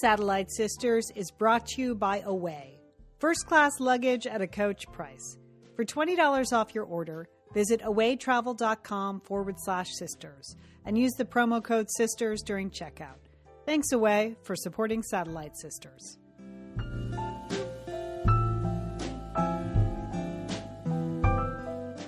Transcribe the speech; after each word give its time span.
Satellite 0.00 0.48
Sisters 0.52 1.10
is 1.16 1.32
brought 1.32 1.66
to 1.66 1.82
you 1.82 1.92
by 1.92 2.20
Away. 2.20 2.78
First 3.18 3.46
class 3.48 3.80
luggage 3.80 4.28
at 4.28 4.40
a 4.40 4.46
coach 4.46 4.86
price. 4.92 5.36
For 5.74 5.84
$20 5.84 6.52
off 6.52 6.72
your 6.72 6.84
order, 6.84 7.26
visit 7.52 7.82
awaytravel.com 7.82 9.22
forward 9.22 9.56
slash 9.58 9.88
sisters 9.98 10.54
and 10.84 10.96
use 10.96 11.14
the 11.14 11.24
promo 11.24 11.60
code 11.60 11.88
sisters 11.96 12.42
during 12.42 12.70
checkout. 12.70 13.18
Thanks, 13.66 13.90
Away, 13.90 14.36
for 14.44 14.54
supporting 14.54 15.02
Satellite 15.02 15.56
Sisters. 15.56 16.16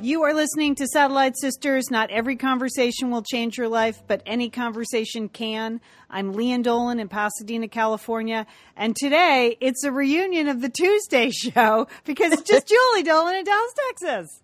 You 0.02 0.22
are 0.22 0.32
listening 0.32 0.76
to 0.76 0.86
Satellite 0.86 1.36
Sisters. 1.36 1.90
Not 1.90 2.10
every 2.10 2.36
conversation 2.36 3.10
will 3.10 3.22
change 3.22 3.58
your 3.58 3.68
life, 3.68 4.02
but 4.06 4.22
any 4.24 4.48
conversation 4.48 5.28
can. 5.28 5.82
I'm 6.08 6.32
Lian 6.32 6.62
Dolan 6.62 6.98
in 6.98 7.08
Pasadena, 7.08 7.68
California. 7.68 8.46
And 8.76 8.96
today 8.96 9.58
it's 9.60 9.84
a 9.84 9.92
reunion 9.92 10.48
of 10.48 10.62
the 10.62 10.70
Tuesday 10.70 11.30
show 11.34 11.86
because 12.06 12.32
it's 12.32 12.48
just 12.48 12.66
Julie 12.94 13.02
Dolan 13.02 13.34
in 13.34 13.44
Dallas, 13.44 13.74
Texas. 13.88 14.40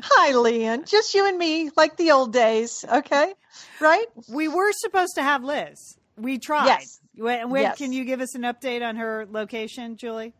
Hi, 0.00 0.32
Lian. 0.32 0.84
Just 0.84 1.12
you 1.12 1.26
and 1.26 1.36
me, 1.36 1.70
like 1.76 1.96
the 1.96 2.12
old 2.12 2.32
days. 2.32 2.84
Okay. 2.88 3.34
Right? 3.80 4.06
We 4.32 4.46
were 4.46 4.70
supposed 4.72 5.16
to 5.16 5.24
have 5.24 5.42
Liz. 5.42 5.98
We 6.16 6.38
tried. 6.38 6.66
Yes. 6.66 7.00
When, 7.16 7.50
when 7.50 7.62
Yes. 7.62 7.78
Can 7.78 7.92
you 7.92 8.04
give 8.04 8.20
us 8.20 8.36
an 8.36 8.42
update 8.42 8.86
on 8.86 8.94
her 8.94 9.26
location, 9.28 9.96
Julie? 9.96 10.34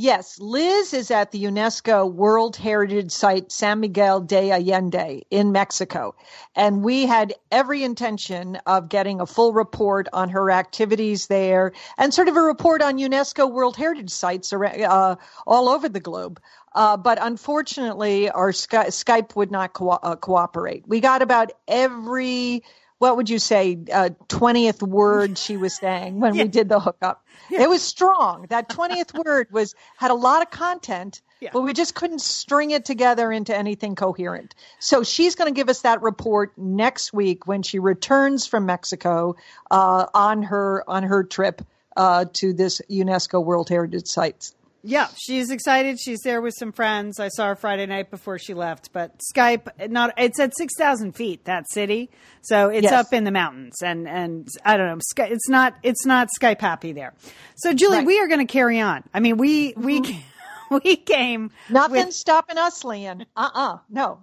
Yes, 0.00 0.38
Liz 0.38 0.94
is 0.94 1.10
at 1.10 1.32
the 1.32 1.42
UNESCO 1.42 2.08
World 2.12 2.54
Heritage 2.54 3.10
Site 3.10 3.50
San 3.50 3.80
Miguel 3.80 4.20
de 4.20 4.52
Allende 4.52 5.22
in 5.28 5.50
Mexico. 5.50 6.14
And 6.54 6.84
we 6.84 7.06
had 7.06 7.34
every 7.50 7.82
intention 7.82 8.60
of 8.64 8.88
getting 8.88 9.20
a 9.20 9.26
full 9.26 9.52
report 9.52 10.06
on 10.12 10.28
her 10.28 10.52
activities 10.52 11.26
there 11.26 11.72
and 11.98 12.14
sort 12.14 12.28
of 12.28 12.36
a 12.36 12.40
report 12.40 12.80
on 12.80 12.98
UNESCO 12.98 13.50
World 13.50 13.76
Heritage 13.76 14.10
Sites 14.10 14.52
uh, 14.52 15.16
all 15.48 15.68
over 15.68 15.88
the 15.88 15.98
globe. 15.98 16.40
Uh, 16.72 16.96
but 16.96 17.18
unfortunately, 17.20 18.30
our 18.30 18.52
Sky- 18.52 18.90
Skype 18.90 19.34
would 19.34 19.50
not 19.50 19.72
co- 19.72 19.88
uh, 19.90 20.14
cooperate. 20.14 20.86
We 20.86 21.00
got 21.00 21.22
about 21.22 21.50
every, 21.66 22.62
what 22.98 23.16
would 23.16 23.30
you 23.30 23.38
say, 23.38 23.78
uh, 23.92 24.10
20th 24.28 24.82
word 24.82 25.38
she 25.38 25.56
was 25.56 25.74
saying 25.74 26.18
when 26.20 26.32
we 26.32 26.48
did 26.48 26.68
the 26.68 26.80
hookup. 26.80 27.24
It 27.50 27.68
was 27.68 27.82
strong. 27.82 28.46
That 28.50 28.68
20th 28.68 29.14
word 29.24 29.48
was 29.50 29.74
had 29.96 30.10
a 30.10 30.14
lot 30.14 30.42
of 30.42 30.50
content, 30.50 31.22
Yeah. 31.40 31.50
but 31.52 31.62
we 31.62 31.72
just 31.72 31.94
couldn't 31.94 32.20
string 32.20 32.72
it 32.72 32.84
together 32.84 33.30
into 33.30 33.56
anything 33.56 33.94
coherent. 33.94 34.54
So 34.80 35.02
she's 35.04 35.36
going 35.36 35.52
to 35.52 35.56
give 35.56 35.68
us 35.68 35.82
that 35.82 36.02
report 36.02 36.52
next 36.58 37.12
week 37.12 37.46
when 37.46 37.62
she 37.62 37.78
returns 37.78 38.46
from 38.46 38.66
Mexico 38.66 39.36
uh, 39.70 40.06
on 40.12 40.42
her 40.42 40.84
on 40.88 41.04
her 41.04 41.22
trip 41.22 41.62
uh, 41.96 42.24
to 42.34 42.52
this 42.52 42.80
UNESCO 42.90 43.44
World 43.44 43.68
Heritage 43.68 44.06
Sites. 44.08 44.54
Yeah, 44.82 45.08
she's 45.16 45.50
excited. 45.50 45.98
She's 46.00 46.20
there 46.20 46.40
with 46.40 46.54
some 46.56 46.70
friends. 46.72 47.18
I 47.18 47.28
saw 47.28 47.48
her 47.48 47.56
Friday 47.56 47.86
night 47.86 48.10
before 48.10 48.38
she 48.38 48.54
left. 48.54 48.92
But 48.92 49.20
Skype, 49.34 49.90
not 49.90 50.14
it's 50.16 50.38
at 50.38 50.56
six 50.56 50.74
thousand 50.78 51.12
feet. 51.16 51.44
That 51.46 51.68
city, 51.70 52.10
so 52.42 52.68
it's 52.68 52.84
Yes. 52.84 52.92
up 52.92 53.12
in 53.12 53.24
the 53.24 53.32
mountains, 53.32 53.82
and 53.82 54.08
and 54.08 54.46
I 54.64 54.76
don't 54.76 54.86
know. 54.86 54.98
Sky, 55.00 55.26
it's 55.30 55.48
not 55.48 55.74
it's 55.82 56.06
not 56.06 56.28
Skype 56.40 56.60
happy 56.60 56.92
there. 56.92 57.12
So 57.56 57.74
Julie, 57.74 57.92
Right. 57.92 57.98
Mm-hmm. 58.00 58.06
we 58.06 58.20
are 58.20 58.28
going 58.28 58.46
to 58.46 58.52
carry 58.52 58.78
on. 58.80 59.02
I 59.12 59.18
mean, 59.20 59.36
we 59.36 59.74
we 59.76 60.00
we 60.70 60.96
came 60.96 61.50
Nothing 61.68 62.06
with, 62.06 62.14
stopping 62.14 62.56
us, 62.56 62.84
Lian. 62.84 63.26
Uh 63.36 63.50
uh 63.54 63.78
no. 63.90 64.20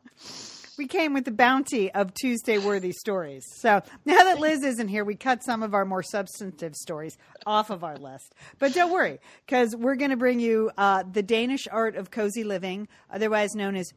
We 0.77 0.87
came 0.87 1.13
with 1.13 1.25
the 1.25 1.31
bounty 1.31 1.91
of 1.91 2.13
Tuesday 2.13 2.57
worthy 2.57 2.91
stories. 2.91 3.45
So 3.57 3.81
now 4.05 4.23
that 4.23 4.39
Liz 4.39 4.63
isn't 4.63 4.87
here, 4.87 5.03
we 5.03 5.15
cut 5.15 5.43
some 5.43 5.63
of 5.63 5.73
our 5.73 5.85
more 5.85 6.03
substantive 6.03 6.75
stories 6.75 7.17
off 7.45 7.69
of 7.69 7.83
our 7.83 7.97
list. 7.97 8.33
But 8.59 8.73
don't 8.73 8.91
worry, 8.91 9.19
because 9.45 9.75
we're 9.75 9.95
going 9.95 10.11
to 10.11 10.17
bring 10.17 10.39
you 10.39 10.71
uh, 10.77 11.03
the 11.09 11.23
Danish 11.23 11.67
art 11.71 11.95
of 11.95 12.11
cozy 12.11 12.43
living, 12.43 12.87
otherwise 13.09 13.55
known 13.55 13.75
as 13.75 13.93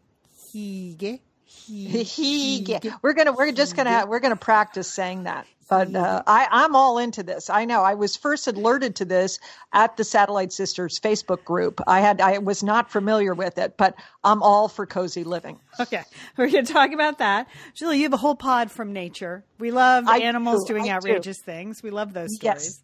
hygge. 0.54 1.20
Hygge. 1.48 2.94
We're 3.02 3.14
gonna 3.14 3.32
we're 3.32 3.52
just 3.52 3.74
gonna 3.74 4.04
we're 4.06 4.20
gonna 4.20 4.36
practice 4.36 4.88
saying 4.88 5.24
that. 5.24 5.46
But 5.68 5.94
uh, 5.94 6.22
I 6.26 6.48
I'm 6.50 6.74
all 6.74 6.98
into 6.98 7.22
this. 7.22 7.50
I 7.50 7.64
know. 7.64 7.82
I 7.82 7.94
was 7.94 8.16
first 8.16 8.46
alerted 8.46 8.96
to 8.96 9.04
this 9.04 9.38
at 9.72 9.96
the 9.96 10.04
Satellite 10.04 10.52
Sisters 10.52 10.98
Facebook 10.98 11.44
group. 11.44 11.80
I 11.86 12.00
had 12.00 12.20
I 12.20 12.38
was 12.38 12.62
not 12.62 12.90
familiar 12.90 13.34
with 13.34 13.58
it, 13.58 13.76
but 13.76 13.94
I'm 14.24 14.42
all 14.42 14.68
for 14.68 14.86
cozy 14.86 15.24
living. 15.24 15.60
Okay, 15.80 16.02
we're 16.36 16.50
going 16.50 16.64
to 16.64 16.72
talk 16.72 16.92
about 16.92 17.18
that. 17.18 17.48
Julie, 17.74 17.98
you 17.98 18.04
have 18.04 18.12
a 18.12 18.18
whole 18.18 18.34
pod 18.34 18.70
from 18.70 18.92
nature. 18.92 19.44
We 19.58 19.70
love 19.70 20.08
I 20.08 20.18
animals 20.18 20.64
do, 20.64 20.74
doing 20.74 20.84
I 20.84 20.86
do. 20.86 20.92
outrageous 20.94 21.40
things. 21.40 21.82
We 21.82 21.90
love 21.90 22.12
those 22.12 22.34
stories. 22.36 22.64
Yes. 22.64 22.80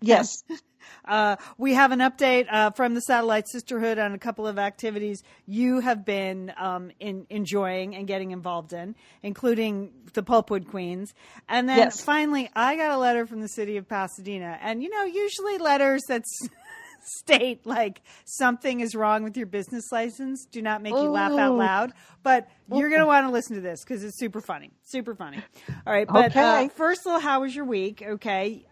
Yes. 0.00 0.42
Uh, 1.04 1.36
we 1.58 1.74
have 1.74 1.90
an 1.92 1.98
update 2.00 2.46
uh, 2.50 2.70
from 2.70 2.94
the 2.94 3.00
Satellite 3.00 3.46
Sisterhood 3.48 3.98
on 3.98 4.14
a 4.14 4.18
couple 4.18 4.46
of 4.46 4.58
activities 4.58 5.22
you 5.46 5.80
have 5.80 6.04
been 6.04 6.52
um, 6.56 6.90
in, 7.00 7.26
enjoying 7.30 7.94
and 7.96 8.06
getting 8.06 8.30
involved 8.30 8.72
in, 8.72 8.94
including 9.22 9.90
the 10.14 10.22
Pulpwood 10.22 10.66
Queens. 10.68 11.12
And 11.48 11.68
then 11.68 11.78
Yes. 11.78 12.02
finally, 12.04 12.50
I 12.54 12.76
got 12.76 12.90
a 12.90 12.98
letter 12.98 13.26
from 13.26 13.40
the 13.40 13.48
city 13.48 13.76
of 13.76 13.88
Pasadena. 13.88 14.58
And, 14.62 14.82
you 14.82 14.88
know, 14.90 15.04
usually 15.04 15.58
letters 15.58 16.02
that 16.08 16.22
s- 16.22 16.48
state 17.20 17.64
like 17.66 18.02
something 18.24 18.80
is 18.80 18.94
wrong 18.94 19.22
with 19.24 19.36
your 19.36 19.46
business 19.46 19.90
license 19.92 20.46
do 20.50 20.60
not 20.62 20.82
make 20.82 21.00
you 21.02 21.10
laugh 21.10 21.32
out 21.38 21.56
loud. 21.56 21.92
But 22.22 22.48
you're 22.70 22.88
going 22.90 23.00
to 23.00 23.06
want 23.06 23.26
to 23.26 23.30
listen 23.32 23.56
to 23.56 23.62
this 23.62 23.82
because 23.84 24.04
it's 24.04 24.18
super 24.18 24.40
funny. 24.40 24.70
Super 24.84 25.14
funny. 25.14 25.38
All 25.86 25.92
right. 25.92 26.10
But 26.10 26.36
uh, 26.36 26.68
first 26.76 27.00
of 27.06 27.12
all, 27.12 27.20
how 27.20 27.40
was 27.42 27.54
your 27.54 27.64
week? 27.64 28.02
Okay. 28.06 28.64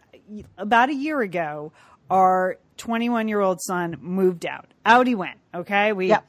About 0.59 0.89
a 0.91 0.95
year 0.95 1.21
ago, 1.21 1.73
our 2.11 2.59
21 2.77 3.29
year 3.29 3.41
old 3.41 3.61
son 3.61 3.97
moved 4.01 4.47
out. 4.47 4.67
Out 4.85 5.07
he 5.07 5.15
went. 5.15 5.39
Okay. 5.55 5.93
We 5.93 6.09
Yeah. 6.09 6.21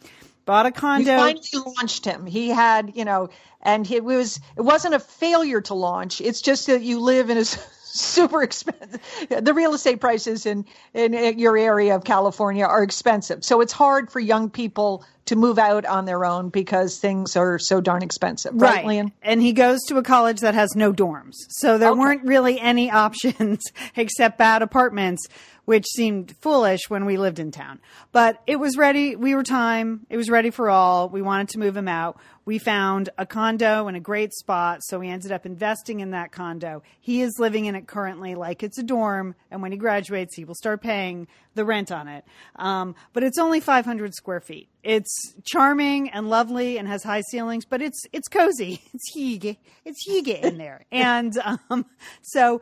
bought 0.45 0.65
a 0.65 0.71
condo. 0.71 1.11
We 1.11 1.33
finally 1.33 1.73
launched 1.77 2.05
him. 2.05 2.25
He 2.25 2.49
had, 2.49 2.93
you 2.95 3.05
know, 3.05 3.29
and 3.61 3.89
it 3.91 4.03
was 4.03 4.39
it 4.55 4.61
wasn't 4.61 4.93
a 4.93 4.99
failure 4.99 5.61
to 5.61 5.73
launch. 5.73 6.21
It's 6.21 6.41
just 6.41 6.67
that 6.67 6.81
you 6.81 6.99
live 6.99 7.29
in 7.29 7.37
a 7.37 7.45
super 7.93 8.43
expensive. 8.43 9.01
The 9.29 9.53
real 9.53 9.73
estate 9.73 9.99
prices 10.01 10.45
in 10.45 10.65
in 10.93 11.37
your 11.39 11.57
area 11.57 11.95
of 11.95 12.03
California 12.03 12.65
are 12.65 12.83
expensive, 12.83 13.43
so 13.43 13.61
it's 13.61 13.73
hard 13.73 14.11
for 14.11 14.19
young 14.19 14.49
people 14.49 15.05
to 15.25 15.35
move 15.35 15.59
out 15.59 15.85
on 15.85 16.05
their 16.05 16.23
own 16.23 16.47
because 16.49 16.99
things 16.99 17.35
are 17.35 17.59
so 17.59 17.81
darn 17.81 18.01
expensive. 18.01 18.53
Right, 18.55 18.85
Lian? 18.85 19.11
And 19.21 19.41
he 19.41 19.51
goes 19.51 19.79
to 19.89 19.97
a 19.97 20.03
college 20.03 20.39
that 20.39 20.53
has 20.53 20.73
no 20.75 20.93
dorms. 20.93 21.33
So 21.49 21.77
there 21.77 21.89
Okay. 21.89 21.99
weren't 21.99 22.23
really 22.23 22.59
any 22.59 22.89
options 23.05 23.61
except 23.97 24.37
bad 24.37 24.61
apartments, 24.61 25.27
which 25.65 25.85
seemed 25.85 26.33
foolish 26.39 26.89
when 26.89 27.03
we 27.05 27.17
lived 27.17 27.39
in 27.39 27.51
town. 27.51 27.79
But 28.13 28.41
it 28.47 28.55
was 28.55 28.77
ready. 28.77 29.17
We 29.17 29.35
were 29.35 29.43
time. 29.43 30.05
It 30.09 30.15
was 30.15 30.29
ready 30.29 30.49
for 30.49 30.69
all. 30.69 31.09
We 31.09 31.21
wanted 31.21 31.49
to 31.49 31.59
move 31.59 31.75
him 31.75 31.89
out. 31.89 32.17
We 32.47 32.59
found 32.59 33.09
a 33.17 33.25
condo 33.25 33.89
in 33.89 33.95
a 33.95 33.99
great 33.99 34.33
spot. 34.33 34.81
So 34.81 34.99
we 34.99 35.09
ended 35.09 35.33
up 35.33 35.45
investing 35.45 35.99
in 35.99 36.11
that 36.11 36.31
condo. 36.31 36.81
He 37.01 37.21
is 37.21 37.37
living 37.39 37.65
in 37.65 37.75
it 37.75 37.87
currently 37.87 38.35
like 38.35 38.63
it's 38.63 38.77
a 38.77 38.83
dorm. 38.83 39.35
And 39.51 39.61
when 39.61 39.73
he 39.73 39.77
graduates, 39.77 40.33
he 40.33 40.45
will 40.45 40.55
start 40.55 40.81
paying 40.81 41.27
the 41.55 41.65
rent 41.65 41.91
on 41.91 42.07
it. 42.07 42.23
Um, 42.55 42.95
but 43.11 43.23
it's 43.23 43.37
only 43.37 43.59
500 43.59 44.15
square 44.15 44.39
feet. 44.39 44.69
It's 44.81 45.35
charming 45.43 46.09
and 46.11 46.29
lovely 46.29 46.77
and 46.77 46.87
has 46.87 47.03
high 47.03 47.19
ceilings, 47.29 47.65
but 47.65 47.81
it's 47.81 48.05
it's 48.13 48.29
cozy. 48.29 48.81
It's 48.93 49.13
hygge. 49.13 49.57
It's 49.83 50.07
hygge 50.07 50.39
in 50.39 50.57
there. 50.57 50.85
And 50.91 51.37
um, 51.69 51.85
so 52.21 52.61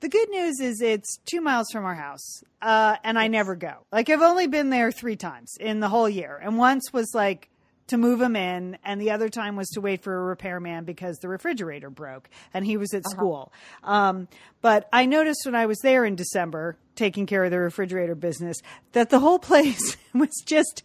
the 0.00 0.08
good 0.08 0.30
news 0.30 0.58
is 0.58 0.80
it's 0.80 1.18
two 1.26 1.42
miles 1.42 1.66
from 1.70 1.84
our 1.84 1.94
house, 1.94 2.42
uh, 2.62 2.96
and 3.04 3.18
I 3.18 3.28
never 3.28 3.56
go. 3.56 3.74
Like 3.92 4.08
I've 4.08 4.22
only 4.22 4.46
been 4.46 4.70
there 4.70 4.90
three 4.90 5.16
times 5.16 5.54
in 5.60 5.80
the 5.80 5.90
whole 5.90 6.08
year, 6.08 6.40
and 6.42 6.56
once 6.56 6.94
was 6.94 7.10
like 7.14 7.50
to 7.88 7.98
move 7.98 8.20
him 8.20 8.36
in, 8.36 8.78
and 8.84 9.00
the 9.00 9.10
other 9.10 9.28
time 9.28 9.56
was 9.56 9.68
to 9.70 9.80
wait 9.80 10.02
for 10.02 10.14
a 10.14 10.22
repairman 10.24 10.84
because 10.84 11.18
the 11.18 11.28
refrigerator 11.28 11.90
broke 11.90 12.28
and 12.54 12.64
he 12.64 12.76
was 12.76 12.94
at 12.94 13.04
school. 13.08 13.52
Um, 13.82 14.28
but 14.60 14.88
I 14.92 15.06
noticed 15.06 15.40
when 15.44 15.54
I 15.54 15.66
was 15.66 15.78
there 15.82 16.04
in 16.04 16.16
December 16.16 16.76
taking 16.94 17.26
care 17.26 17.44
of 17.44 17.50
the 17.50 17.58
refrigerator 17.58 18.14
business 18.14 18.58
that 18.92 19.10
the 19.10 19.18
whole 19.18 19.38
place 19.38 19.96
was 20.14 20.30
just 20.46 20.82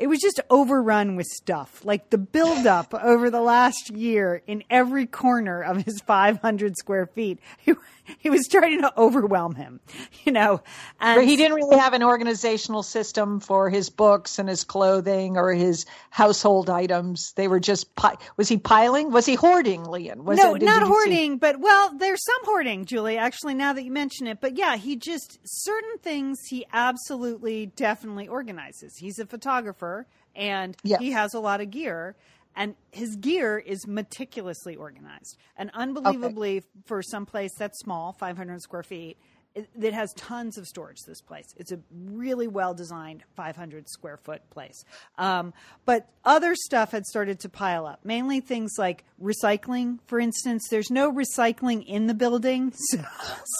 it 0.00 0.08
was 0.08 0.18
just 0.20 0.40
overrun 0.50 1.14
with 1.14 1.26
stuff. 1.26 1.84
Like 1.84 2.10
the 2.10 2.18
buildup 2.18 2.94
over 3.02 3.30
the 3.30 3.40
last 3.40 3.90
year 3.90 4.42
in 4.46 4.64
every 4.70 5.06
corner 5.06 5.62
of 5.62 5.84
his 5.84 6.00
500 6.00 6.76
square 6.76 7.06
feet, 7.06 7.38
he, 7.58 7.74
he 8.18 8.30
was 8.30 8.44
starting 8.46 8.80
to 8.80 8.92
overwhelm 8.98 9.54
him, 9.54 9.78
you 10.24 10.32
know. 10.32 10.62
And 11.00 11.18
But 11.20 11.26
he 11.26 11.36
didn't 11.36 11.54
really 11.56 11.76
have 11.78 11.92
an 11.92 12.02
organizational 12.02 12.82
system 12.82 13.40
for 13.40 13.68
his 13.70 13.90
books 13.90 14.38
and 14.38 14.48
his 14.48 14.64
clothing 14.64 15.36
or 15.36 15.52
his 15.52 15.84
household 16.08 16.70
items. 16.70 17.32
They 17.34 17.46
were 17.46 17.60
just 17.60 17.94
pi- 17.94 18.16
was 18.36 18.48
he 18.48 18.56
piling? 18.56 19.12
Was 19.12 19.26
he 19.26 19.34
hoarding, 19.34 19.84
Lian? 19.84 20.24
Was 20.24 20.38
no, 20.38 20.54
it- 20.54 20.62
not 20.62 20.80
you 20.80 20.86
see- 20.86 20.88
hoarding, 20.92 21.36
but 21.38 21.60
well, 21.60 21.92
there's 21.96 22.24
some 22.24 22.44
hoarding, 22.44 22.86
Julie. 22.86 23.18
Actually, 23.18 23.54
now 23.54 23.74
that 23.74 23.84
you 23.84 23.90
mention 23.92 24.26
it, 24.26 24.40
but 24.40 24.56
yeah, 24.56 24.76
he 24.76 24.96
just 24.96 25.38
certain 25.44 25.98
things 25.98 26.38
he 26.48 26.64
absolutely, 26.72 27.66
definitely 27.66 28.26
organizes. 28.28 28.96
He's 28.96 29.18
a 29.18 29.26
photographer, 29.26 29.89
and 30.34 30.76
Yes. 30.82 31.00
he 31.00 31.10
has 31.12 31.34
a 31.34 31.40
lot 31.40 31.60
of 31.60 31.70
gear, 31.70 32.14
and 32.56 32.74
his 32.92 33.16
gear 33.16 33.58
is 33.58 33.86
meticulously 33.86 34.76
organized, 34.76 35.36
and 35.56 35.70
unbelievably 35.74 36.64
for 36.84 37.02
some 37.02 37.26
place 37.26 37.52
that's 37.56 37.78
small, 37.78 38.12
500 38.12 38.60
square 38.62 38.82
feet. 38.82 39.16
It, 39.54 39.92
has 39.92 40.12
tons 40.14 40.58
of 40.58 40.66
storage. 40.66 40.98
This 41.06 41.20
place, 41.20 41.54
it's 41.56 41.72
a 41.72 41.80
really 41.92 42.48
well 42.48 42.74
designed 42.74 43.24
500 43.36 43.88
square 43.88 44.16
foot 44.16 44.48
place. 44.50 44.84
Um, 45.18 45.52
but 45.84 46.08
other 46.24 46.54
stuff 46.54 46.92
had 46.92 47.06
started 47.06 47.40
to 47.40 47.48
pile 47.48 47.86
up, 47.86 48.00
mainly 48.04 48.40
things 48.40 48.72
like 48.78 49.04
recycling. 49.22 49.98
For 50.06 50.20
instance, 50.20 50.68
there's 50.70 50.90
no 50.90 51.12
recycling 51.12 51.84
in 51.86 52.06
the 52.06 52.14
building, 52.14 52.72
so, 52.76 53.04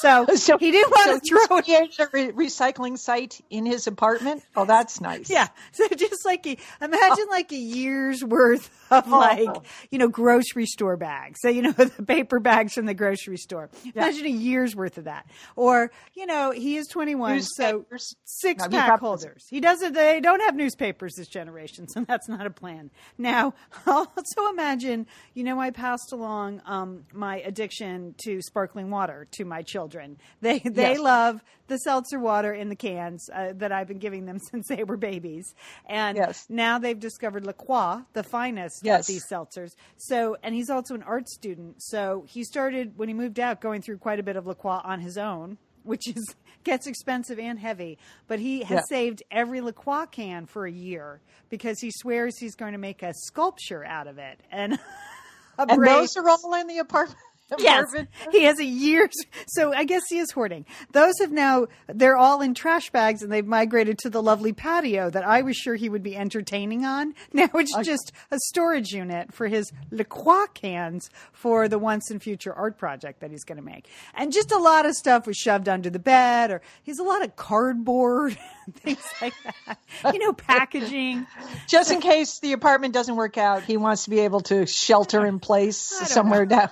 so, 0.00 0.26
So 0.36 0.58
he 0.58 0.70
didn't 0.70 0.90
want 0.90 1.22
so 1.22 1.36
to 1.38 1.46
throw 1.46 1.62
he 1.62 1.74
a 1.74 2.08
re- 2.12 2.46
recycling 2.46 2.98
site 2.98 3.40
in 3.50 3.66
his 3.66 3.86
apartment. 3.86 4.42
Oh, 4.56 4.64
that's 4.64 5.00
nice. 5.00 5.30
Yeah, 5.30 5.48
so 5.72 5.88
just 5.88 6.24
like 6.24 6.46
a, 6.46 6.56
imagine 6.80 7.26
like 7.30 7.52
a 7.52 7.56
year's 7.56 8.24
worth 8.24 8.70
of 8.90 9.08
like 9.08 9.56
you 9.90 9.98
know 9.98 10.08
grocery 10.08 10.66
store 10.66 10.96
bags. 10.96 11.38
So 11.40 11.48
you 11.48 11.62
know 11.62 11.72
the 11.72 11.88
paper 12.02 12.40
bags 12.40 12.74
from 12.74 12.86
the 12.86 12.94
grocery 12.94 13.36
store. 13.36 13.70
Imagine 13.94 14.26
a 14.26 14.30
year's 14.30 14.74
worth 14.76 14.98
of 14.98 15.04
that. 15.04 15.26
Or 15.56 15.79
you 16.14 16.26
know 16.26 16.50
he 16.50 16.76
is 16.76 16.86
21, 16.88 17.42
so 17.42 17.84
six 18.24 18.62
no, 18.64 18.68
pack 18.70 18.88
got- 18.88 19.00
holders. 19.00 19.44
He 19.48 19.60
doesn't. 19.60 19.92
They 19.94 20.20
don't 20.20 20.40
have 20.40 20.54
newspapers 20.54 21.14
this 21.16 21.28
generation, 21.28 21.88
so 21.88 22.04
that's 22.08 22.28
not 22.28 22.46
a 22.46 22.50
plan. 22.50 22.90
Now, 23.18 23.54
also 23.86 24.48
imagine, 24.50 25.06
you 25.34 25.44
know, 25.44 25.60
I 25.60 25.70
passed 25.70 26.12
along 26.12 26.60
um, 26.66 27.04
my 27.12 27.40
addiction 27.40 28.14
to 28.24 28.40
sparkling 28.42 28.90
water 28.90 29.26
to 29.32 29.44
my 29.44 29.62
children. 29.62 30.18
They 30.40 30.58
they 30.60 30.90
Yes. 30.92 30.98
love 31.00 31.44
the 31.68 31.78
seltzer 31.78 32.18
water 32.18 32.52
in 32.52 32.68
the 32.68 32.74
cans 32.76 33.28
uh, 33.32 33.52
that 33.56 33.70
I've 33.70 33.86
been 33.86 34.00
giving 34.00 34.26
them 34.26 34.38
since 34.50 34.66
they 34.68 34.82
were 34.84 34.96
babies, 34.96 35.54
and 35.88 36.16
Yes. 36.16 36.46
now 36.48 36.78
they've 36.78 36.98
discovered 36.98 37.44
La 37.46 37.52
Croix, 37.52 38.02
the 38.12 38.22
finest 38.24 38.80
Yes. 38.84 39.00
of 39.00 39.06
these 39.06 39.24
seltzers. 39.30 39.70
So, 39.96 40.36
and 40.42 40.54
he's 40.54 40.68
also 40.70 40.94
an 40.94 41.02
art 41.04 41.28
student, 41.28 41.76
so 41.82 42.24
he 42.28 42.42
started 42.44 42.98
when 42.98 43.08
he 43.08 43.14
moved 43.14 43.38
out 43.38 43.60
going 43.60 43.82
through 43.82 43.98
quite 43.98 44.18
a 44.18 44.22
bit 44.22 44.34
of 44.36 44.46
La 44.46 44.54
Croix 44.54 44.80
on 44.82 45.00
his 45.00 45.16
own, 45.16 45.58
which 45.90 46.08
is 46.08 46.34
gets 46.64 46.86
expensive 46.86 47.38
and 47.38 47.58
heavy. 47.58 47.98
But 48.28 48.38
he 48.38 48.62
has 48.62 48.76
Yeah. 48.76 48.82
saved 48.88 49.22
every 49.30 49.60
La 49.60 49.72
Croix 49.72 50.06
can 50.06 50.46
for 50.46 50.66
a 50.66 50.72
year 50.72 51.20
because 51.48 51.80
he 51.80 51.90
swears 51.92 52.38
he's 52.38 52.54
going 52.54 52.72
to 52.72 52.78
make 52.78 53.02
a 53.02 53.12
sculpture 53.14 53.84
out 53.84 54.06
of 54.06 54.18
it 54.18 54.40
and. 54.50 54.78
a 55.58 55.66
And 55.68 55.84
those 55.86 56.16
are 56.16 56.26
all 56.28 56.54
in 56.54 56.68
the 56.68 56.78
apartment. 56.78 57.18
Yes, 57.58 57.84
he 58.32 58.44
has 58.44 58.58
a 58.58 58.64
year's. 58.64 59.14
So 59.46 59.72
I 59.72 59.84
guess 59.84 60.02
he 60.08 60.18
is 60.18 60.30
hoarding. 60.30 60.64
Those 60.92 61.14
have 61.20 61.32
now, 61.32 61.66
they're 61.88 62.16
all 62.16 62.40
in 62.40 62.54
trash 62.54 62.90
bags 62.90 63.22
and 63.22 63.32
they've 63.32 63.46
migrated 63.46 63.98
to 63.98 64.10
the 64.10 64.22
lovely 64.22 64.52
patio 64.52 65.10
that 65.10 65.26
I 65.26 65.42
was 65.42 65.56
sure 65.56 65.74
he 65.74 65.88
would 65.88 66.02
be 66.02 66.16
entertaining 66.16 66.84
on. 66.84 67.14
Now 67.32 67.48
it's 67.54 67.74
just 67.84 68.12
a 68.30 68.38
storage 68.46 68.92
unit 68.92 69.32
for 69.32 69.46
his 69.48 69.72
La 69.90 70.04
Croix 70.04 70.46
cans 70.54 71.08
for 71.32 71.68
the 71.68 71.78
once 71.78 72.10
and 72.10 72.22
future 72.22 72.52
art 72.52 72.76
project 72.78 73.20
that 73.20 73.30
he's 73.30 73.44
going 73.44 73.56
to 73.56 73.64
make. 73.64 73.88
And 74.14 74.32
just 74.32 74.52
a 74.52 74.58
lot 74.58 74.84
of 74.86 74.94
stuff 74.94 75.26
was 75.26 75.36
shoved 75.36 75.68
under 75.68 75.90
the 75.90 75.98
bed 75.98 76.50
or 76.50 76.60
he's 76.82 76.98
a 76.98 77.02
lot 77.04 77.24
of 77.24 77.34
cardboard, 77.36 78.36
things 78.74 79.02
like 79.22 79.34
that. 79.66 79.78
You 80.12 80.18
know, 80.18 80.32
packaging. 80.32 81.26
Just 81.68 81.90
in 81.90 82.00
case 82.00 82.38
the 82.40 82.52
apartment 82.52 82.94
doesn't 82.94 83.16
work 83.16 83.38
out, 83.38 83.62
he 83.64 83.76
wants 83.76 84.04
to 84.04 84.10
be 84.10 84.20
able 84.20 84.40
to 84.42 84.66
shelter 84.66 85.24
in 85.26 85.38
place 85.40 85.78
somewhere 85.78 86.46
down. 86.46 86.70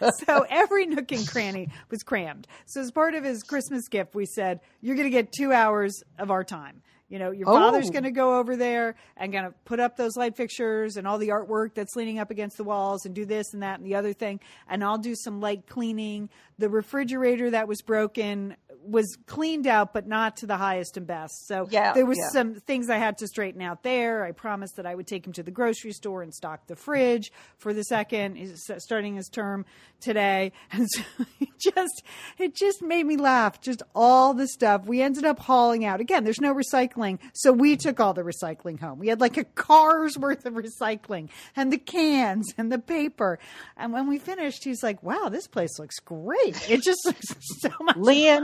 so 0.26 0.46
every 0.48 0.86
nook 0.86 1.10
and 1.12 1.26
cranny 1.26 1.68
was 1.90 2.02
crammed. 2.02 2.46
So 2.66 2.80
as 2.80 2.90
part 2.90 3.14
of 3.14 3.24
his 3.24 3.42
Christmas 3.42 3.88
gift, 3.88 4.14
we 4.14 4.26
said, 4.26 4.60
"You're 4.80 4.96
going 4.96 5.06
to 5.06 5.10
get 5.10 5.32
two 5.32 5.52
hours 5.52 6.02
of 6.18 6.30
our 6.30 6.44
time." 6.44 6.82
You 7.10 7.18
know, 7.18 7.30
your 7.30 7.48
Oh. 7.48 7.54
father's 7.54 7.88
going 7.88 8.04
to 8.04 8.10
go 8.10 8.38
over 8.38 8.54
there 8.54 8.94
and 9.16 9.32
going 9.32 9.44
to 9.44 9.54
put 9.64 9.80
up 9.80 9.96
those 9.96 10.14
light 10.14 10.36
fixtures 10.36 10.98
and 10.98 11.06
all 11.06 11.16
the 11.16 11.28
artwork 11.28 11.72
that's 11.72 11.96
leaning 11.96 12.18
up 12.18 12.30
against 12.30 12.58
the 12.58 12.64
walls 12.64 13.06
and 13.06 13.14
do 13.14 13.24
this 13.24 13.54
and 13.54 13.62
that 13.62 13.78
and 13.78 13.86
the 13.86 13.94
other 13.94 14.12
thing. 14.12 14.40
And 14.68 14.84
I'll 14.84 14.98
do 14.98 15.14
some 15.14 15.40
light 15.40 15.66
cleaning. 15.66 16.28
The 16.58 16.68
refrigerator 16.68 17.48
that 17.50 17.66
was 17.66 17.80
broken 17.80 18.56
was 18.90 19.16
cleaned 19.26 19.66
out, 19.66 19.92
but 19.92 20.06
not 20.06 20.36
to 20.38 20.46
the 20.46 20.56
highest 20.56 20.96
and 20.96 21.06
best. 21.06 21.46
So 21.46 21.68
Yeah, 21.70 21.92
there 21.92 22.06
was 22.06 22.18
yeah. 22.18 22.28
some 22.32 22.54
things 22.54 22.88
I 22.90 22.96
had 22.96 23.18
to 23.18 23.26
straighten 23.26 23.60
out 23.62 23.82
there. 23.82 24.24
I 24.24 24.32
promised 24.32 24.76
that 24.76 24.86
I 24.86 24.94
would 24.94 25.06
take 25.06 25.26
him 25.26 25.32
to 25.34 25.42
the 25.42 25.50
grocery 25.50 25.92
store 25.92 26.22
and 26.22 26.32
stock 26.32 26.66
the 26.66 26.76
fridge 26.76 27.30
for 27.58 27.72
the 27.74 27.82
second, 27.84 28.36
is 28.36 28.70
starting 28.78 29.16
his 29.16 29.28
term 29.28 29.64
today. 30.00 30.52
And 30.70 30.86
so 30.90 31.02
it 31.40 31.48
just, 31.60 32.02
it 32.38 32.54
just 32.54 32.82
made 32.82 33.04
me 33.04 33.16
laugh. 33.16 33.60
Just 33.60 33.82
all 33.94 34.32
the 34.34 34.46
stuff 34.46 34.84
we 34.86 35.02
ended 35.02 35.24
up 35.24 35.38
hauling 35.40 35.84
out. 35.84 36.00
Again, 36.00 36.22
there's 36.24 36.40
no 36.40 36.54
recycling. 36.54 37.18
So 37.34 37.52
we 37.52 37.76
took 37.76 37.98
all 37.98 38.14
the 38.14 38.22
recycling 38.22 38.78
home. 38.78 38.98
We 38.98 39.08
had 39.08 39.20
like 39.20 39.36
a 39.36 39.44
car's 39.44 40.16
worth 40.16 40.46
of 40.46 40.54
recycling 40.54 41.30
and 41.56 41.72
the 41.72 41.78
cans 41.78 42.52
and 42.56 42.70
the 42.70 42.78
paper. 42.78 43.38
And 43.76 43.92
when 43.92 44.08
we 44.08 44.18
finished, 44.18 44.62
he's 44.62 44.82
like, 44.82 45.02
wow, 45.02 45.28
this 45.30 45.48
place 45.48 45.78
looks 45.78 45.98
great. 45.98 46.70
It 46.70 46.82
just 46.82 47.00
looks 47.04 47.26
so 47.60 47.70
much 47.80 47.96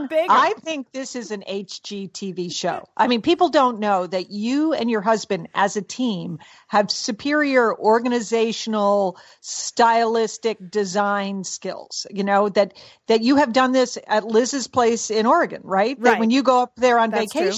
bigger. 0.08 0.26
I 0.34 0.54
think 0.54 0.92
this 0.92 1.16
is 1.16 1.30
an 1.30 1.44
HGTV 1.48 2.52
show. 2.52 2.88
I 2.96 3.08
mean, 3.08 3.22
people 3.22 3.48
don't 3.48 3.80
know 3.80 4.06
that 4.06 4.30
you 4.30 4.72
and 4.72 4.90
your 4.90 5.00
husband 5.00 5.48
as 5.54 5.76
a 5.76 5.82
team 5.82 6.38
have 6.68 6.90
superior 6.90 7.74
organizational, 7.74 9.18
stylistic 9.40 10.70
design 10.70 11.44
skills. 11.44 12.06
You 12.10 12.24
know, 12.24 12.48
that 12.50 12.74
that 13.06 13.22
you 13.22 13.36
have 13.36 13.52
done 13.52 13.72
this 13.72 13.98
at 14.06 14.24
Liz's 14.24 14.66
place 14.66 15.10
in 15.10 15.26
Oregon, 15.26 15.62
right? 15.64 16.00
That 16.02 16.10
Right. 16.10 16.20
when 16.20 16.30
you 16.30 16.42
go 16.42 16.62
up 16.62 16.72
there 16.76 16.98
on 16.98 17.10
That's 17.10 17.32
true. 17.32 17.50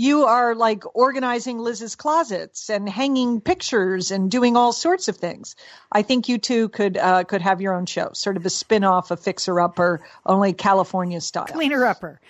You 0.00 0.26
are 0.26 0.54
like 0.54 0.84
organizing 0.94 1.58
Liz's 1.58 1.96
closets 1.96 2.70
and 2.70 2.88
hanging 2.88 3.40
pictures 3.40 4.12
and 4.12 4.30
doing 4.30 4.56
all 4.56 4.72
sorts 4.72 5.08
of 5.08 5.16
things. 5.16 5.56
I 5.90 6.02
think 6.02 6.28
you 6.28 6.38
two 6.38 6.68
could 6.68 6.96
uh, 6.96 7.24
could 7.24 7.42
have 7.42 7.60
your 7.60 7.74
own 7.74 7.84
show, 7.86 8.10
sort 8.12 8.36
of 8.36 8.46
a 8.46 8.50
spin 8.50 8.84
off 8.84 9.10
of 9.10 9.18
Fixer 9.18 9.58
Upper, 9.58 10.00
only 10.24 10.52
California 10.52 11.20
style. 11.20 11.46
cleaner 11.46 11.84
upper. 11.84 12.20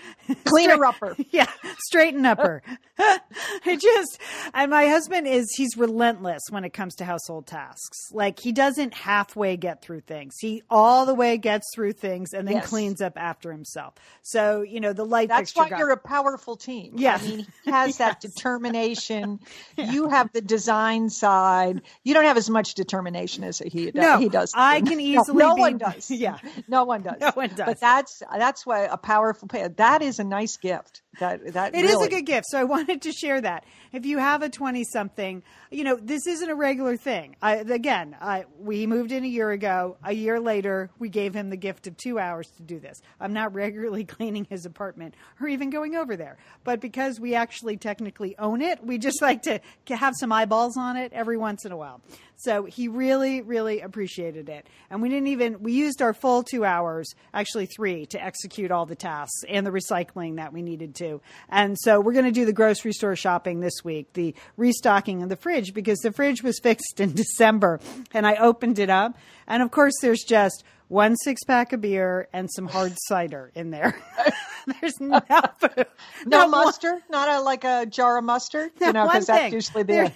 Cleaner 0.44 0.82
upper. 0.82 1.14
Yeah, 1.30 1.50
straighten 1.80 2.24
upper. 2.24 2.62
it 2.98 3.80
just, 3.80 4.18
and 4.54 4.70
my 4.70 4.86
husband 4.86 5.26
is, 5.26 5.52
he's 5.56 5.76
relentless 5.76 6.42
when 6.50 6.64
it 6.64 6.70
comes 6.72 6.94
to 6.96 7.04
household 7.04 7.46
tasks. 7.46 7.98
Like 8.12 8.40
he 8.40 8.50
doesn't 8.52 8.94
halfway 8.94 9.56
get 9.58 9.82
through 9.82 10.00
things. 10.00 10.34
He 10.40 10.62
all 10.70 11.04
the 11.04 11.14
way 11.14 11.36
gets 11.36 11.66
through 11.74 11.92
things 11.92 12.32
and 12.32 12.48
then 12.48 12.56
Yes. 12.56 12.66
cleans 12.68 13.00
up 13.02 13.12
after 13.16 13.52
himself. 13.52 13.94
So, 14.22 14.62
you 14.62 14.80
know, 14.80 14.92
the 14.94 15.04
light 15.04 15.28
That's 15.28 15.54
why 15.54 15.68
got- 15.68 15.78
you're 15.78 15.90
a 15.90 15.96
powerful 15.98 16.56
team. 16.56 16.94
Yes. 16.96 17.22
I 17.22 17.28
mean, 17.28 17.46
has 17.66 17.98
that 17.98 18.20
determination. 18.20 19.40
You 19.76 20.08
have 20.08 20.32
the 20.32 20.40
design 20.40 21.08
side. 21.08 21.82
You 22.02 22.14
don't 22.14 22.24
have 22.24 22.36
as 22.36 22.50
much 22.50 22.74
determination 22.74 23.44
as 23.44 23.58
he 23.58 23.90
does. 23.90 23.94
No, 23.94 24.18
he 24.18 24.28
does. 24.28 24.52
I 24.54 24.80
can 24.80 25.00
easily 25.00 25.38
No, 25.38 25.54
be- 25.54 25.60
one 25.60 25.78
does. 25.78 26.10
Yeah. 26.10 26.38
No 26.66 26.84
one 26.84 27.02
does. 27.02 27.20
No 27.20 27.30
one 27.34 27.50
does. 27.50 27.66
But 27.66 27.80
that's 27.80 28.22
that's 28.36 28.66
why 28.66 28.80
a 28.84 28.96
powerful. 28.96 29.48
That 29.76 30.02
is 30.02 30.18
a 30.18 30.24
nice 30.24 30.56
gift. 30.56 31.02
That 31.18 31.52
that 31.52 31.74
It 31.74 31.84
is 31.84 31.92
really, 31.92 32.06
a 32.06 32.10
good 32.10 32.26
gift. 32.26 32.46
So 32.48 32.58
I 32.58 32.64
wanted 32.78 33.02
to 33.02 33.12
share 33.12 33.40
that. 33.40 33.64
If 33.92 34.06
you 34.06 34.18
have 34.18 34.42
a 34.42 34.48
20 34.48 34.84
something, 34.84 35.42
you 35.70 35.84
know, 35.84 35.96
this 35.96 36.26
isn't 36.26 36.48
a 36.48 36.54
regular 36.54 36.96
thing. 36.96 37.36
I, 37.40 37.56
again, 37.56 38.16
I, 38.20 38.44
we 38.58 38.86
moved 38.86 39.12
in 39.12 39.24
a 39.24 39.28
year 39.28 39.50
ago. 39.50 39.96
A 40.04 40.12
year 40.12 40.38
later, 40.40 40.90
we 40.98 41.08
gave 41.08 41.34
him 41.34 41.50
the 41.50 41.56
gift 41.56 41.86
of 41.86 41.96
two 41.96 42.18
hours 42.18 42.48
to 42.56 42.62
do 42.62 42.78
this. 42.78 43.00
I'm 43.20 43.32
not 43.32 43.54
regularly 43.58 44.04
cleaning 44.04 44.46
his 44.48 44.66
apartment 44.66 45.14
or 45.40 45.48
even 45.48 45.70
going 45.70 45.96
over 45.96 46.16
there. 46.16 46.38
But 46.64 46.80
because 46.80 47.18
we 47.18 47.34
actually 47.34 47.76
technically 47.76 48.36
own 48.38 48.60
it, 48.60 48.84
we 48.84 48.98
just 48.98 49.22
like 49.22 49.42
to 49.42 49.60
have 49.88 50.14
some 50.18 50.32
eyeballs 50.32 50.76
on 50.76 50.96
it 50.96 51.12
every 51.12 51.36
once 51.36 51.64
in 51.64 51.72
a 51.72 51.76
while. 51.76 52.00
So 52.40 52.64
he 52.66 52.86
really, 52.86 53.42
really 53.42 53.80
appreciated 53.80 54.48
it. 54.48 54.68
And 54.90 55.02
we 55.02 55.08
didn't 55.08 55.26
even, 55.26 55.60
we 55.60 55.72
used 55.72 56.00
our 56.00 56.14
full 56.14 56.44
two 56.44 56.64
hours, 56.64 57.12
actually 57.34 57.66
three, 57.66 58.06
to 58.06 58.24
execute 58.24 58.70
all 58.70 58.86
the 58.86 58.94
tasks 58.94 59.42
and 59.48 59.66
the 59.66 59.70
recycling 59.72 60.36
that 60.36 60.52
we 60.52 60.62
needed 60.62 60.94
to. 60.96 61.20
And 61.48 61.76
so 61.80 62.00
we're 62.00 62.12
going 62.12 62.26
to 62.26 62.30
do 62.30 62.44
the 62.46 62.52
grocery 62.52 62.92
store 62.92 63.16
shopping 63.16 63.58
this 63.58 63.82
week, 63.84 64.12
the 64.12 64.36
restocking 64.56 65.22
of 65.24 65.28
the 65.28 65.36
fridge, 65.36 65.74
because 65.74 65.98
the 65.98 66.12
fridge 66.12 66.42
was 66.44 66.58
fixed 66.62 67.00
in 67.00 67.12
December 67.12 67.80
and 68.14 68.24
I 68.24 68.36
opened 68.36 68.78
it 68.78 68.88
up. 68.88 69.18
And 69.48 69.60
of 69.62 69.70
course, 69.72 69.94
there's 70.00 70.22
just 70.22 70.62
one 70.86 71.16
six 71.16 71.42
pack 71.44 71.72
of 71.72 71.80
beer 71.80 72.28
and 72.32 72.48
some 72.50 72.68
hard 72.68 72.94
cider 73.08 73.50
in 73.56 73.70
there. 73.70 74.00
there's 74.80 74.94
no 75.00 75.20
food. 75.58 75.86
no 76.24 76.38
Not 76.38 76.50
one- 76.50 76.64
mustard. 76.66 76.98
Not 77.10 77.28
a 77.28 77.40
like 77.42 77.64
a 77.64 77.84
jar 77.86 78.16
of 78.18 78.24
mustard. 78.24 78.70
You 78.80 78.92
know, 78.92 79.06
because 79.06 79.26
that's 79.26 79.52
usually 79.52 79.82
There- 79.82 80.08
the. 80.08 80.14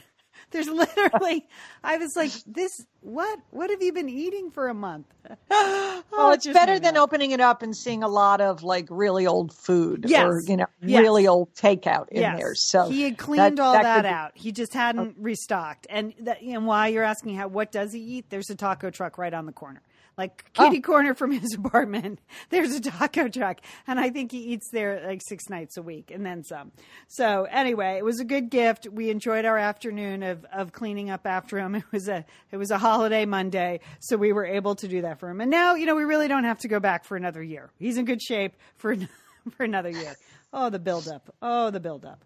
There's 0.53 0.69
literally, 0.69 1.47
I 1.83 1.97
was 1.97 2.15
like, 2.17 2.31
this, 2.47 2.85
what, 3.01 3.39
what 3.51 3.71
have 3.71 3.83
you 3.83 3.93
been 3.93 4.09
eating 4.09 4.51
for 4.51 4.69
a 4.69 4.75
month? 4.75 5.07
oh, 5.51 6.03
Well, 6.13 6.33
it's 6.33 6.47
better 6.47 6.79
than 6.79 6.97
opening 6.97 7.33
it 7.33 7.41
up 7.41 7.63
and 7.63 7.77
seeing 7.77 8.03
a 8.03 8.09
lot 8.09 8.41
of 8.41 8.63
like 8.63 8.87
really 8.91 9.27
old 9.27 9.53
food 9.53 10.05
Yes. 10.09 10.25
or 10.25 10.41
you 10.41 10.57
know 10.57 10.67
Yes. 10.81 11.01
really 11.01 11.27
old 11.27 11.53
takeout 11.55 12.09
in 12.11 12.21
Yes. 12.23 12.39
there. 12.39 12.55
So 12.55 12.89
he 12.89 13.03
had 13.03 13.19
cleaned 13.19 13.59
all 13.61 13.73
that, 13.73 14.03
be- 14.03 14.09
out. 14.09 14.33
He 14.35 14.53
just 14.53 14.75
hadn't 14.75 15.17
restocked. 15.19 15.87
And 15.91 16.13
that, 16.21 16.43
and 16.43 16.67
why 16.67 16.89
you're 16.89 17.05
asking 17.05 17.35
how 17.37 17.49
what 17.49 17.73
does 17.73 17.93
he 17.93 18.01
eat? 18.01 18.27
There's 18.31 18.51
a 18.51 18.55
taco 18.55 18.91
truck 18.91 19.19
right 19.19 19.33
on 19.35 19.47
the 19.47 19.53
corner. 19.53 19.83
Like 20.17 20.45
oh. 20.59 20.65
kitty 20.65 20.79
oh. 20.79 20.87
corner 20.87 21.15
from 21.15 21.33
his 21.33 21.55
apartment, 21.59 22.21
there's 22.51 22.75
a 22.75 22.81
taco 22.81 23.29
truck, 23.29 23.61
and 23.87 23.99
I 23.99 24.11
think 24.11 24.33
he 24.33 24.39
eats 24.39 24.71
there 24.71 25.03
like 25.07 25.23
six 25.27 25.49
nights 25.49 25.77
a 25.77 25.83
week 25.83 26.11
and 26.11 26.25
then 26.25 26.45
some. 26.45 26.73
So 27.09 27.45
anyway, 27.45 27.97
it 27.99 28.05
was 28.05 28.21
a 28.21 28.25
good 28.25 28.51
gift. 28.51 28.89
We 28.91 29.11
enjoyed 29.11 29.45
our 29.45 29.59
afternoon 29.59 30.23
of 30.23 30.45
of 30.53 30.73
cleaning 30.73 31.11
up 31.11 31.27
after 31.27 31.59
him. 31.59 31.77
It 31.83 31.91
was 31.91 32.09
a 32.09 32.25
it 32.51 32.57
was 32.57 32.71
a 32.71 32.79
holiday 32.79 33.25
Monday, 33.25 33.81
so 34.01 34.17
we 34.17 34.33
were 34.33 34.47
able 34.47 34.75
to 34.77 34.89
do 34.89 35.03
that 35.03 35.19
for 35.19 35.29
him. 35.29 35.41
And 35.41 35.51
now 35.51 35.75
you 35.75 35.87
know 35.87 35.95
we 35.95 36.05
really 36.05 36.29
don't 36.29 36.45
have 36.45 36.59
to 36.61 36.69
go 36.69 36.81
back 36.81 37.05
for 37.05 37.17
another 37.17 37.43
year. 37.43 37.71
He's 37.79 37.99
in 37.99 38.05
good 38.05 38.23
shape 38.23 38.55
for 38.77 38.97
for 39.57 39.65
another 39.65 39.91
year. 39.91 40.15
Oh, 40.53 40.69
the 40.69 40.79
buildup. 40.79 41.35
Oh, 41.41 41.71
the 41.71 41.81
buildup. 41.81 42.25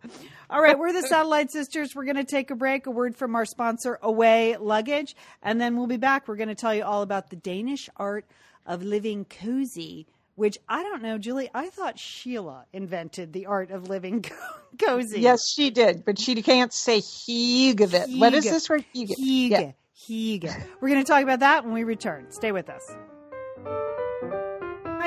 All 0.51 0.61
right, 0.61 0.77
we're 0.79 0.93
the 0.93 1.03
Satellite 1.09 1.51
Sisters. 1.53 1.95
We're 1.95 2.05
going 2.05 2.17
to 2.17 2.25
take 2.25 2.51
a 2.51 2.57
break, 2.57 2.87
a 2.87 2.91
word 2.91 3.15
from 3.17 3.37
our 3.37 3.45
sponsor, 3.45 3.99
Away 4.03 4.57
Luggage, 4.57 5.15
and 5.43 5.61
then 5.61 5.77
we'll 5.77 5.87
be 5.87 5.97
back. 5.97 6.27
We're 6.27 6.37
going 6.37 6.49
to 6.49 6.57
tell 6.57 6.75
you 6.75 6.83
all 6.83 7.03
about 7.03 7.31
the 7.31 7.37
Danish 7.37 7.89
art 7.97 8.25
of 8.67 8.83
living 8.83 9.27
cozy, 9.27 10.07
which 10.35 10.59
I 10.69 10.83
don't 10.83 11.03
know, 11.03 11.19
Julie. 11.19 11.51
I 11.55 11.69
thought 11.71 12.01
Sheila 12.01 12.65
invented 12.73 13.33
the 13.33 13.47
art 13.47 13.71
of 13.71 13.89
living 13.89 14.25
cozy. 14.85 15.21
Yes, 15.21 15.49
she 15.49 15.71
did, 15.71 16.05
but 16.05 16.19
she 16.19 16.43
can't 16.43 16.73
say 16.73 16.99
hygge. 16.99 18.19
What 18.19 18.35
is 18.35 18.45
this 18.45 18.69
word? 18.69 18.85
Hygge. 18.93 19.15
Hygge. 19.17 19.51
Yeah. 19.51 19.73
Hygge. 19.97 20.67
We're 20.81 20.89
going 20.89 21.03
to 21.03 21.07
talk 21.11 21.23
about 21.23 21.41
that 21.41 21.65
when 21.65 21.75
we 21.75 21.85
return. 21.85 22.27
Stay 22.31 22.51
with 22.51 22.69
us. 22.69 22.93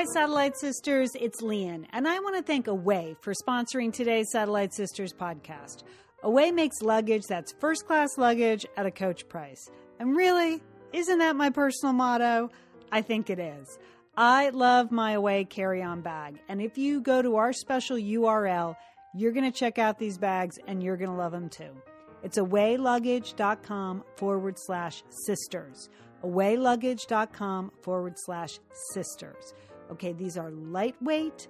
Hi, 0.00 0.06
Satellite 0.14 0.56
Sisters. 0.56 1.10
It's 1.14 1.42
Lian, 1.42 1.84
and 1.92 2.08
I 2.08 2.20
want 2.20 2.34
to 2.34 2.42
thank 2.42 2.68
Away 2.68 3.16
for 3.20 3.34
sponsoring 3.34 3.92
today's 3.92 4.30
Satellite 4.30 4.72
Sisters 4.72 5.12
podcast. 5.12 5.82
Away 6.22 6.52
makes 6.52 6.80
luggage 6.80 7.26
that's 7.26 7.52
first 7.60 7.86
class 7.86 8.16
luggage 8.16 8.64
at 8.78 8.86
a 8.86 8.90
coach 8.90 9.28
price. 9.28 9.70
And 9.98 10.16
really, 10.16 10.62
isn't 10.94 11.18
that 11.18 11.36
my 11.36 11.50
personal 11.50 11.92
motto? 11.92 12.48
I 12.90 13.02
think 13.02 13.28
it 13.28 13.38
is. 13.38 13.78
I 14.16 14.48
love 14.48 14.90
my 14.90 15.12
Away 15.12 15.44
carry 15.44 15.82
on 15.82 16.00
bag, 16.00 16.40
and 16.48 16.62
if 16.62 16.78
you 16.78 17.02
go 17.02 17.20
to 17.20 17.36
our 17.36 17.52
special 17.52 17.98
URL, 17.98 18.76
you're 19.14 19.32
going 19.32 19.52
to 19.52 19.58
check 19.58 19.78
out 19.78 19.98
these 19.98 20.16
bags 20.16 20.56
and 20.66 20.82
you're 20.82 20.96
going 20.96 21.10
to 21.10 21.16
love 21.16 21.32
them 21.32 21.50
too. 21.50 21.76
It's 22.22 22.38
awayluggage.com 22.38 24.04
forward 24.16 24.58
slash 24.58 25.02
sisters. 25.26 25.90
Awayluggage.com 26.24 27.72
forward 27.82 28.14
slash 28.16 28.60
sisters. 28.94 29.52
Okay, 29.90 30.12
these 30.12 30.38
are 30.38 30.50
lightweight, 30.50 31.48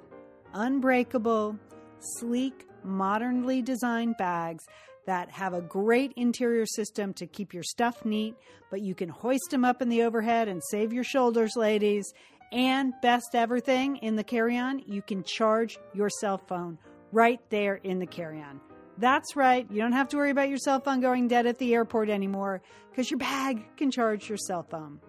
unbreakable, 0.54 1.58
sleek, 1.98 2.66
modernly 2.82 3.60
designed 3.60 4.16
bags 4.16 4.64
that 5.06 5.30
have 5.30 5.54
a 5.54 5.60
great 5.60 6.12
interior 6.16 6.66
system 6.66 7.12
to 7.14 7.26
keep 7.26 7.52
your 7.52 7.62
stuff 7.62 8.04
neat, 8.04 8.34
but 8.70 8.80
you 8.80 8.94
can 8.94 9.08
hoist 9.08 9.50
them 9.50 9.64
up 9.64 9.82
in 9.82 9.88
the 9.88 10.02
overhead 10.02 10.48
and 10.48 10.62
save 10.70 10.92
your 10.92 11.04
shoulders, 11.04 11.56
ladies. 11.56 12.12
And 12.52 12.92
best 13.00 13.34
everything 13.34 13.96
in 13.98 14.16
the 14.16 14.24
carry 14.24 14.56
on, 14.58 14.82
you 14.86 15.02
can 15.02 15.22
charge 15.22 15.78
your 15.94 16.08
cell 16.08 16.38
phone 16.38 16.78
right 17.12 17.40
there 17.50 17.76
in 17.76 17.98
the 17.98 18.06
carry 18.06 18.40
on. 18.40 18.60
That's 18.98 19.36
right, 19.36 19.66
you 19.70 19.80
don't 19.80 19.92
have 19.92 20.08
to 20.08 20.16
worry 20.16 20.30
about 20.30 20.48
your 20.48 20.58
cell 20.58 20.80
phone 20.80 21.00
going 21.00 21.28
dead 21.28 21.46
at 21.46 21.58
the 21.58 21.74
airport 21.74 22.10
anymore 22.10 22.60
because 22.90 23.10
your 23.10 23.18
bag 23.18 23.64
can 23.76 23.90
charge 23.90 24.28
your 24.28 24.38
cell 24.38 24.62
phone. 24.62 25.00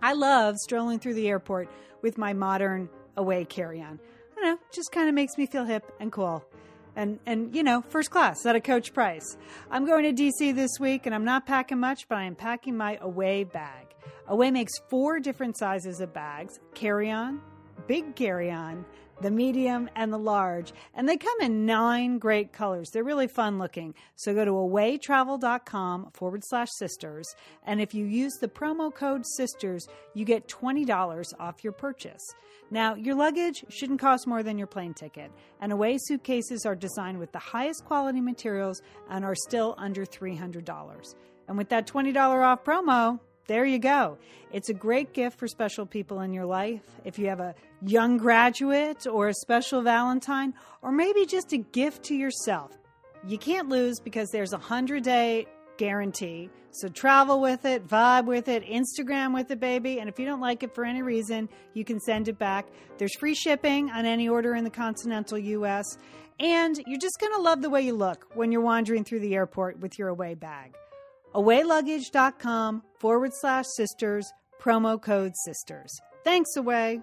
I 0.00 0.12
love 0.12 0.56
strolling 0.56 0.98
through 0.98 1.14
the 1.14 1.28
airport 1.28 1.68
with 2.02 2.18
my 2.18 2.32
modern 2.32 2.88
away 3.16 3.44
carry 3.44 3.80
on. 3.80 3.98
I 4.36 4.40
don't 4.40 4.44
know, 4.44 4.58
just 4.72 4.92
kind 4.92 5.08
of 5.08 5.14
makes 5.14 5.36
me 5.36 5.46
feel 5.46 5.64
hip 5.64 5.90
and 5.98 6.12
cool. 6.12 6.44
And, 6.94 7.18
and 7.26 7.54
you 7.54 7.62
know, 7.62 7.82
first 7.88 8.10
class 8.10 8.44
at 8.46 8.56
a 8.56 8.60
coach 8.60 8.92
price. 8.92 9.36
I'm 9.70 9.86
going 9.86 10.04
to 10.14 10.22
DC 10.22 10.54
this 10.54 10.78
week 10.80 11.06
and 11.06 11.14
I'm 11.14 11.24
not 11.24 11.46
packing 11.46 11.78
much, 11.78 12.08
but 12.08 12.18
I 12.18 12.24
am 12.24 12.34
packing 12.34 12.76
my 12.76 12.98
away 13.00 13.44
bag. 13.44 13.86
Away 14.28 14.50
makes 14.50 14.72
four 14.88 15.20
different 15.20 15.56
sizes 15.56 16.00
of 16.00 16.12
bags 16.12 16.58
carry 16.74 17.10
on, 17.10 17.40
big 17.86 18.14
carry 18.14 18.50
on, 18.50 18.84
the 19.20 19.30
medium, 19.30 19.88
and 19.94 20.12
the 20.12 20.18
large. 20.18 20.72
And 20.94 21.08
they 21.08 21.16
come 21.16 21.40
in 21.40 21.66
nine 21.66 22.18
great 22.18 22.52
colors. 22.52 22.90
They're 22.90 23.04
really 23.04 23.26
fun 23.26 23.58
looking. 23.58 23.94
So 24.16 24.34
go 24.34 24.44
to 24.44 24.50
awaytravel.com 24.50 26.10
forward 26.12 26.42
slash 26.44 26.68
sisters. 26.78 27.26
And 27.64 27.80
if 27.80 27.94
you 27.94 28.04
use 28.04 28.34
the 28.40 28.48
promo 28.48 28.94
code 28.94 29.24
sisters, 29.36 29.86
you 30.14 30.24
get 30.24 30.48
$20 30.48 31.32
off 31.38 31.64
your 31.64 31.72
purchase. 31.72 32.22
Now, 32.70 32.94
your 32.94 33.14
luggage 33.14 33.64
shouldn't 33.70 34.00
cost 34.00 34.26
more 34.26 34.42
than 34.42 34.58
your 34.58 34.66
plane 34.66 34.94
ticket. 34.94 35.30
And 35.60 35.72
away 35.72 35.96
suitcases 35.98 36.66
are 36.66 36.74
designed 36.74 37.18
with 37.18 37.32
the 37.32 37.38
highest 37.38 37.84
quality 37.86 38.20
materials 38.20 38.82
and 39.08 39.24
are 39.24 39.34
still 39.34 39.74
under 39.78 40.04
$300. 40.04 41.14
And 41.48 41.56
with 41.56 41.70
that 41.70 41.86
$20 41.86 42.16
off 42.44 42.64
promo, 42.64 43.20
there 43.48 43.64
you 43.64 43.78
go. 43.78 44.18
It's 44.52 44.68
a 44.68 44.74
great 44.74 45.14
gift 45.14 45.38
for 45.38 45.48
special 45.48 45.86
people 45.86 46.20
in 46.20 46.32
your 46.32 46.44
life. 46.44 46.82
If 47.04 47.18
you 47.18 47.28
have 47.28 47.40
a 47.40 47.54
young 47.82 48.18
graduate 48.18 49.06
or 49.06 49.28
a 49.28 49.34
special 49.34 49.82
Valentine, 49.82 50.54
or 50.82 50.92
maybe 50.92 51.26
just 51.26 51.52
a 51.52 51.58
gift 51.58 52.04
to 52.04 52.14
yourself. 52.14 52.72
You 53.26 53.38
can't 53.38 53.68
lose 53.68 54.00
because 54.00 54.28
there's 54.30 54.52
a 54.52 54.58
100 54.58 55.02
day 55.02 55.46
guarantee. 55.78 56.50
So 56.72 56.88
travel 56.88 57.40
with 57.40 57.64
it, 57.64 57.88
vibe 57.88 58.26
with 58.26 58.48
it, 58.48 58.64
Instagram 58.64 59.32
with 59.32 59.50
it, 59.50 59.60
baby. 59.60 59.98
And 59.98 60.08
if 60.08 60.18
you 60.18 60.26
don't 60.26 60.40
like 60.40 60.62
it 60.62 60.74
for 60.74 60.84
any 60.84 61.02
reason, 61.02 61.48
you 61.72 61.84
can 61.84 61.98
send 62.00 62.28
it 62.28 62.38
back. 62.38 62.66
There's 62.98 63.16
free 63.18 63.34
shipping 63.34 63.90
on 63.90 64.04
any 64.04 64.28
order 64.28 64.54
in 64.54 64.64
the 64.64 64.70
continental 64.70 65.38
US. 65.38 65.96
And 66.38 66.78
you're 66.86 67.00
just 67.00 67.18
going 67.18 67.32
to 67.32 67.40
love 67.40 67.62
the 67.62 67.70
way 67.70 67.80
you 67.80 67.94
look 67.94 68.26
when 68.34 68.52
you're 68.52 68.60
wandering 68.60 69.04
through 69.04 69.20
the 69.20 69.34
airport 69.34 69.80
with 69.80 69.98
your 69.98 70.08
away 70.08 70.34
bag 70.34 70.74
awayluggage.com 71.38 72.82
forward 72.98 73.30
slash 73.32 73.64
sisters, 73.76 74.32
promo 74.60 75.00
code 75.00 75.32
sisters. 75.44 75.96
Thanks, 76.24 76.56
Away. 76.56 77.00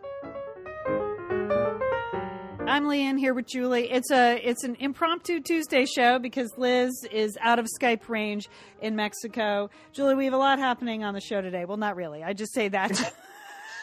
I'm 2.67 2.87
Lian 2.87 3.17
here 3.17 3.33
with 3.33 3.47
Julie. 3.47 3.89
It's 3.89 4.11
a 4.11 4.35
it's 4.43 4.65
an 4.65 4.75
impromptu 4.79 5.39
Tuesday 5.39 5.85
show 5.85 6.19
because 6.19 6.51
Liz 6.57 6.91
is 7.09 7.37
out 7.39 7.59
of 7.59 7.67
Skype 7.79 8.09
range 8.09 8.49
in 8.81 8.97
Mexico. 8.97 9.69
Julie, 9.93 10.15
we 10.15 10.25
have 10.25 10.33
a 10.33 10.37
lot 10.37 10.59
happening 10.59 11.05
on 11.05 11.13
the 11.13 11.21
show 11.21 11.39
today. 11.41 11.63
Well, 11.63 11.77
not 11.77 11.95
really. 11.95 12.21
I 12.21 12.33
just 12.33 12.53
say 12.53 12.67
that 12.67 12.91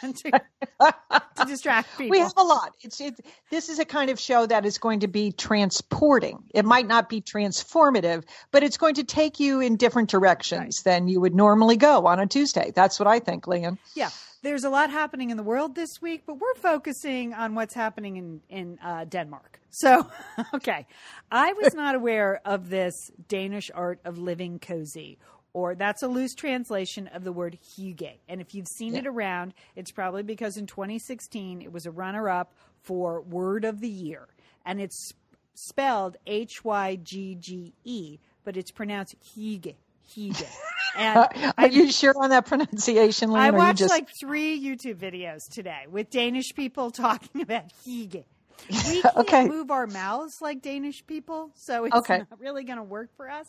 to, 0.13 0.31
to, 0.31 1.45
distract 1.45 1.89
people. 1.97 2.11
We 2.11 2.19
have 2.19 2.33
a 2.37 2.43
lot. 2.43 2.73
It's 2.81 2.99
it, 2.99 3.19
this 3.49 3.69
is 3.69 3.79
a 3.79 3.85
kind 3.85 4.09
of 4.09 4.19
show 4.19 4.45
that 4.45 4.65
is 4.65 4.77
going 4.77 5.01
to 5.01 5.07
be 5.07 5.31
transporting. 5.31 6.43
It 6.53 6.65
might 6.65 6.87
not 6.87 7.09
be 7.09 7.21
transformative, 7.21 8.23
but 8.51 8.63
it's 8.63 8.77
going 8.77 8.95
to 8.95 9.03
take 9.03 9.39
you 9.39 9.61
in 9.61 9.77
different 9.77 10.09
directions 10.09 10.83
right. 10.85 10.93
than 10.93 11.07
you 11.07 11.21
would 11.21 11.35
normally 11.35 11.77
go 11.77 12.05
on 12.07 12.19
a 12.19 12.27
Tuesday. 12.27 12.71
That's 12.75 12.99
what 12.99 13.07
I 13.07 13.19
think, 13.19 13.47
Lian. 13.47 13.77
Yeah. 13.95 14.09
There's 14.41 14.65
a 14.65 14.69
lot 14.69 14.89
happening 14.89 15.29
in 15.29 15.37
the 15.37 15.43
world 15.43 15.73
this 15.73 16.01
week, 16.01 16.23
but 16.25 16.33
we're 16.33 16.55
focusing 16.55 17.33
on 17.33 17.55
what's 17.55 17.73
happening 17.73 18.17
in 18.17 18.41
in 18.49 18.77
uh, 18.83 19.05
Denmark. 19.05 19.61
So, 19.69 20.05
okay, 20.53 20.85
I 21.31 21.53
was 21.53 21.73
not 21.73 21.95
aware 21.95 22.41
of 22.43 22.69
this 22.69 23.09
Danish 23.29 23.71
art 23.73 24.01
of 24.03 24.17
living 24.17 24.59
cozy 24.59 25.17
or 25.53 25.75
that's 25.75 26.01
a 26.01 26.07
loose 26.07 26.33
translation 26.33 27.07
of 27.07 27.23
the 27.23 27.31
word 27.31 27.57
hygge. 27.63 28.17
And 28.27 28.41
if 28.41 28.53
you've 28.53 28.67
seen 28.67 28.93
yeah. 28.93 28.99
it 28.99 29.07
around, 29.07 29.53
it's 29.75 29.91
probably 29.91 30.23
because 30.23 30.57
in 30.57 30.65
2016 30.65 31.61
it 31.61 31.71
was 31.71 31.85
a 31.85 31.91
runner 31.91 32.27
up 32.27 32.53
for 32.81 33.21
Word 33.21 33.63
of 33.63 33.79
the 33.79 33.89
Year. 33.89 34.27
And 34.65 34.81
it's 34.81 35.13
spelled 35.53 36.17
H 36.25 36.63
Y 36.63 36.97
G 37.03 37.35
G 37.35 37.73
E, 37.83 38.19
but 38.43 38.57
it's 38.57 38.71
pronounced 38.71 39.15
hygge. 39.35 39.75
Hygge. 40.09 40.45
And 40.95 41.17
Are 41.17 41.53
I, 41.57 41.65
you 41.65 41.91
sure 41.91 42.13
on 42.15 42.29
that 42.29 42.45
pronunciation? 42.45 43.31
Lynn, 43.31 43.41
I 43.41 43.49
watched 43.49 43.79
just... 43.79 43.89
like 43.89 44.09
three 44.19 44.63
YouTube 44.63 44.97
videos 44.97 45.49
today 45.49 45.85
with 45.89 46.11
Danish 46.11 46.53
people 46.53 46.91
talking 46.91 47.41
about 47.41 47.69
hygge. 47.83 48.23
We 48.69 48.75
can't 49.01 49.17
okay. 49.17 49.47
move 49.47 49.71
our 49.71 49.87
mouths 49.87 50.39
like 50.39 50.61
Danish 50.61 51.03
people, 51.07 51.49
so 51.55 51.85
it's 51.85 51.95
okay. 51.95 52.19
not 52.19 52.39
really 52.39 52.63
going 52.63 52.77
to 52.77 52.83
work 52.83 53.09
for 53.17 53.27
us. 53.27 53.47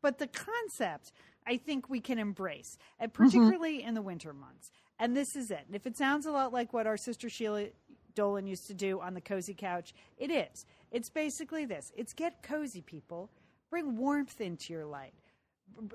But 0.00 0.18
the 0.18 0.28
concept 0.28 1.10
I 1.46 1.56
think 1.56 1.88
we 1.88 2.00
can 2.00 2.18
embrace, 2.18 2.76
and 2.98 3.12
mm-hmm. 3.12 3.22
particularly 3.22 3.78
mm-hmm. 3.78 3.88
in 3.88 3.94
the 3.94 4.02
winter 4.02 4.32
months. 4.32 4.70
And 4.98 5.16
this 5.16 5.36
is 5.36 5.50
it. 5.50 5.64
And 5.66 5.76
if 5.76 5.86
it 5.86 5.96
sounds 5.96 6.26
a 6.26 6.32
lot 6.32 6.52
like 6.52 6.72
what 6.72 6.86
our 6.86 6.96
sister 6.96 7.28
Sheila 7.28 7.66
Dolan 8.14 8.46
used 8.46 8.66
to 8.68 8.74
do 8.74 9.00
on 9.00 9.14
the 9.14 9.20
cozy 9.20 9.54
couch, 9.54 9.92
it 10.18 10.30
is. 10.30 10.64
It's 10.90 11.10
basically 11.10 11.66
this. 11.66 11.92
It's 11.94 12.14
get 12.14 12.42
cozy, 12.42 12.80
people. 12.80 13.30
Bring 13.70 13.96
warmth 13.96 14.40
into 14.40 14.72
your 14.72 14.86
life. 14.86 15.12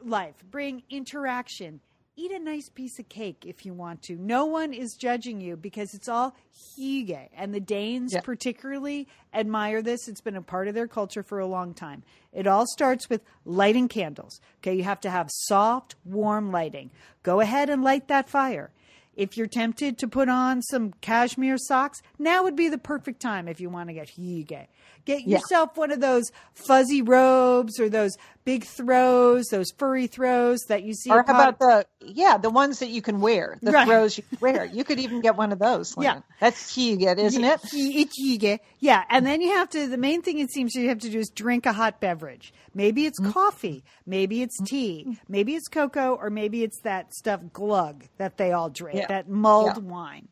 Life. 0.03 0.35
Bring 0.49 0.83
interaction 0.89 1.81
eat 2.15 2.31
a 2.31 2.39
nice 2.39 2.69
piece 2.69 2.99
of 2.99 3.07
cake 3.07 3.45
if 3.45 3.65
you 3.65 3.73
want 3.73 4.01
to. 4.03 4.15
No 4.17 4.45
one 4.45 4.73
is 4.73 4.95
judging 4.95 5.39
you 5.39 5.55
because 5.55 5.93
it's 5.93 6.09
all 6.09 6.35
hygge. 6.77 7.29
And 7.35 7.53
the 7.53 7.59
Danes 7.59 8.13
yeah. 8.13 8.21
particularly 8.21 9.07
admire 9.33 9.81
this. 9.81 10.07
It's 10.07 10.21
been 10.21 10.35
a 10.35 10.41
part 10.41 10.67
of 10.67 10.75
their 10.75 10.87
culture 10.87 11.23
for 11.23 11.39
a 11.39 11.47
long 11.47 11.73
time. 11.73 12.03
It 12.33 12.47
all 12.47 12.65
starts 12.67 13.09
with 13.09 13.23
lighting 13.45 13.87
candles. 13.87 14.41
Okay, 14.59 14.75
you 14.75 14.83
have 14.83 15.01
to 15.01 15.09
have 15.09 15.29
soft, 15.31 15.95
warm 16.03 16.51
lighting. 16.51 16.91
Go 17.23 17.39
ahead 17.39 17.69
and 17.69 17.83
light 17.83 18.07
that 18.09 18.29
fire. 18.29 18.71
If 19.13 19.35
you're 19.35 19.47
tempted 19.47 19.97
to 19.97 20.07
put 20.07 20.29
on 20.29 20.61
some 20.61 20.93
cashmere 21.01 21.57
socks, 21.57 22.01
now 22.17 22.43
would 22.43 22.55
be 22.55 22.69
the 22.69 22.77
perfect 22.77 23.19
time 23.19 23.49
if 23.49 23.59
you 23.59 23.69
want 23.69 23.89
to 23.89 23.93
get 23.93 24.07
hygge. 24.07 24.67
Get 25.03 25.27
yourself 25.27 25.71
yeah. 25.73 25.79
one 25.79 25.91
of 25.91 25.99
those 25.99 26.31
fuzzy 26.53 27.01
robes 27.01 27.79
or 27.79 27.89
those 27.89 28.15
big 28.43 28.65
throws, 28.65 29.47
those 29.47 29.71
furry 29.77 30.07
throws 30.07 30.61
that 30.69 30.83
you 30.83 30.93
see. 30.93 31.09
Or 31.11 31.23
how 31.25 31.33
about 31.33 31.59
the 31.59 31.85
yeah, 32.01 32.37
the 32.37 32.49
ones 32.49 32.79
that 32.79 32.89
you 32.89 33.01
can 33.01 33.21
wear, 33.21 33.57
the 33.61 33.71
Right. 33.71 33.87
throws 33.87 34.17
you 34.17 34.23
can 34.23 34.37
wear. 34.41 34.65
You 34.65 34.83
could 34.83 34.99
even 34.99 35.21
get 35.21 35.35
one 35.35 35.51
of 35.51 35.59
those. 35.59 35.95
Yeah. 35.99 36.21
That's 36.39 36.75
Hygge, 36.75 37.17
isn't 37.17 37.43
it? 37.43 37.59
it? 37.73 38.61
Yeah, 38.79 39.03
and 39.09 39.25
then 39.25 39.41
you 39.41 39.49
have 39.51 39.69
to. 39.71 39.87
The 39.87 39.97
main 39.97 40.21
thing 40.21 40.39
it 40.39 40.51
seems 40.51 40.73
you 40.75 40.89
have 40.89 40.99
to 40.99 41.09
do 41.09 41.19
is 41.19 41.29
drink 41.29 41.65
a 41.65 41.73
hot 41.73 41.99
beverage. 41.99 42.53
Maybe 42.73 43.05
it's 43.05 43.19
Mm-hmm. 43.19 43.31
coffee, 43.31 43.83
maybe 44.05 44.41
it's 44.41 44.57
tea, 44.63 45.19
maybe 45.27 45.53
it's 45.55 45.67
cocoa, 45.67 46.15
or 46.15 46.29
maybe 46.29 46.63
it's 46.63 46.79
that 46.81 47.13
stuff 47.13 47.41
glug 47.53 48.05
that 48.17 48.37
they 48.37 48.51
all 48.51 48.69
drink, 48.69 48.97
Yeah. 48.99 49.07
that 49.07 49.29
mulled 49.29 49.75
Yeah. 49.77 49.83
wine. 49.83 50.27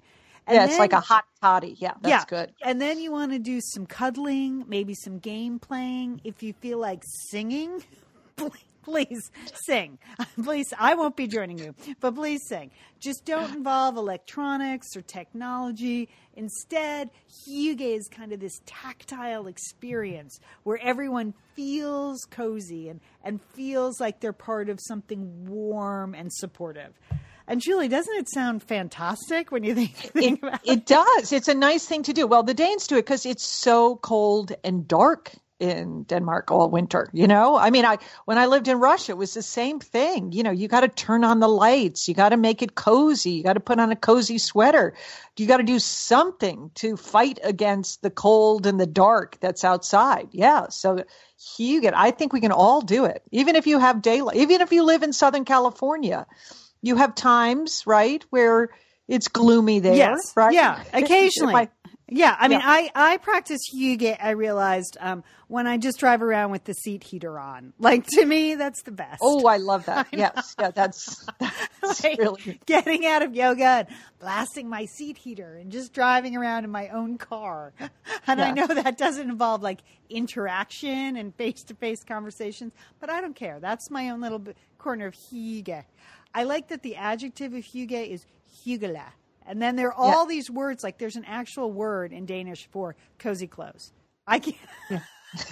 And 0.50 0.56
Yeah, 0.56 0.66
it's 0.66 0.80
like 0.80 0.92
then- 0.92 0.98
a 1.00 1.02
hot 1.02 1.26
toddy. 1.42 1.76
Yeah, 1.80 1.94
that's 2.02 2.10
yeah. 2.10 2.24
good. 2.28 2.54
And 2.64 2.82
then 2.82 3.00
you 3.00 3.12
want 3.12 3.32
to 3.34 3.40
do 3.40 3.62
some 3.62 3.86
cuddling, 3.86 4.66
maybe 4.68 4.96
some 4.96 5.20
game 5.20 5.60
playing. 5.60 6.22
If 6.24 6.42
you 6.44 6.54
feel 6.54 6.80
like 6.80 7.04
singing, 7.30 7.84
please 8.84 9.30
sing. 9.66 10.00
Please, 10.44 10.74
I 10.80 10.96
won't 10.96 11.16
be 11.16 11.28
joining 11.28 11.60
you, 11.60 11.76
but 12.00 12.16
please 12.16 12.42
sing. 12.48 12.72
Just 13.00 13.24
don't 13.26 13.54
involve 13.54 13.98
electronics 13.98 14.88
or 14.96 15.02
technology. 15.02 16.10
Instead, 16.36 17.12
Hygge 17.48 17.82
is 17.82 18.08
kind 18.08 18.32
of 18.34 18.40
this 18.40 18.60
tactile 18.66 19.46
experience 19.48 20.40
where 20.64 20.80
everyone 20.82 21.34
feels 21.56 22.26
cozy 22.32 22.90
and, 22.90 23.00
and 23.24 23.40
feels 23.54 24.00
like 24.00 24.22
they're 24.22 24.34
part 24.34 24.70
of 24.70 24.80
something 24.82 25.46
warm 25.46 26.16
and 26.16 26.34
supportive. 26.34 26.94
And 27.50 27.62
Julie, 27.62 27.90
doesn't 27.90 28.16
it 28.16 28.30
sound 28.30 28.64
fantastic 28.64 29.52
when 29.52 29.66
you 29.66 29.76
think, 29.76 29.96
think 30.16 30.40
It, 30.44 30.44
about 30.44 30.62
it? 30.66 30.80
it 30.82 30.86
does. 30.86 31.34
It's 31.34 31.50
a 31.50 31.56
nice 31.56 31.86
thing 31.86 32.04
to 32.04 32.14
do. 32.14 32.28
Well, 32.28 32.44
the 32.44 32.56
Danes 32.56 32.88
do 32.88 32.96
it 32.98 33.04
because 33.06 33.26
it's 33.26 33.44
so 33.46 33.98
cold 33.98 34.54
and 34.64 34.88
dark 34.88 35.34
in 35.60 36.04
Denmark 36.04 36.52
all 36.52 36.70
winter. 36.70 37.10
You 37.14 37.28
know, 37.28 37.58
I 37.58 37.72
mean, 37.72 37.86
I 37.86 37.98
when 38.26 38.38
I 38.38 38.46
lived 38.46 38.70
in 38.70 38.80
Russia, 38.80 39.14
it 39.14 39.18
was 39.18 39.34
the 39.34 39.42
same 39.42 39.80
thing. 39.82 40.32
You 40.32 40.44
know, 40.44 40.52
you 40.52 40.70
got 40.70 40.82
to 40.82 40.88
turn 40.88 41.26
on 41.26 41.42
the 41.42 41.50
lights, 41.50 42.08
you 42.08 42.14
got 42.14 42.30
to 42.30 42.38
make 42.38 42.62
it 42.62 42.76
cozy, 42.76 43.32
you 43.32 43.44
got 43.44 43.54
to 43.54 43.60
put 43.60 43.80
on 43.80 43.92
a 43.92 43.96
cozy 43.98 44.38
sweater, 44.38 44.94
you 45.38 45.48
got 45.48 45.58
to 45.58 45.64
do 45.64 45.80
something 45.80 46.72
to 46.76 46.96
fight 46.98 47.40
against 47.44 48.02
the 48.04 48.10
cold 48.12 48.68
and 48.68 48.80
the 48.80 48.88
dark 48.88 49.38
that's 49.42 49.66
outside. 49.66 50.30
Yeah, 50.32 50.70
so 50.70 51.04
you 51.58 51.82
get. 51.82 51.98
I 51.98 52.12
think 52.12 52.32
we 52.32 52.42
can 52.42 52.54
all 52.54 52.82
do 52.82 53.06
it, 53.06 53.24
even 53.32 53.58
if 53.58 53.68
you 53.68 53.80
have 53.80 54.02
daylight, 54.02 54.38
even 54.38 54.62
if 54.62 54.72
you 54.72 54.84
live 54.84 55.04
in 55.04 55.14
Southern 55.14 55.46
California. 55.46 56.26
You 56.82 56.96
have 56.96 57.16
times, 57.16 57.84
right, 57.86 58.24
where 58.30 58.70
it's 59.08 59.28
gloomy 59.28 59.80
there, 59.80 59.96
Yes. 59.96 60.20
right? 60.36 60.54
Yeah. 60.54 60.84
Occasionally. 60.94 61.56
I- 61.56 61.70
yeah. 62.12 62.36
I 62.40 62.48
mean, 62.48 62.60
Yeah. 62.60 62.66
I, 62.68 62.90
I 62.96 63.18
practice 63.18 63.60
Hygge, 63.76 64.18
I 64.20 64.32
realized, 64.32 64.98
um, 65.00 65.24
when 65.48 65.68
I 65.68 65.78
just 65.78 66.00
drive 66.00 66.24
around 66.24 66.50
with 66.50 66.64
the 66.64 66.74
seat 66.74 67.04
heater 67.04 67.38
on. 67.38 67.74
Like, 67.80 68.08
to 68.08 68.26
me, 68.26 68.56
that's 68.56 68.82
the 68.82 68.92
best. 68.92 69.20
oh, 69.22 69.46
I 69.46 69.58
love 69.58 69.86
that. 69.86 70.08
yes, 70.14 70.56
yeah, 70.60 70.72
that's, 70.72 71.24
that's 71.40 72.04
Like, 72.04 72.18
really 72.18 72.60
getting 72.66 73.06
out 73.06 73.22
of 73.22 73.36
yoga 73.36 73.64
and 73.64 73.88
blasting 74.20 74.70
my 74.70 74.86
seat 74.86 75.18
heater 75.18 75.56
and 75.58 75.72
just 75.72 75.94
driving 75.94 76.36
around 76.36 76.64
in 76.64 76.72
my 76.72 76.88
own 76.90 77.20
car. 77.20 77.74
And 78.26 78.42
I 78.42 78.52
know 78.52 78.66
that 78.68 78.98
doesn't 78.98 79.30
involve 79.30 79.62
like 79.62 79.82
interaction 80.10 81.16
and 81.16 81.34
face 81.36 81.64
to 81.66 81.76
face 81.76 82.04
conversations, 82.04 82.74
but 83.00 83.10
I 83.12 83.22
don't 83.22 83.36
care. 83.36 83.60
That's 83.60 83.90
my 83.92 84.10
own 84.10 84.22
little 84.22 84.44
corner 84.80 85.08
of 85.08 85.14
hygge. 85.16 85.84
I 86.34 86.44
like 86.44 86.70
that 86.70 86.84
the 86.84 86.96
adjective 86.96 87.54
of 87.54 87.64
hygge 87.64 88.10
is 88.10 88.26
hyggelig. 88.64 89.02
And 89.46 89.62
then 89.62 89.76
there 89.76 89.88
are 89.88 89.94
all 89.94 90.28
these 90.28 90.50
words, 90.50 90.84
like 90.84 91.00
there's 91.00 91.16
an 91.16 91.26
actual 91.26 91.72
word 91.72 92.14
in 92.14 92.26
Danish 92.28 92.68
for 92.72 92.96
cozy 93.18 93.48
clothes. 93.48 93.92
I 94.28 94.38
can't, 94.38 94.58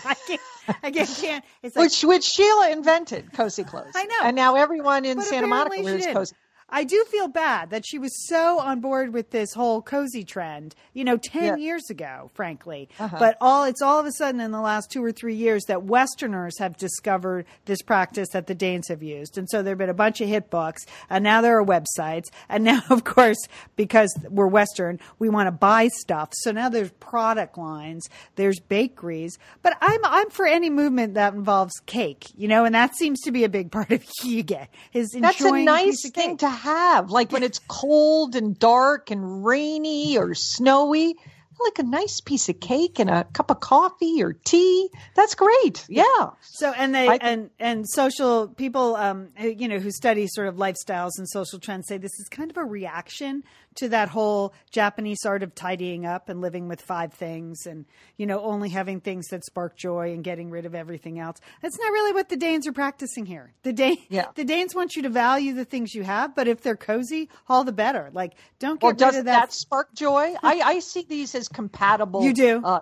I 0.06 0.14
can't, 0.28 0.42
I 0.84 0.92
can't, 0.92 1.10
can't. 1.10 1.46
It's 1.64 1.76
like, 1.76 1.86
which 1.86 2.04
which 2.04 2.24
Sheila 2.24 2.70
invented 2.70 3.34
cozy 3.34 3.64
clothes. 3.64 3.94
I 3.96 4.06
know. 4.06 4.16
and 4.26 4.36
now 4.36 4.56
everyone 4.56 5.04
in 5.04 5.18
But 5.18 5.26
Santa 5.26 5.48
Monica 5.48 5.82
wears 5.82 6.06
cozy. 6.06 6.36
I 6.70 6.84
do 6.84 7.06
feel 7.10 7.30
bad 7.30 7.70
that 7.70 7.86
she 7.88 7.98
was 7.98 8.28
so 8.28 8.60
on 8.60 8.82
board 8.82 9.14
with 9.14 9.32
this 9.32 9.54
whole 9.54 9.82
cozy 9.82 10.26
trend, 10.26 10.76
you 10.94 11.06
know, 11.06 11.16
10 11.16 11.44
Yeah. 11.44 11.56
years 11.56 11.90
ago, 11.90 12.30
frankly. 12.34 12.90
Uh-huh. 13.00 13.16
But 13.18 13.38
all 13.40 13.64
it's 13.64 13.82
all 13.82 14.00
of 14.00 14.06
a 14.06 14.12
sudden 14.12 14.42
in 14.42 14.52
the 14.52 14.60
last 14.60 14.92
2 14.92 15.02
or 15.04 15.14
3 15.14 15.34
years 15.34 15.64
that 15.70 15.84
westerners 15.84 16.60
have 16.60 16.76
discovered 16.76 17.46
this 17.66 17.82
practice 17.82 18.28
that 18.34 18.48
the 18.48 18.56
Danes 18.56 18.90
have 18.90 19.02
used. 19.02 19.38
And 19.38 19.48
so 19.50 19.64
there've 19.64 19.78
been 19.78 19.90
a 19.90 19.94
bunch 19.94 20.20
of 20.20 20.28
hit 20.28 20.50
books, 20.50 20.86
and 21.10 21.24
now 21.24 21.40
there 21.40 21.58
are 21.58 21.66
websites, 21.66 22.26
and 22.50 22.66
now 22.66 22.82
of 22.90 23.06
course 23.06 23.38
because 23.78 24.14
we're 24.30 24.48
western, 24.48 25.00
we 25.20 25.30
want 25.30 25.48
to 25.48 25.52
buy 25.52 25.88
stuff. 25.88 26.30
So 26.34 26.52
now 26.52 26.68
there's 26.68 26.92
product 27.00 27.58
lines, 27.58 28.10
there's 28.36 28.60
bakeries, 28.60 29.38
but 29.62 29.78
I'm 29.80 30.02
I'm 30.04 30.30
for 30.32 30.46
any 30.46 30.70
movement 30.70 31.14
that 31.14 31.34
involves 31.34 31.80
cake, 31.86 32.26
you 32.36 32.50
know, 32.50 32.66
and 32.66 32.76
that 32.76 32.96
seems 32.96 33.22
to 33.22 33.32
be 33.32 33.46
a 33.46 33.50
big 33.50 33.72
part 33.78 33.92
of 33.92 34.04
hygge. 34.22 34.68
Is 34.92 35.12
That's 35.18 35.40
a 35.40 35.52
nice 35.64 36.04
of 36.06 36.14
thing 36.14 36.36
to 36.38 36.57
have, 36.58 37.10
like 37.12 37.32
when 37.32 37.44
it's 37.44 37.60
cold 37.68 38.36
and 38.36 38.58
dark 38.58 39.12
and 39.12 39.46
rainy 39.46 40.18
or 40.18 40.34
snowy. 40.34 41.16
Like 41.60 41.80
a 41.80 41.84
nice 41.84 42.22
piece 42.22 42.50
of 42.50 42.60
cake 42.60 43.00
and 43.00 43.10
a 43.10 43.24
cup 43.24 43.50
of 43.50 43.60
coffee 43.60 44.22
or 44.22 44.34
tea. 44.34 44.92
That's 45.16 45.34
great. 45.34 45.84
Yeah. 45.90 46.04
So 46.42 46.72
and 46.72 46.94
they 46.94 47.08
I- 47.08 47.18
and 47.20 47.50
and 47.60 47.90
social 47.90 48.48
people, 48.48 48.96
um, 48.96 49.30
who, 49.36 49.48
you 49.48 49.68
know, 49.68 49.80
who 49.80 49.90
study 49.90 50.28
sort 50.28 50.50
of 50.50 50.58
lifestyles 50.58 51.18
and 51.18 51.28
social 51.28 51.58
trends 51.58 51.88
say 51.88 51.98
this 51.98 52.12
is 52.20 52.28
kind 52.30 52.52
of 52.52 52.58
a 52.58 52.64
reaction 52.64 53.44
to 53.78 53.90
that 53.90 54.10
whole 54.10 54.54
Japanese 54.72 55.26
art 55.26 55.44
of 55.44 55.56
tidying 55.56 56.06
up 56.06 56.30
and 56.30 56.42
living 56.42 56.68
with 56.68 56.82
five 56.82 57.14
things, 57.14 57.66
and 57.66 57.86
you 58.18 58.26
know, 58.26 58.42
only 58.42 58.70
having 58.70 59.00
things 59.02 59.28
that 59.30 59.44
spark 59.46 59.76
joy 59.78 60.14
and 60.14 60.24
getting 60.24 60.50
rid 60.50 60.66
of 60.66 60.76
everything 60.76 61.20
else. 61.20 61.38
That's 61.62 61.80
not 61.80 61.92
really 61.92 62.14
what 62.14 62.30
the 62.30 62.38
Danes 62.38 62.68
are 62.68 62.74
practicing 62.74 63.26
here. 63.26 63.54
The 63.64 63.74
Dan- 63.74 63.98
Yeah. 64.10 64.26
the 64.36 64.44
Danes 64.46 64.76
want 64.76 64.96
you 64.96 65.02
to 65.04 65.10
value 65.10 65.54
the 65.54 65.66
things 65.66 65.94
you 65.96 66.04
have, 66.04 66.36
but 66.36 66.48
if 66.48 66.62
they're 66.62 66.76
cozy, 66.78 67.30
all 67.48 67.64
the 67.64 67.72
better. 67.72 68.10
Like, 68.14 68.34
don't 68.60 68.80
get 68.80 68.84
Well, 68.84 68.92
rid 68.92 68.98
does 69.00 69.16
of 69.18 69.26
that, 69.26 69.42
that. 69.42 69.54
spark 69.54 69.94
joy? 69.94 70.34
I, 70.44 70.62
I 70.62 70.80
see 70.80 71.06
these 71.08 71.34
as 71.36 71.48
compatible. 71.48 72.24
You 72.24 72.34
do? 72.34 72.62
Uh, 72.64 72.80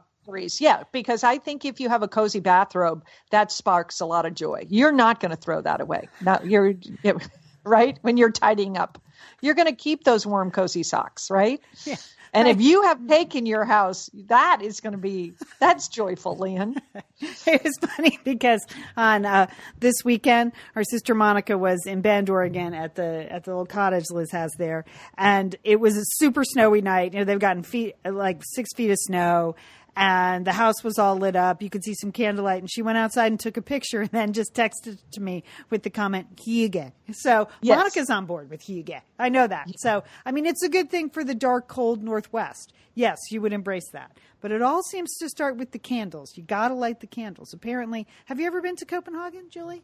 yeah, 0.60 0.84
because 0.92 1.24
I 1.24 1.38
think 1.38 1.66
if 1.66 1.80
you 1.80 1.88
have 1.90 2.02
a 2.02 2.08
cozy 2.08 2.40
bathrobe, 2.40 3.06
that 3.30 3.52
sparks 3.52 4.00
a 4.02 4.06
lot 4.08 4.26
of 4.26 4.34
joy. 4.34 4.66
You're 4.70 4.92
not 4.92 5.20
going 5.20 5.30
to 5.30 5.38
throw 5.38 5.62
that 5.62 5.82
away. 5.82 6.10
No, 6.22 6.40
you're 6.44 6.74
right 7.64 7.98
when 8.02 8.18
you're 8.18 8.32
tidying 8.32 8.78
up. 8.78 9.00
You're 9.46 9.56
going 9.56 9.68
to 9.68 9.76
keep 9.76 10.04
those 10.04 10.26
warm, 10.26 10.52
cozy 10.52 10.84
socks, 10.84 11.30
right? 11.30 11.62
Yeah. 11.86 11.96
And 12.36 12.50
if 12.50 12.60
you 12.60 12.82
have 12.82 13.00
cake 13.08 13.34
in 13.34 13.46
your 13.46 13.64
house, 13.64 14.10
that 14.28 14.60
is 14.62 14.82
going 14.82 14.92
to 14.92 15.00
be 15.00 15.34
that's 15.60 15.88
joyful, 15.88 16.36
Lian. 16.36 16.76
it 17.22 17.64
was 17.64 17.78
funny 17.80 18.20
because 18.26 18.60
on 18.98 19.26
uh, 19.26 19.48
this 19.80 20.04
weekend, 20.04 20.52
our 20.76 20.84
sister 20.84 21.16
Monica 21.16 21.58
was 21.58 21.86
in 21.86 22.02
Bend, 22.02 22.30
Oregon, 22.30 22.74
at 22.74 22.96
the 22.96 23.32
at 23.32 23.46
the 23.46 23.52
little 23.52 23.66
cottage 23.66 24.12
Liz 24.12 24.32
has 24.32 24.52
there, 24.58 24.84
and 25.18 25.56
it 25.64 25.80
was 25.80 25.96
a 25.96 26.04
super 26.18 26.44
snowy 26.44 26.82
night. 26.82 27.14
You 27.14 27.20
know, 27.20 27.26
they've 27.26 27.40
gotten 27.40 27.64
feet 27.64 27.96
like 28.04 28.42
six 28.44 28.74
feet 28.76 28.92
of 28.92 28.98
snow. 29.00 29.56
And 29.98 30.46
the 30.46 30.52
house 30.52 30.84
was 30.84 31.00
all 31.00 31.16
lit 31.16 31.36
up. 31.36 31.62
You 31.62 31.70
could 31.70 31.84
see 31.84 31.94
some 31.94 32.12
candlelight. 32.12 32.60
And 32.62 32.70
she 32.70 32.82
went 32.82 32.98
outside 32.98 33.28
and 33.32 33.40
took 33.40 33.56
a 33.56 33.62
picture 33.62 34.02
and 34.02 34.10
then 34.12 34.34
just 34.34 34.54
texted 34.54 34.98
to 35.14 35.22
me 35.22 35.44
with 35.70 35.84
the 35.84 35.90
comment, 35.90 36.36
Hygge. 36.36 36.92
So 37.14 37.48
Yes. 37.62 37.78
Monica's 37.78 38.10
on 38.10 38.26
board 38.26 38.50
with 38.50 38.62
Hygge. 38.62 39.00
I 39.18 39.30
know 39.30 39.48
that. 39.48 39.68
So, 39.78 40.04
I 40.26 40.32
mean, 40.32 40.46
it's 40.46 40.64
a 40.64 40.70
good 40.70 40.90
thing 40.90 41.10
for 41.10 41.24
the 41.24 41.36
dark, 41.36 41.68
cold 41.68 42.04
Northwest. 42.04 42.74
Yes, 42.94 43.18
you 43.32 43.42
would 43.42 43.54
embrace 43.54 43.90
that. 43.92 44.18
But 44.42 44.52
it 44.52 44.62
all 44.62 44.84
seems 44.84 45.16
to 45.18 45.30
start 45.30 45.58
with 45.58 45.72
the 45.72 45.80
candles. 45.80 46.36
You 46.36 46.44
got 46.44 46.68
to 46.70 46.74
light 46.74 47.00
the 47.00 47.08
candles. 47.08 47.54
Apparently, 47.54 48.06
have 48.26 48.40
you 48.40 48.48
ever 48.48 48.62
been 48.62 48.76
to 48.78 48.86
Copenhagen, 48.86 49.50
Julie? 49.50 49.84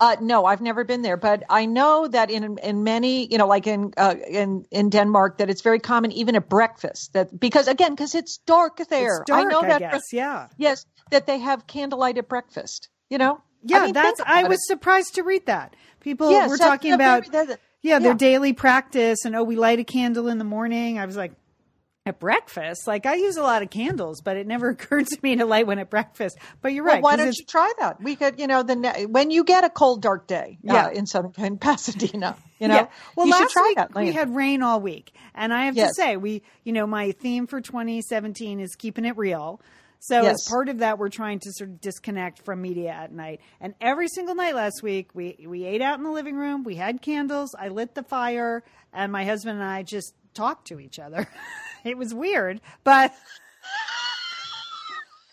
Uh, 0.00 0.16
no, 0.20 0.44
I've 0.44 0.60
never 0.60 0.84
been 0.84 1.02
there, 1.02 1.16
but 1.16 1.42
I 1.50 1.66
know 1.66 2.06
that 2.06 2.30
in 2.30 2.56
in 2.58 2.84
many, 2.84 3.26
you 3.32 3.36
know, 3.38 3.48
like 3.48 3.66
in 3.66 3.92
uh, 3.96 4.14
in 4.28 4.64
in 4.70 4.90
Denmark, 4.90 5.38
that 5.38 5.50
it's 5.50 5.62
very 5.62 5.80
common 5.80 6.12
even 6.12 6.36
at 6.36 6.48
breakfast. 6.48 7.14
That 7.14 7.38
because 7.38 7.66
again, 7.66 7.92
because 7.92 8.14
it's 8.14 8.38
dark 8.38 8.76
there. 8.88 9.22
It's 9.22 9.26
dark, 9.26 9.46
I 9.46 9.50
know 9.50 9.62
that. 9.62 9.80
guess. 9.80 10.12
Yeah. 10.12 10.48
Yes, 10.56 10.86
that 11.10 11.26
they 11.26 11.38
have 11.38 11.66
candlelight 11.66 12.16
at 12.16 12.28
breakfast. 12.28 12.88
You 13.10 13.18
know. 13.18 13.40
Yeah, 13.64 13.78
I 13.78 13.84
mean, 13.86 13.94
that's. 13.94 14.20
I 14.24 14.44
was 14.44 14.58
it. 14.58 14.66
surprised 14.66 15.16
to 15.16 15.24
read 15.24 15.46
that. 15.46 15.74
People 16.00 16.30
Yes, 16.30 16.48
were 16.48 16.58
talking 16.58 16.92
about 16.92 17.26
very- 17.26 17.46
that- 17.46 17.60
yeah, 17.82 17.98
their 17.98 18.14
daily 18.14 18.52
practice 18.52 19.24
and 19.24 19.34
oh, 19.34 19.42
we 19.42 19.56
light 19.56 19.80
a 19.80 19.84
candle 19.84 20.28
in 20.28 20.38
the 20.38 20.44
morning. 20.44 20.98
I 20.98 21.06
was 21.06 21.16
like, 21.16 21.32
at 22.08 22.18
breakfast, 22.18 22.86
like 22.86 23.06
I 23.06 23.14
use 23.14 23.36
a 23.36 23.42
lot 23.42 23.62
of 23.62 23.70
candles, 23.70 24.20
but 24.22 24.36
it 24.36 24.46
never 24.46 24.68
occurred 24.70 25.06
to 25.06 25.18
me 25.22 25.36
to 25.36 25.44
light 25.46 25.66
one 25.66 25.78
at 25.78 25.90
breakfast. 25.90 26.36
But 26.62 26.72
you're 26.72 26.84
Well, 26.84 26.94
right. 26.94 27.02
why 27.02 27.16
don't 27.16 27.34
you 27.36 27.44
try 27.46 27.72
that? 27.78 28.02
We 28.02 28.16
could, 28.16 28.40
you 28.40 28.46
know, 28.46 28.62
the 28.62 28.74
ne- 28.76 29.06
when 29.06 29.30
you 29.30 29.44
get 29.44 29.62
a 29.64 29.70
cold, 29.70 30.02
dark 30.02 30.26
day, 30.26 30.58
uh, 30.68 30.72
Yeah. 30.74 30.90
in 30.90 31.06
Southern 31.06 31.32
in 31.38 31.58
Pasadena, 31.58 32.36
you 32.58 32.68
know, 32.68 32.74
yeah. 32.74 32.86
Well, 33.14 33.26
you 33.26 33.32
last 33.32 33.40
should 33.42 33.50
try 33.50 33.62
week 33.68 33.76
that. 33.76 33.94
we 33.94 34.12
had 34.12 34.34
rain 34.34 34.62
all 34.62 34.80
week, 34.80 35.12
and 35.34 35.52
I 35.54 35.66
have 35.66 35.74
to 35.76 35.88
say, 35.94 36.16
we, 36.16 36.42
you 36.64 36.72
know, 36.72 36.86
my 36.86 37.12
theme 37.12 37.46
for 37.46 37.60
2017 37.60 38.58
is 38.60 38.74
keeping 38.74 39.04
it 39.04 39.16
real. 39.16 39.60
So 40.00 40.22
Yes. 40.22 40.34
as 40.34 40.48
part 40.48 40.68
of 40.68 40.78
that, 40.78 40.96
we're 40.98 41.08
trying 41.08 41.40
to 41.40 41.52
sort 41.52 41.70
of 41.70 41.80
disconnect 41.80 42.42
from 42.44 42.62
media 42.62 42.90
at 42.90 43.10
night. 43.12 43.40
And 43.60 43.74
every 43.80 44.06
single 44.06 44.36
night 44.36 44.54
last 44.54 44.80
week, 44.80 45.10
we 45.12 45.44
we 45.48 45.64
ate 45.64 45.82
out 45.82 45.98
in 45.98 46.04
the 46.04 46.10
living 46.12 46.36
room. 46.36 46.62
We 46.62 46.76
had 46.76 47.02
candles. 47.02 47.52
I 47.58 47.66
lit 47.68 47.96
the 47.96 48.04
fire, 48.04 48.62
and 48.92 49.10
my 49.10 49.24
husband 49.24 49.58
and 49.60 49.68
I 49.68 49.82
just 49.82 50.14
talked 50.34 50.68
to 50.68 50.78
each 50.78 51.00
other. 51.00 51.26
it 51.84 51.96
was 51.96 52.14
weird, 52.14 52.60
but 52.84 53.14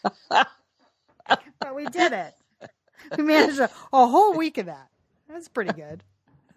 but 0.29 0.47
we 1.75 1.85
did 1.85 2.11
it. 2.13 2.33
we 3.17 3.23
managed 3.23 3.59
a, 3.59 3.69
a 3.93 4.07
whole 4.07 4.33
week 4.35 4.57
of 4.57 4.67
that. 4.67 4.87
That's 5.29 5.47
pretty 5.47 5.73
good. 5.73 6.03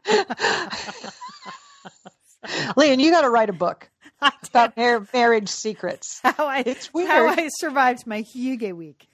Lian, 2.76 3.00
you 3.00 3.10
got 3.10 3.22
to 3.22 3.30
write 3.30 3.50
a 3.50 3.54
book 3.54 3.88
about 4.48 4.76
mar- 4.76 5.06
marriage 5.12 5.48
secrets. 5.48 6.20
How 6.22 6.46
I, 6.46 6.62
It's 6.66 6.92
weird. 6.94 7.08
how 7.08 7.26
I 7.26 7.48
survived 7.48 8.06
my 8.06 8.22
hygge 8.22 8.72
week. 8.74 9.08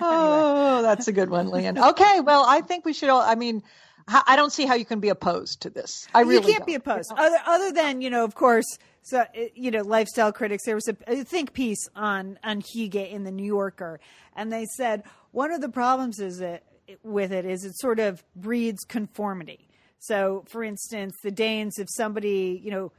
Oh, 0.00 0.82
that's 0.82 1.08
a 1.08 1.12
good 1.12 1.28
one, 1.30 1.48
Lian. 1.50 1.78
Okay, 1.78 2.20
well, 2.20 2.44
I 2.46 2.60
think 2.60 2.84
we 2.84 2.92
should 2.92 3.08
all. 3.08 3.20
I 3.20 3.34
mean, 3.34 3.62
I 4.08 4.36
don't 4.36 4.52
see 4.52 4.64
how 4.64 4.74
you 4.74 4.84
can 4.84 5.00
be 5.00 5.10
opposed 5.10 5.60
to 5.62 5.70
this. 5.70 6.08
I 6.14 6.20
really 6.20 6.36
you 6.36 6.40
can't 6.40 6.58
don't. 6.58 6.66
be 6.66 6.74
opposed. 6.74 7.12
Other, 7.14 7.36
other 7.46 7.72
than 7.72 8.00
you 8.00 8.10
know, 8.10 8.24
of 8.24 8.34
course, 8.34 8.78
so 9.02 9.20
uh, 9.20 9.24
you 9.54 9.70
know, 9.70 9.82
lifestyle 9.82 10.32
critics. 10.32 10.64
There 10.64 10.74
was 10.74 10.88
a, 10.88 10.96
a 11.06 11.24
think 11.24 11.52
piece 11.52 11.88
on 11.94 12.38
on 12.42 12.62
hygge 12.62 13.10
in 13.10 13.24
the 13.24 13.30
New 13.30 13.44
Yorker, 13.44 14.00
and 14.34 14.52
they 14.52 14.64
said 14.76 15.02
one 15.32 15.52
of 15.52 15.60
the 15.60 15.68
problems 15.68 16.20
is 16.20 16.38
that 16.38 16.62
with 17.02 17.32
it 17.32 17.44
is 17.44 17.64
it 17.64 17.78
sort 17.78 18.00
of 18.00 18.24
breeds 18.34 18.84
conformity. 18.84 19.68
So, 19.98 20.44
for 20.48 20.62
instance, 20.62 21.14
the 21.22 21.30
Danes, 21.30 21.78
if 21.78 21.88
somebody 21.90 22.60
you 22.64 22.70
know 22.70 22.92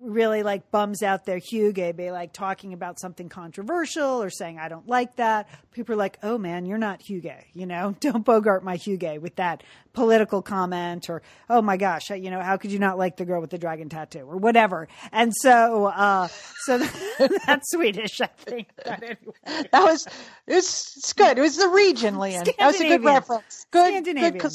really 0.00 0.42
like 0.42 0.70
bums 0.70 1.02
out 1.02 1.24
their 1.24 1.40
hygge 1.40 1.96
by 1.96 2.10
like 2.10 2.32
talking 2.32 2.72
about 2.72 3.00
something 3.00 3.28
controversial 3.28 4.22
or 4.22 4.30
saying 4.30 4.58
I 4.58 4.68
don't 4.68 4.86
like 4.86 5.16
that. 5.16 5.48
People 5.72 5.94
are 5.94 5.98
like, 5.98 6.18
"Oh 6.22 6.38
man, 6.38 6.66
you're 6.66 6.78
not 6.78 7.00
hygge," 7.00 7.44
you 7.52 7.66
know. 7.66 7.94
Don't 8.00 8.24
bogart 8.24 8.64
my 8.64 8.76
hygge 8.76 9.20
with 9.20 9.36
that 9.36 9.62
political 9.92 10.42
comment 10.42 11.10
or 11.10 11.22
"Oh 11.50 11.62
my 11.62 11.76
gosh, 11.76 12.10
you 12.10 12.30
know, 12.30 12.40
how 12.40 12.56
could 12.56 12.70
you 12.70 12.78
not 12.78 12.98
like 12.98 13.16
the 13.16 13.24
girl 13.24 13.40
with 13.40 13.50
the 13.50 13.58
dragon 13.58 13.88
tattoo?" 13.88 14.20
or 14.20 14.36
whatever. 14.36 14.88
And 15.12 15.32
so, 15.34 15.86
uh, 15.86 16.28
so 16.64 16.78
that's 17.46 17.70
Swedish, 17.70 18.20
I 18.20 18.26
think. 18.26 18.68
But 18.76 19.02
anyway. 19.02 19.68
That 19.72 19.82
was 19.82 20.06
it's, 20.46 20.96
it's 20.96 21.12
good. 21.12 21.38
It 21.38 21.42
was 21.42 21.56
the 21.56 21.68
region, 21.68 22.18
Lian. 22.18 22.44
That 22.58 22.66
was 22.66 22.80
a 22.80 22.88
good 22.88 23.04
reference. 23.04 23.66
Good, 23.70 24.04
good, 24.04 24.52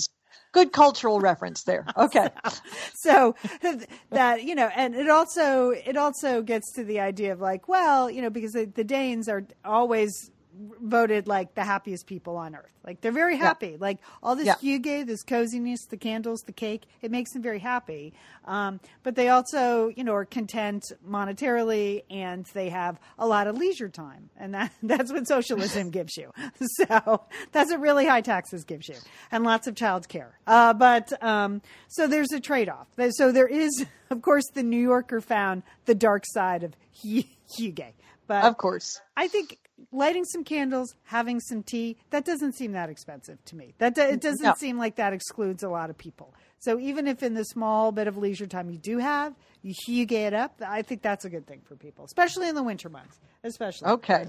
good 0.53 0.71
cultural 0.71 1.19
reference 1.19 1.63
there. 1.63 1.85
Okay. 1.97 2.29
so 2.93 3.35
that 4.11 4.43
you 4.43 4.55
know 4.55 4.69
and 4.75 4.95
it 4.95 5.09
also 5.09 5.71
it 5.71 5.97
also 5.97 6.41
gets 6.41 6.71
to 6.73 6.83
the 6.83 6.99
idea 6.99 7.33
of 7.33 7.41
like 7.41 7.67
well 7.67 8.09
you 8.09 8.21
know 8.21 8.29
because 8.29 8.53
the, 8.53 8.65
the 8.65 8.83
danes 8.83 9.27
are 9.27 9.45
always 9.65 10.31
voted 10.81 11.27
like 11.27 11.55
the 11.55 11.63
happiest 11.63 12.05
people 12.07 12.37
on 12.37 12.55
earth. 12.55 12.71
Like 12.85 13.01
they're 13.01 13.11
very 13.11 13.37
happy. 13.37 13.77
Like 13.79 13.97
all 14.21 14.35
this 14.35 14.45
Yeah. 14.45 14.55
hygge 14.55 15.05
this 15.07 15.23
coziness 15.23 15.85
the 15.89 15.97
candles 15.97 16.41
the 16.45 16.51
cake 16.51 16.83
it 17.01 17.11
makes 17.11 17.31
them 17.33 17.41
very 17.41 17.59
happy. 17.59 18.13
Um, 18.45 18.79
but 19.03 19.15
they 19.15 19.29
also 19.29 19.91
you 19.95 20.03
know 20.03 20.13
are 20.13 20.25
content 20.25 20.83
monetarily 21.07 22.03
and 22.09 22.45
they 22.53 22.69
have 22.69 22.99
a 23.17 23.25
lot 23.25 23.47
of 23.47 23.57
leisure 23.57 23.89
time. 23.89 24.29
And 24.37 24.53
that 24.53 24.71
that's 24.83 25.11
what 25.11 25.27
socialism 25.27 25.89
gives 25.91 26.17
you. 26.17 26.31
So 26.87 27.21
that's 27.51 27.71
what 27.71 27.79
really 27.79 28.05
high 28.05 28.21
taxes 28.21 28.63
gives 28.63 28.87
you. 28.87 28.95
And 29.31 29.43
lots 29.43 29.67
of 29.67 29.75
child 29.75 30.07
care. 30.07 30.37
Uh, 30.47 30.73
but 30.73 31.11
um, 31.23 31.61
so 31.87 32.07
there's 32.07 32.31
a 32.31 32.39
trade-off. 32.39 32.87
So 33.11 33.31
there 33.31 33.47
is 33.47 33.85
of 34.09 34.21
course 34.21 34.43
the 34.53 34.61
new 34.63 34.79
yorker 34.81 35.21
found 35.21 35.63
the 35.85 35.95
dark 35.95 36.23
side 36.27 36.63
of 36.63 36.73
huge 37.01 37.25
but 38.27 38.43
Of 38.45 38.57
course. 38.57 39.01
I 39.17 39.27
think 39.27 39.59
lighting 39.91 40.23
some 40.25 40.43
candles, 40.43 40.95
having 41.03 41.39
some 41.39 41.63
tea, 41.63 41.97
that 42.12 42.25
doesn't 42.25 42.53
seem 42.53 42.71
that 42.73 42.89
expensive 42.89 43.43
to 43.45 43.55
me. 43.55 43.73
That 43.79 43.97
it 43.97 44.21
doesn't 44.21 44.43
No. 44.43 44.53
seem 44.55 44.77
like 44.77 44.95
that 44.95 45.13
excludes 45.13 45.63
a 45.63 45.69
lot 45.69 45.89
of 45.89 45.97
people. 45.97 46.33
So 46.59 46.79
even 46.79 47.07
if 47.07 47.21
in 47.23 47.33
the 47.33 47.43
small 47.43 47.91
bit 47.91 48.07
of 48.07 48.15
leisure 48.17 48.47
time 48.47 48.69
you 48.69 48.77
do 48.77 48.97
have, 48.99 49.33
you 49.62 49.73
huge 49.86 50.12
it 50.12 50.33
up, 50.33 50.62
I 50.65 50.81
think 50.81 51.01
that's 51.01 51.25
a 51.25 51.29
good 51.29 51.45
thing 51.45 51.62
for 51.65 51.75
people, 51.75 52.05
especially 52.05 52.47
in 52.47 52.55
the 52.55 52.63
winter 52.63 52.89
months. 52.89 53.19
Especially. 53.43 53.89
Okay. 53.89 54.27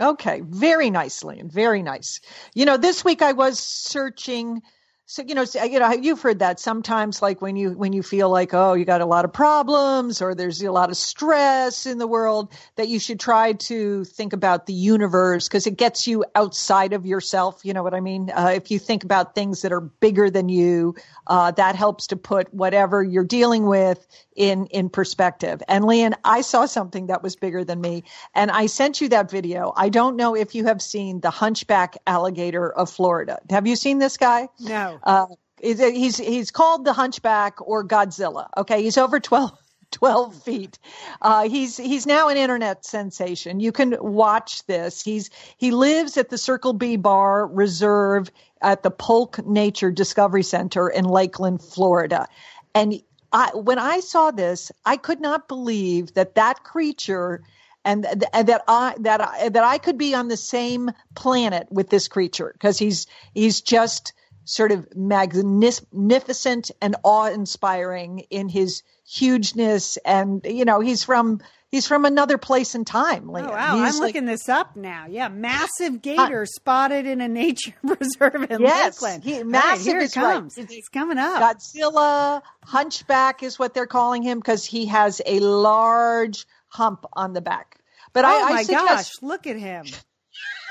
Okay. 0.00 0.40
Very 0.40 0.90
nice, 0.90 1.22
Lian. 1.22 1.48
Very 1.48 1.82
nice. 1.82 2.18
You 2.54 2.64
know, 2.64 2.76
this 2.76 3.04
week 3.04 3.22
I 3.22 3.32
was 3.32 3.60
searching. 3.60 4.62
So 5.08 5.22
you 5.22 5.36
know, 5.36 5.44
you 5.64 5.78
know, 5.78 5.92
you've 5.92 6.20
heard 6.20 6.40
that 6.40 6.58
sometimes, 6.58 7.22
like 7.22 7.40
when 7.40 7.54
you 7.54 7.70
when 7.70 7.92
you 7.92 8.02
feel 8.02 8.28
like, 8.28 8.52
oh, 8.52 8.74
you 8.74 8.84
got 8.84 9.00
a 9.00 9.06
lot 9.06 9.24
of 9.24 9.32
problems 9.32 10.20
or 10.20 10.34
there's 10.34 10.60
a 10.62 10.72
lot 10.72 10.90
of 10.90 10.96
stress 10.96 11.86
in 11.86 11.98
the 11.98 12.08
world, 12.08 12.52
that 12.74 12.88
you 12.88 12.98
should 12.98 13.20
try 13.20 13.52
to 13.52 14.02
think 14.02 14.32
about 14.32 14.66
the 14.66 14.72
universe 14.72 15.46
because 15.46 15.68
it 15.68 15.76
gets 15.76 16.08
you 16.08 16.24
outside 16.34 16.92
of 16.92 17.06
yourself. 17.06 17.60
You 17.62 17.72
know 17.72 17.84
what 17.84 17.94
I 17.94 18.00
mean? 18.00 18.32
Uh, 18.34 18.50
if 18.56 18.72
you 18.72 18.80
think 18.80 19.04
about 19.04 19.36
things 19.36 19.62
that 19.62 19.70
are 19.70 19.80
bigger 19.80 20.28
than 20.28 20.48
you, 20.48 20.96
uh, 21.28 21.52
that 21.52 21.76
helps 21.76 22.08
to 22.08 22.16
put 22.16 22.52
whatever 22.52 23.00
you're 23.00 23.22
dealing 23.22 23.64
with 23.64 24.04
in 24.34 24.66
in 24.66 24.88
perspective. 24.88 25.62
And 25.68 25.84
Lian 25.84 26.16
I 26.24 26.40
saw 26.40 26.66
something 26.66 27.06
that 27.06 27.22
was 27.22 27.36
bigger 27.36 27.62
than 27.62 27.80
me, 27.80 28.02
and 28.34 28.50
I 28.50 28.66
sent 28.66 29.00
you 29.00 29.10
that 29.10 29.30
video. 29.30 29.72
I 29.76 29.88
don't 29.88 30.16
know 30.16 30.34
if 30.34 30.56
you 30.56 30.64
have 30.64 30.82
seen 30.82 31.20
the 31.20 31.30
hunchback 31.30 31.96
alligator 32.08 32.68
of 32.72 32.90
Florida. 32.90 33.38
Have 33.50 33.68
you 33.68 33.76
seen 33.76 34.00
this 34.00 34.16
guy? 34.16 34.48
No. 34.58 34.95
Uh, 35.02 35.26
he's 35.60 36.16
he's 36.16 36.50
called 36.50 36.84
the 36.84 36.92
hunchback 36.92 37.60
or 37.66 37.84
Godzilla. 37.86 38.48
Okay, 38.56 38.82
he's 38.82 38.98
over 38.98 39.20
12, 39.20 39.52
12 39.92 40.42
feet. 40.42 40.78
Uh, 41.20 41.48
he's 41.48 41.76
he's 41.76 42.06
now 42.06 42.28
an 42.28 42.36
internet 42.36 42.84
sensation. 42.84 43.60
You 43.60 43.72
can 43.72 43.96
watch 44.00 44.64
this. 44.66 45.02
He's 45.02 45.30
he 45.56 45.70
lives 45.70 46.16
at 46.16 46.28
the 46.30 46.38
Circle 46.38 46.74
B 46.74 46.96
Bar 46.96 47.46
Reserve 47.46 48.30
at 48.62 48.82
the 48.82 48.90
Polk 48.90 49.44
Nature 49.46 49.90
Discovery 49.90 50.42
Center 50.42 50.88
in 50.88 51.04
Lakeland, 51.04 51.62
Florida, 51.62 52.26
and 52.74 53.00
I 53.32 53.50
when 53.54 53.78
I 53.78 54.00
saw 54.00 54.30
this, 54.30 54.72
I 54.84 54.96
could 54.96 55.20
not 55.20 55.48
believe 55.48 56.14
that 56.14 56.36
that 56.36 56.64
creature 56.64 57.42
and, 57.84 58.06
and 58.32 58.48
that 58.48 58.64
I 58.68 58.94
that 59.00 59.20
I, 59.20 59.48
that 59.50 59.64
I 59.64 59.78
could 59.78 59.98
be 59.98 60.14
on 60.14 60.28
the 60.28 60.36
same 60.36 60.90
planet 61.14 61.68
with 61.70 61.88
this 61.90 62.08
creature 62.08 62.50
because 62.52 62.78
he's 62.78 63.06
he's 63.34 63.60
just 63.60 64.12
sort 64.46 64.72
of 64.72 64.86
magnificent 64.96 66.70
and 66.80 66.96
awe-inspiring 67.02 68.20
in 68.30 68.48
his 68.48 68.82
hugeness 69.06 69.98
and 70.04 70.40
you 70.44 70.64
know 70.64 70.80
he's 70.80 71.04
from 71.04 71.40
he's 71.68 71.86
from 71.86 72.04
another 72.04 72.38
place 72.38 72.74
and 72.74 72.86
time 72.86 73.28
Lian. 73.28 73.46
Oh, 73.46 73.50
wow. 73.50 73.76
He's 73.76 73.94
I'm 73.94 74.00
like- 74.00 74.14
looking 74.14 74.24
this 74.26 74.48
up 74.48 74.74
now. 74.76 75.06
Yeah. 75.08 75.28
Massive 75.28 76.00
gator 76.02 76.46
spotted 76.46 77.06
in 77.06 77.20
a 77.20 77.28
nature 77.28 77.74
preserve 77.86 78.50
in 78.50 78.60
Yes, 78.60 79.02
Lakeland. 79.02 79.24
he- 79.24 79.32
All 79.34 79.38
right, 79.40 79.46
massive 79.46 79.86
here 79.86 79.98
it 80.00 80.04
is 80.04 80.16
right. 80.16 80.22
comes. 80.34 80.58
It's 80.58 80.88
coming 80.88 81.18
up. 81.18 81.42
Godzilla 81.42 82.42
hunchback 82.64 83.42
is 83.42 83.58
what 83.58 83.74
they're 83.74 83.86
calling 83.86 84.22
him 84.22 84.38
because 84.38 84.64
he 84.64 84.86
has 84.86 85.20
a 85.26 85.38
large 85.40 86.46
hump 86.68 87.04
on 87.12 87.32
the 87.32 87.40
back 87.40 87.78
but 88.12 88.24
oh, 88.24 88.28
I, 88.28 88.32
I 88.48 88.52
my 88.54 88.62
suggest, 88.62 88.86
gosh. 88.86 89.12
Look 89.22 89.46
at 89.46 89.56
him. 89.56 89.84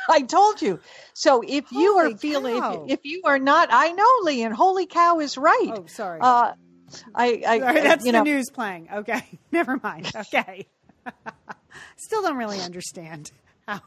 I 0.10 0.22
told 0.22 0.62
you. 0.62 0.80
So 1.14 1.42
if 1.42 1.72
you 1.72 1.94
Holy 1.94 2.14
are 2.14 2.18
feeling, 2.18 2.58
if, 2.88 3.00
if 3.00 3.06
you 3.06 3.22
are 3.26 3.40
not, 3.40 3.70
I 3.72 3.92
know, 3.92 4.10
Lian. 4.24 4.52
Holy 4.52 4.86
cow 4.86 5.20
is 5.20 5.38
right. 5.38 5.72
Oh, 5.74 5.86
sorry. 5.88 6.20
Uh, 6.22 6.54
I, 7.14 7.42
I, 7.48 7.60
Sorry, 7.60 7.82
that's 7.82 8.06
you 8.06 8.12
the 8.12 8.20
know, 8.20 8.24
news 8.24 8.50
playing. 8.50 8.90
Okay, 8.94 9.24
never 9.52 9.80
mind. 9.82 10.12
Okay, 10.16 10.68
still 11.98 12.22
don't 12.22 12.38
really 12.38 12.60
understand 12.60 13.32
how 13.68 13.82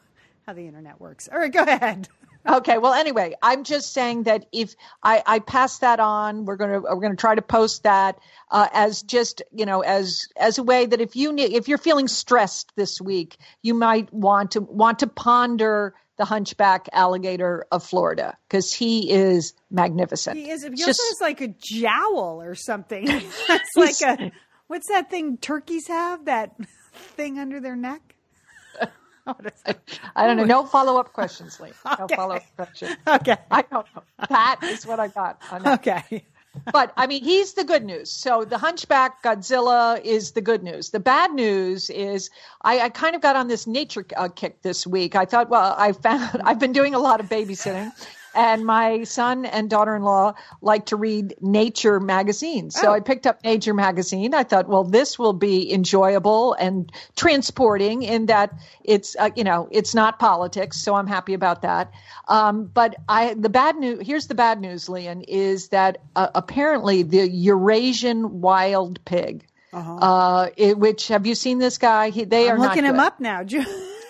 how 0.47 0.53
the 0.53 0.67
internet 0.67 1.01
works. 1.01 1.29
All 1.31 1.39
right, 1.39 1.53
go 1.53 1.63
ahead. 1.63 2.09
Okay. 2.49 2.79
Well, 2.79 2.95
anyway, 2.95 3.35
I'm 3.43 3.65
just 3.65 3.93
saying 3.93 4.23
that 4.23 4.47
if 4.53 4.75
I, 5.03 5.23
I 5.27 5.39
pass 5.41 5.81
that 5.81 6.01
on, 6.01 6.45
we're 6.45 6.57
gonna 6.57 6.81
we're 6.81 7.01
gonna 7.01 7.17
try 7.17 7.35
to 7.35 7.43
post 7.43 7.83
that 7.83 8.19
uh, 8.51 8.69
as 8.73 9.03
just 9.03 9.43
you 9.53 9.67
know 9.67 9.81
as 9.81 10.29
as 10.39 10.57
a 10.57 10.63
way 10.63 10.87
that 10.87 11.01
if 11.01 11.15
you 11.15 11.33
need 11.33 11.53
if 11.53 11.69
you're 11.69 11.79
feeling 11.79 12.09
stressed 12.09 12.73
this 12.77 13.01
week, 13.01 13.37
you 13.63 13.75
might 13.75 14.13
want 14.13 14.53
to 14.53 14.61
want 14.61 15.01
to 15.01 15.07
ponder 15.07 15.95
the 16.19 16.25
hunchback 16.25 16.89
alligator 16.93 17.65
of 17.73 17.83
Florida 17.83 18.37
because 18.49 18.73
he 18.73 19.11
is 19.11 19.55
magnificent. 19.71 20.37
He 20.37 20.51
is. 20.51 20.63
He 20.63 20.69
also 20.71 20.87
just- 20.87 21.01
has 21.01 21.21
like 21.21 21.41
a 21.41 21.49
jowl 21.49 22.43
or 22.43 22.55
something. 22.55 23.05
it's 23.09 23.77
like 23.77 24.01
a 24.03 24.31
what's 24.67 24.89
that 24.89 25.11
thing 25.11 25.39
turkeys 25.39 25.87
have? 25.89 26.27
That 26.27 26.55
thing 26.93 27.39
under 27.39 27.61
their 27.61 27.77
neck. 27.77 28.15
It? 28.81 28.91
I 30.17 30.27
don't 30.27 30.37
know. 30.39 30.45
No 30.45 30.65
follow 30.65 30.99
up 30.99 31.13
questions, 31.13 31.61
Lee. 31.61 31.71
No 31.85 31.93
Okay. 32.05 32.17
follow 32.17 32.37
up 32.37 32.43
questions. 32.57 32.97
Okay. 33.07 33.37
I 33.51 33.63
don't 33.63 33.87
know. 33.95 34.03
That 34.29 34.61
is 34.63 34.87
what 34.87 35.01
I 35.01 35.09
got. 35.09 35.41
Okay. 35.67 36.25
But 36.73 36.93
I 36.97 37.07
mean, 37.07 37.23
he's 37.23 37.55
the 37.55 37.65
good 37.65 37.85
news. 37.85 38.11
So 38.11 38.45
the 38.45 38.59
Hunchback 38.59 39.23
Godzilla 39.23 40.01
is 40.03 40.33
the 40.33 40.41
good 40.41 40.63
news. 40.63 40.91
The 40.91 41.01
bad 41.01 41.33
news 41.33 41.91
is 41.91 42.31
I, 42.63 42.81
I 42.81 42.89
kind 42.89 43.15
of 43.15 43.23
got 43.23 43.37
on 43.37 43.49
this 43.49 43.67
nature 43.67 44.05
uh, 44.17 44.29
kick 44.29 44.63
this 44.63 44.87
week. 44.87 45.15
I 45.15 45.25
thought, 45.25 45.49
well, 45.49 45.75
I 45.77 45.93
found 45.93 46.43
I've 46.45 46.59
been 46.59 46.73
doing 46.73 46.95
a 46.95 46.99
lot 46.99 47.21
of 47.21 47.27
babysitting. 47.27 47.93
And 48.39 48.65
my 48.65 49.03
son 49.03 49.45
and 49.47 49.69
daughter-in-law 49.69 50.35
like 50.63 50.87
to 50.87 50.97
read 50.97 51.35
nature 51.41 51.99
magazines. 51.99 52.77
So 52.79 52.91
Oh. 52.91 52.93
I 52.93 53.01
picked 53.01 53.27
up 53.27 53.43
Nature 53.43 53.75
magazine. 53.75 54.33
I 54.33 54.45
thought, 54.45 54.69
well, 54.69 54.85
this 54.85 55.19
will 55.19 55.33
be 55.33 55.73
enjoyable 55.73 56.55
and 56.55 56.93
transporting 57.17 58.03
in 58.03 58.27
that 58.27 58.55
it's, 58.85 59.17
uh, 59.19 59.31
you 59.35 59.43
know, 59.43 59.69
it's 59.73 59.93
not 59.93 60.21
politics. 60.21 60.77
So 60.77 60.95
I'm 60.95 61.09
happy 61.09 61.35
about 61.35 61.63
that. 61.63 61.91
Um, 62.29 62.67
but 62.67 62.95
I, 63.09 63.35
the 63.35 63.49
bad 63.49 63.77
news, 63.77 64.07
here's 64.07 64.29
the 64.29 64.37
bad 64.37 64.61
news, 64.61 64.89
Lian, 64.89 65.23
is 65.23 65.69
that 65.71 65.99
uh, 66.15 66.29
apparently 66.35 67.03
the 67.03 67.29
Eurasian 67.29 68.41
wild 68.41 69.05
pig, 69.05 69.45
uh 69.73 70.49
it, 70.57 70.79
which 70.79 71.09
have 71.09 71.27
you 71.27 71.35
seen 71.35 71.59
this 71.59 71.77
guy? 71.79 72.11
He, 72.11 72.25
they 72.25 72.49
I'm 72.49 72.57
are 72.57 72.59
looking 72.69 72.85
him 72.85 73.01
up 73.01 73.21
now. 73.21 73.43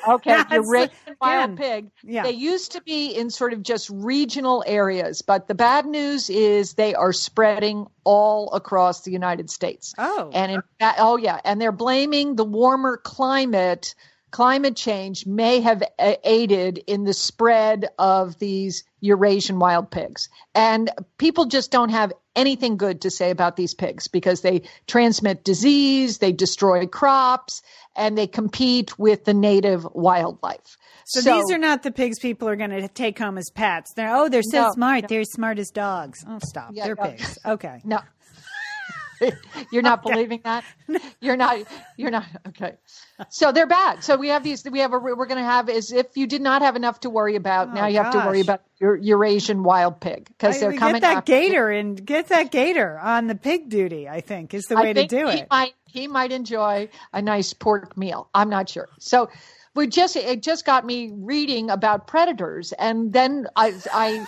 Okay, 0.07 0.41
Eurasian 0.53 1.08
wild 1.21 1.57
pig. 1.57 1.91
Yeah. 2.03 2.23
They 2.23 2.33
used 2.33 2.73
to 2.73 2.83
be 2.83 3.13
in 3.13 3.31
sort 3.31 3.53
of 3.53 3.63
just 3.63 3.91
regional 3.91 4.65
areas, 4.67 5.23
but 5.23 5.49
the 5.49 5.55
bad 5.55 5.87
news 5.87 6.31
is 6.31 6.75
they 6.75 6.95
are 6.95 7.13
spreading 7.13 7.87
all 8.05 8.53
across 8.53 9.03
the 9.03 9.11
United 9.11 9.51
States. 9.51 9.95
Oh. 9.99 10.31
And 10.33 10.53
in 10.53 10.63
fact, 10.79 10.99
oh 11.01 11.17
yeah, 11.17 11.41
and 11.45 11.61
they're 11.61 11.73
blaming 11.73 12.37
the 12.37 12.45
warmer 12.45 12.97
climate 12.97 13.95
climate 14.31 14.77
change 14.77 15.27
may 15.27 15.61
have 15.61 15.83
aided 15.99 16.79
in 16.87 17.05
the 17.05 17.15
spread 17.15 17.89
of 17.99 18.39
these 18.39 18.85
Eurasian 19.01 19.59
wild 19.59 19.91
pigs. 19.91 20.29
And 20.55 20.91
people 21.17 21.47
just 21.47 21.71
don't 21.71 21.91
have 21.91 22.13
anything 22.37 22.77
good 22.77 23.03
to 23.03 23.11
say 23.11 23.31
about 23.31 23.57
these 23.57 23.75
pigs 23.75 24.09
because 24.09 24.43
they 24.43 24.63
transmit 24.87 25.45
disease, 25.45 26.19
they 26.19 26.33
destroy 26.33 26.87
crops, 26.87 27.63
and 27.97 28.17
they 28.17 28.27
compete 28.27 28.99
with 28.99 29.25
the 29.25 29.35
native 29.35 29.87
wildlife. 29.93 30.77
So, 31.09 31.23
these 31.23 31.51
are 31.51 31.59
not 31.59 31.83
the 31.83 31.91
pigs 31.91 32.19
people 32.19 32.49
are 32.49 32.57
going 32.57 32.69
to 32.69 32.87
take 32.87 33.19
home 33.19 33.39
as 33.39 33.49
pets. 33.55 33.95
They're 33.95 34.15
oh, 34.15 34.29
they're 34.29 34.43
so 34.43 34.65
No, 34.65 34.73
smart. 34.73 35.09
They're 35.09 35.21
as 35.21 35.33
smart 35.33 35.59
as 35.59 35.71
dogs. 35.71 36.23
Oh, 36.29 36.39
stop. 36.47 36.73
Yeah, 36.75 36.85
they're 36.85 36.97
no. 36.97 37.11
pigs. 37.11 37.39
Okay. 37.47 37.81
no. 37.85 38.01
You're 39.73 39.83
not 39.83 40.03
believing 40.03 40.43
that? 40.45 40.65
You're 41.21 41.37
not. 41.37 41.61
You're 41.97 42.11
not. 42.11 42.27
Okay. 42.49 42.75
So 43.31 43.53
they're 43.53 43.67
bad. 43.67 44.05
So 44.05 44.17
we 44.17 44.29
have 44.29 44.45
these. 44.45 44.63
We 44.71 44.81
have 44.81 44.93
a. 44.93 44.99
We're 44.99 45.27
going 45.27 45.39
to 45.39 45.45
have 45.45 45.71
is 45.71 45.93
if 45.93 46.17
you 46.17 46.27
did 46.27 46.43
not 46.43 46.61
have 46.61 46.77
enough 46.77 47.01
to 47.01 47.11
worry 47.11 47.37
about. 47.37 47.69
Oh, 47.69 47.73
now 47.73 47.87
you 47.87 48.03
have 48.03 48.13
to 48.13 48.19
worry 48.19 48.41
about 48.41 48.61
your 48.79 48.97
Eurasian 48.97 49.63
wild 49.63 50.01
pig 50.01 50.27
because 50.27 50.61
they're 50.61 50.75
coming. 50.75 51.01
get 51.01 51.03
that 51.03 51.25
gator 51.25 51.71
and 51.71 52.05
get 52.05 52.29
that 52.29 52.51
gator 52.51 52.99
on 52.99 53.27
the 53.27 53.35
pig 53.35 53.71
duty. 53.71 54.09
I 54.09 54.21
think 54.21 54.55
is 54.55 54.65
the 54.65 54.77
way 54.77 54.91
I 54.91 54.93
to 54.93 55.07
do 55.07 55.27
he 55.29 55.39
it. 55.39 55.49
Might, 55.51 55.73
he 55.87 56.07
might 56.07 56.33
enjoy 56.33 56.91
a 57.13 57.23
nice 57.23 57.55
pork 57.55 57.97
meal. 57.97 58.29
I'm 58.35 58.51
not 58.51 58.69
sure. 58.69 58.89
So 59.01 59.31
we 59.79 59.87
just 59.87 60.17
it 60.17 60.43
just 60.43 60.67
got 60.67 60.85
me 60.85 61.13
reading 61.15 61.71
about 61.71 62.09
predators, 62.09 62.73
and 62.73 63.13
then 63.13 63.47
I 63.55 63.75
I 63.93 64.27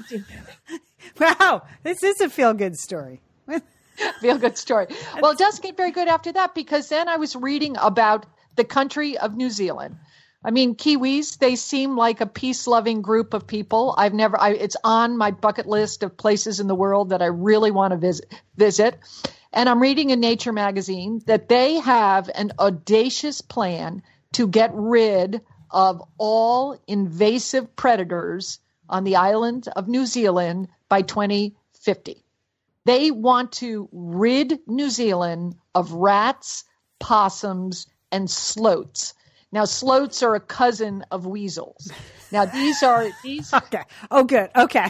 Wow, 1.20 1.62
this 1.82 2.02
is 2.02 2.22
a 2.22 2.30
feel 2.30 2.54
good 2.54 2.78
story. 2.78 3.20
feel 4.20 4.38
good 4.38 4.56
story. 4.56 4.86
Well, 5.20 5.32
it 5.32 5.38
doesn't 5.38 5.62
get 5.62 5.76
very 5.76 5.90
good 5.90 6.08
after 6.08 6.32
that 6.32 6.54
because 6.54 6.88
then 6.88 7.06
I 7.06 7.18
was 7.18 7.36
reading 7.36 7.76
about 7.78 8.24
the 8.56 8.64
country 8.64 9.18
of 9.18 9.36
New 9.36 9.50
Zealand. 9.50 9.96
I 10.42 10.50
mean, 10.50 10.74
Kiwis, 10.74 11.38
they 11.38 11.54
seem 11.54 11.96
like 11.96 12.22
a 12.22 12.26
peace 12.26 12.66
loving 12.66 13.02
group 13.02 13.34
of 13.34 13.46
people. 13.46 13.94
I've 13.96 14.14
never, 14.14 14.40
I, 14.40 14.52
it's 14.52 14.76
on 14.82 15.16
my 15.16 15.30
bucket 15.32 15.66
list 15.66 16.02
of 16.02 16.16
places 16.16 16.58
in 16.58 16.66
the 16.66 16.74
world 16.74 17.10
that 17.10 17.22
I 17.22 17.26
really 17.26 17.70
want 17.70 17.92
to 17.92 17.98
visit, 17.98 18.32
visit. 18.56 18.98
And 19.52 19.68
I'm 19.68 19.80
reading 19.80 20.10
in 20.10 20.18
Nature 20.18 20.52
magazine 20.52 21.20
that 21.26 21.48
they 21.48 21.78
have 21.78 22.28
an 22.34 22.52
audacious 22.58 23.40
plan 23.42 24.02
to 24.32 24.46
get 24.46 24.70
rid 24.74 25.40
of 25.70 26.02
all 26.18 26.78
invasive 26.86 27.74
predators 27.76 28.60
on 28.88 29.04
the 29.04 29.16
island 29.16 29.68
of 29.74 29.88
New 29.88 30.04
Zealand 30.06 30.68
by 30.88 31.02
2050. 31.02 32.24
They 32.84 33.10
want 33.10 33.52
to 33.52 33.88
rid 33.92 34.58
New 34.66 34.90
Zealand 34.90 35.54
of 35.74 35.92
rats, 35.92 36.64
possums, 36.98 37.86
and 38.10 38.28
stoats. 38.30 39.14
Now, 39.52 39.64
stoats 39.66 40.22
are 40.22 40.34
a 40.34 40.40
cousin 40.40 41.04
of 41.10 41.26
weasels. 41.26 41.90
Now, 42.32 42.46
these 42.46 42.82
are 42.82 43.06
these. 43.22 43.52
Okay. 43.54 43.82
Oh, 44.10 44.24
good. 44.24 44.50
Okay. 44.56 44.88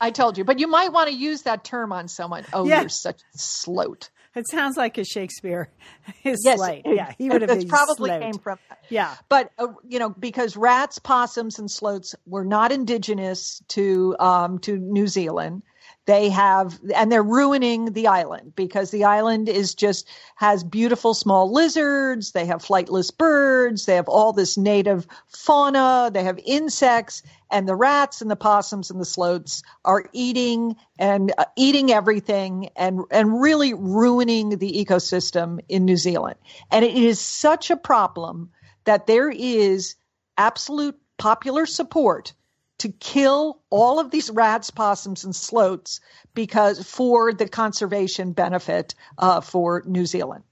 I 0.00 0.10
told 0.10 0.36
you, 0.36 0.44
but 0.44 0.58
you 0.58 0.66
might 0.66 0.92
want 0.92 1.08
to 1.08 1.14
use 1.14 1.42
that 1.42 1.64
term 1.64 1.92
on 1.92 2.08
someone. 2.08 2.44
Oh, 2.52 2.66
Yeah. 2.68 2.80
you're 2.80 2.88
such 2.90 3.20
a 3.34 3.38
stoat. 3.38 4.10
It 4.34 4.48
sounds 4.48 4.76
like 4.76 4.98
a 4.98 5.04
Shakespeare. 5.04 5.70
His 6.22 6.42
Yes, 6.44 6.60
it- 6.60 6.82
Yeah, 6.86 7.12
he 7.16 7.28
would 7.30 7.42
have 7.42 7.50
been 7.50 7.68
probably 7.68 8.10
came 8.10 8.38
from 8.38 8.58
that. 8.68 8.78
Yeah. 8.88 9.14
But 9.28 9.50
uh, 9.58 9.68
you 9.86 9.98
know, 9.98 10.10
because 10.10 10.56
rats, 10.56 10.98
possums, 10.98 11.58
and 11.58 11.70
sloths 11.70 12.14
were 12.26 12.44
not 12.44 12.72
indigenous 12.72 13.62
to 13.68 14.16
um, 14.18 14.58
to 14.60 14.76
New 14.76 15.06
Zealand, 15.06 15.62
they 16.06 16.28
have, 16.28 16.78
and 16.94 17.10
they're 17.10 17.22
ruining 17.22 17.92
the 17.92 18.08
island 18.08 18.54
because 18.54 18.90
the 18.90 19.04
island 19.04 19.48
is 19.48 19.74
just 19.74 20.06
has 20.36 20.62
beautiful 20.62 21.14
small 21.14 21.50
lizards. 21.50 22.32
They 22.32 22.44
have 22.46 22.62
flightless 22.62 23.16
birds. 23.16 23.86
They 23.86 23.96
have 23.96 24.08
all 24.08 24.32
this 24.32 24.58
native 24.58 25.06
fauna. 25.28 26.10
They 26.12 26.24
have 26.24 26.38
insects, 26.44 27.22
and 27.50 27.66
the 27.66 27.74
rats 27.74 28.20
and 28.20 28.30
the 28.30 28.36
possums 28.36 28.90
and 28.90 29.00
the 29.00 29.06
sloths 29.06 29.62
are 29.84 30.04
eating 30.12 30.76
and 30.98 31.32
uh, 31.38 31.46
eating 31.56 31.90
everything 31.90 32.68
and 32.76 33.00
and 33.10 33.40
really 33.40 33.72
ruining 33.72 34.58
the 34.58 34.84
ecosystem 34.84 35.60
in 35.68 35.86
New 35.86 35.96
Zealand. 35.96 36.36
And 36.70 36.84
it 36.84 36.94
is 36.94 37.18
such 37.18 37.70
a 37.70 37.76
problem 37.76 38.50
that 38.84 39.06
there 39.06 39.30
is 39.30 39.96
absolute 40.36 40.98
popular 41.16 41.64
support 41.64 42.34
to 42.78 42.88
kill 42.88 43.60
all 43.70 44.00
of 44.00 44.10
these 44.10 44.30
rats, 44.30 44.70
possums, 44.70 45.24
and 45.24 45.34
stoats 45.34 46.00
because 46.34 46.84
for 46.84 47.32
the 47.32 47.48
conservation 47.48 48.32
benefit 48.32 48.94
uh, 49.18 49.40
for 49.40 49.82
New 49.86 50.06
Zealand. 50.06 50.44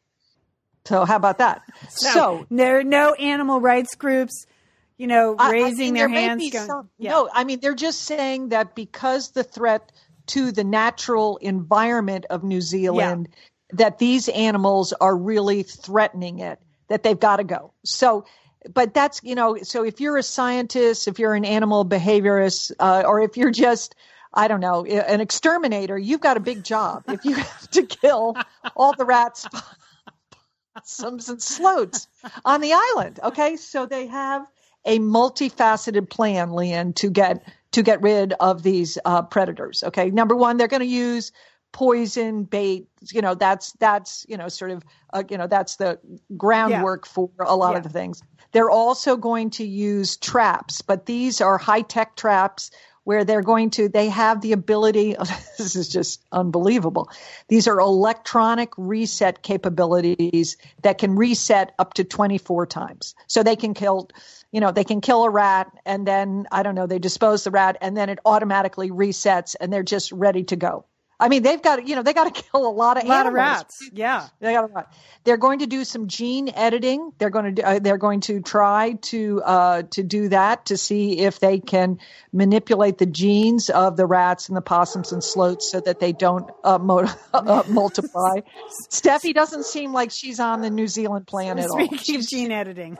So 0.84 1.04
how 1.04 1.16
about 1.16 1.38
that? 1.38 1.62
So, 1.88 2.46
there 2.50 2.78
are 2.80 2.84
no 2.84 3.14
animal 3.14 3.60
rights 3.60 3.94
groups, 3.94 4.46
you 4.96 5.06
know, 5.06 5.36
I- 5.38 5.48
I 5.48 5.50
raising 5.50 5.86
mean, 5.86 5.94
their 5.94 6.08
hands. 6.08 6.50
Going, 6.50 6.66
some- 6.66 6.90
yeah. 6.98 7.10
No, 7.10 7.28
I 7.32 7.44
mean 7.44 7.60
they're 7.60 7.74
just 7.74 8.02
saying 8.02 8.48
that 8.50 8.74
because 8.74 9.30
the 9.30 9.44
threat 9.44 9.92
to 10.28 10.52
the 10.52 10.64
natural 10.64 11.36
environment 11.38 12.26
of 12.30 12.44
New 12.44 12.60
Zealand, 12.60 13.28
that 13.72 13.98
these 13.98 14.28
animals 14.28 14.92
are 15.00 15.16
really 15.16 15.62
threatening 15.62 16.38
it, 16.40 16.60
that 16.88 17.02
they've 17.02 17.18
got 17.18 17.36
to 17.36 17.44
go. 17.44 17.72
So, 17.84 18.24
but 18.72 18.94
that's 18.94 19.20
you 19.22 19.34
know, 19.34 19.58
so 19.62 19.84
if 19.84 20.00
you're 20.00 20.16
a 20.16 20.22
scientist, 20.22 21.08
if 21.08 21.18
you're 21.18 21.34
an 21.34 21.44
animal 21.44 21.84
behaviorist, 21.84 22.72
uh, 22.78 23.04
or 23.06 23.20
if 23.20 23.36
you're 23.36 23.50
just 23.50 23.94
I 24.34 24.48
don't 24.48 24.60
know, 24.60 24.84
an 24.84 25.20
exterminator, 25.20 25.98
you've 25.98 26.20
got 26.20 26.36
a 26.36 26.40
big 26.40 26.64
job. 26.64 27.04
If 27.08 27.24
you 27.24 27.34
have 27.36 27.70
to 27.72 27.82
kill 27.82 28.36
all 28.74 28.94
the 28.96 29.04
rats, 29.04 29.46
possums, 30.74 31.28
and 31.28 31.42
stoats 31.42 32.08
on 32.44 32.60
the 32.60 32.72
island. 32.72 33.20
Okay, 33.22 33.56
so 33.56 33.86
they 33.86 34.06
have 34.06 34.46
a 34.84 34.98
multifaceted 34.98 36.08
plan, 36.08 36.52
Lian, 36.52 36.92
to 36.94 37.10
get 37.10 37.46
to 37.72 37.82
get 37.82 38.02
rid 38.02 38.34
of 38.34 38.62
these 38.62 38.98
uh, 39.04 39.22
predators. 39.22 39.82
Okay, 39.82 40.10
number 40.10 40.36
one, 40.36 40.56
they're 40.56 40.68
going 40.68 40.80
to 40.80 40.86
use 40.86 41.32
poison 41.72 42.44
bait. 42.44 42.88
You 43.12 43.22
know, 43.22 43.34
that's 43.34 43.72
that's 43.72 44.24
you 44.28 44.36
know 44.36 44.48
sort 44.48 44.70
of 44.70 44.84
uh, 45.12 45.24
you 45.28 45.38
know 45.38 45.46
that's 45.46 45.76
the 45.76 45.98
groundwork 46.36 47.06
for 47.06 47.30
a 47.40 47.56
lot 47.56 47.76
of 47.76 47.82
the 47.82 47.88
things. 47.88 48.22
They're 48.52 48.70
also 48.70 49.16
going 49.16 49.50
to 49.50 49.64
use 49.64 50.16
traps, 50.16 50.82
but 50.82 51.06
these 51.06 51.40
are 51.40 51.58
high 51.58 51.80
tech 51.80 52.16
traps 52.16 52.70
where 53.04 53.24
they're 53.24 53.42
going 53.42 53.70
to 53.70 53.88
they 53.88 54.08
have 54.08 54.40
the 54.40 54.52
ability 54.52 55.16
this 55.58 55.76
is 55.76 55.88
just 55.88 56.24
unbelievable 56.32 57.10
these 57.48 57.66
are 57.66 57.80
electronic 57.80 58.72
reset 58.76 59.42
capabilities 59.42 60.56
that 60.82 60.98
can 60.98 61.16
reset 61.16 61.74
up 61.78 61.94
to 61.94 62.04
24 62.04 62.66
times 62.66 63.14
so 63.26 63.42
they 63.42 63.56
can 63.56 63.74
kill 63.74 64.08
you 64.52 64.60
know 64.60 64.70
they 64.70 64.84
can 64.84 65.00
kill 65.00 65.24
a 65.24 65.30
rat 65.30 65.70
and 65.84 66.06
then 66.06 66.46
i 66.52 66.62
don't 66.62 66.74
know 66.74 66.86
they 66.86 66.98
dispose 66.98 67.44
the 67.44 67.50
rat 67.50 67.76
and 67.80 67.96
then 67.96 68.08
it 68.08 68.18
automatically 68.24 68.90
resets 68.90 69.56
and 69.60 69.72
they're 69.72 69.82
just 69.82 70.12
ready 70.12 70.44
to 70.44 70.56
go 70.56 70.84
i 71.22 71.28
mean 71.28 71.42
they've 71.42 71.62
got 71.62 71.86
you 71.86 71.94
know 71.94 72.02
they 72.02 72.12
got 72.12 72.34
to 72.34 72.42
kill 72.50 72.66
a 72.66 72.70
lot 72.70 72.96
of 72.96 73.04
a 73.04 73.06
lot 73.06 73.26
of 73.26 73.32
rats. 73.32 73.88
Yeah. 73.92 74.28
They 74.40 74.52
got 74.52 74.70
a 74.70 74.72
lot. 74.72 74.92
They're 75.24 75.36
going 75.36 75.60
to 75.60 75.66
do 75.66 75.84
some 75.84 76.08
gene 76.08 76.50
editing. 76.54 77.12
They're 77.18 77.30
going 77.30 77.44
to 77.44 77.52
do, 77.52 77.62
uh, 77.62 77.78
they're 77.78 77.98
going 77.98 78.20
to 78.22 78.40
try 78.40 78.94
to 79.02 79.42
uh, 79.42 79.82
to 79.90 80.02
do 80.02 80.28
that 80.30 80.66
to 80.66 80.76
see 80.76 81.20
if 81.20 81.38
they 81.38 81.60
can 81.60 81.98
manipulate 82.32 82.98
the 82.98 83.06
genes 83.06 83.70
of 83.70 83.96
the 83.96 84.06
rats 84.06 84.48
and 84.48 84.56
the 84.56 84.62
possums 84.62 85.12
and 85.12 85.22
sloths 85.22 85.70
so 85.70 85.80
that 85.80 86.00
they 86.00 86.12
don't 86.12 86.50
uh, 86.64 86.78
mo- 86.78 87.06
uh, 87.34 87.62
multiply. 87.68 88.40
Steffi 88.90 89.32
doesn't 89.34 89.64
seem 89.64 89.92
like 89.92 90.10
she's 90.10 90.40
on 90.40 90.60
the 90.60 90.70
New 90.70 90.88
Zealand 90.88 91.26
plan 91.26 91.58
at 91.58 91.70
all. 91.70 91.84
Speaking 91.86 92.16
of 92.16 92.28
gene 92.28 92.52
editing, 92.52 92.98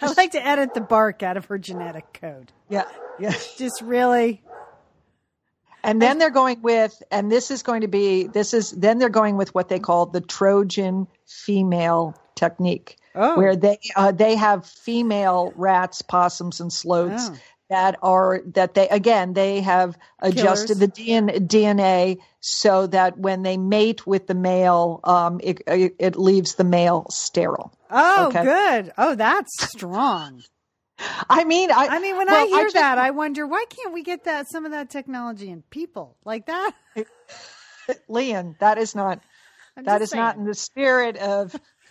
I 0.00 0.12
like 0.16 0.32
to 0.32 0.46
edit 0.46 0.74
the 0.74 0.80
bark 0.80 1.22
out 1.22 1.36
of 1.36 1.46
her 1.46 1.58
genetic 1.58 2.18
code. 2.20 2.52
Yeah, 2.68 2.84
yeah. 3.18 3.34
Just 3.56 3.80
really. 3.82 4.42
And 5.82 6.00
then 6.00 6.18
they're 6.18 6.30
going 6.30 6.62
with, 6.62 7.02
and 7.10 7.30
this 7.32 7.50
is 7.50 7.62
going 7.62 7.80
to 7.82 7.88
be, 7.88 8.26
this 8.26 8.54
is, 8.54 8.70
then 8.70 8.98
they're 8.98 9.08
going 9.08 9.36
with 9.36 9.54
what 9.54 9.68
they 9.68 9.78
call 9.78 10.06
the 10.06 10.20
Trojan 10.20 11.06
female 11.26 12.14
technique, 12.34 12.96
Oh. 13.14 13.36
where 13.36 13.56
they, 13.56 13.78
uh, 13.96 14.12
they 14.12 14.36
have 14.36 14.66
female 14.66 15.52
rats, 15.56 16.02
possums, 16.02 16.60
and 16.60 16.72
sloths 16.72 17.30
Oh. 17.30 17.36
that 17.70 17.98
are, 18.02 18.40
that 18.54 18.74
they, 18.74 18.88
again, 18.88 19.32
they 19.32 19.60
have 19.62 19.96
adjusted 20.18 20.78
Killers. 20.78 20.94
the 20.94 21.02
DN, 21.04 21.48
DNA 21.48 22.18
so 22.40 22.86
that 22.88 23.18
when 23.18 23.42
they 23.42 23.56
mate 23.56 24.06
with 24.06 24.26
the 24.26 24.34
male, 24.34 25.00
um, 25.04 25.40
it, 25.42 25.62
it, 25.66 25.94
it 25.98 26.16
leaves 26.16 26.54
the 26.56 26.64
male 26.64 27.06
sterile. 27.10 27.72
Oh, 27.90 28.26
Okay. 28.28 28.42
good. 28.44 28.92
Oh, 28.98 29.14
that's 29.14 29.64
strong. 29.70 30.42
I 31.30 31.44
mean, 31.44 31.70
I, 31.70 31.86
I 31.86 31.98
mean, 31.98 32.16
when 32.16 32.26
well, 32.26 32.44
I 32.44 32.48
hear 32.48 32.64
just- 32.64 32.74
that, 32.74 32.98
I 32.98 33.10
wonder 33.10 33.46
why 33.46 33.64
can't 33.68 33.92
we 33.92 34.02
get 34.02 34.24
that 34.24 34.48
some 34.48 34.64
of 34.64 34.72
that 34.72 34.90
technology 34.90 35.50
in 35.50 35.62
people 35.62 36.16
like 36.24 36.46
that? 36.46 36.72
Lian, 38.08 38.56
that 38.60 38.78
is 38.78 38.94
not, 38.94 39.20
I'm 39.76 39.84
that 39.84 40.02
is 40.02 40.14
not 40.14 40.36
in 40.36 40.44
the 40.44 40.54
spirit 40.54 41.16
of, 41.16 41.54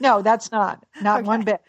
no, 0.00 0.22
that's 0.22 0.52
not 0.52 0.84
not 1.00 1.20
Okay. 1.20 1.26
one 1.26 1.42
bit. 1.44 1.60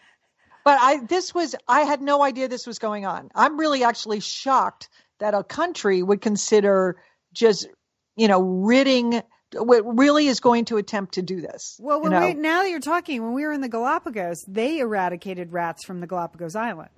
But 0.64 0.78
I 0.80 0.98
this 0.98 1.34
was 1.34 1.54
I 1.68 1.80
had 1.82 2.00
no 2.02 2.22
idea 2.22 2.48
this 2.48 2.66
was 2.66 2.78
going 2.78 3.06
on. 3.06 3.30
I'm 3.34 3.58
really 3.58 3.84
actually 3.84 4.20
shocked 4.20 4.88
that 5.18 5.34
a 5.34 5.42
country 5.42 6.02
would 6.02 6.20
consider 6.20 6.96
just 7.32 7.68
you 8.16 8.28
know 8.28 8.40
ridding 8.40 9.22
really 9.54 10.26
is 10.26 10.40
going 10.40 10.64
to 10.66 10.76
attempt 10.76 11.14
to 11.14 11.22
do 11.22 11.40
this. 11.40 11.78
Well, 11.80 12.02
you 12.02 12.10
know? 12.10 12.20
we, 12.20 12.34
now 12.34 12.62
that 12.62 12.70
you're 12.70 12.80
talking, 12.80 13.22
when 13.22 13.32
we 13.32 13.44
were 13.44 13.52
in 13.52 13.60
the 13.60 13.68
Galapagos, 13.68 14.44
they 14.48 14.78
eradicated 14.78 15.52
rats 15.52 15.84
from 15.84 16.00
the 16.00 16.06
Galapagos 16.06 16.56
Island 16.56 16.90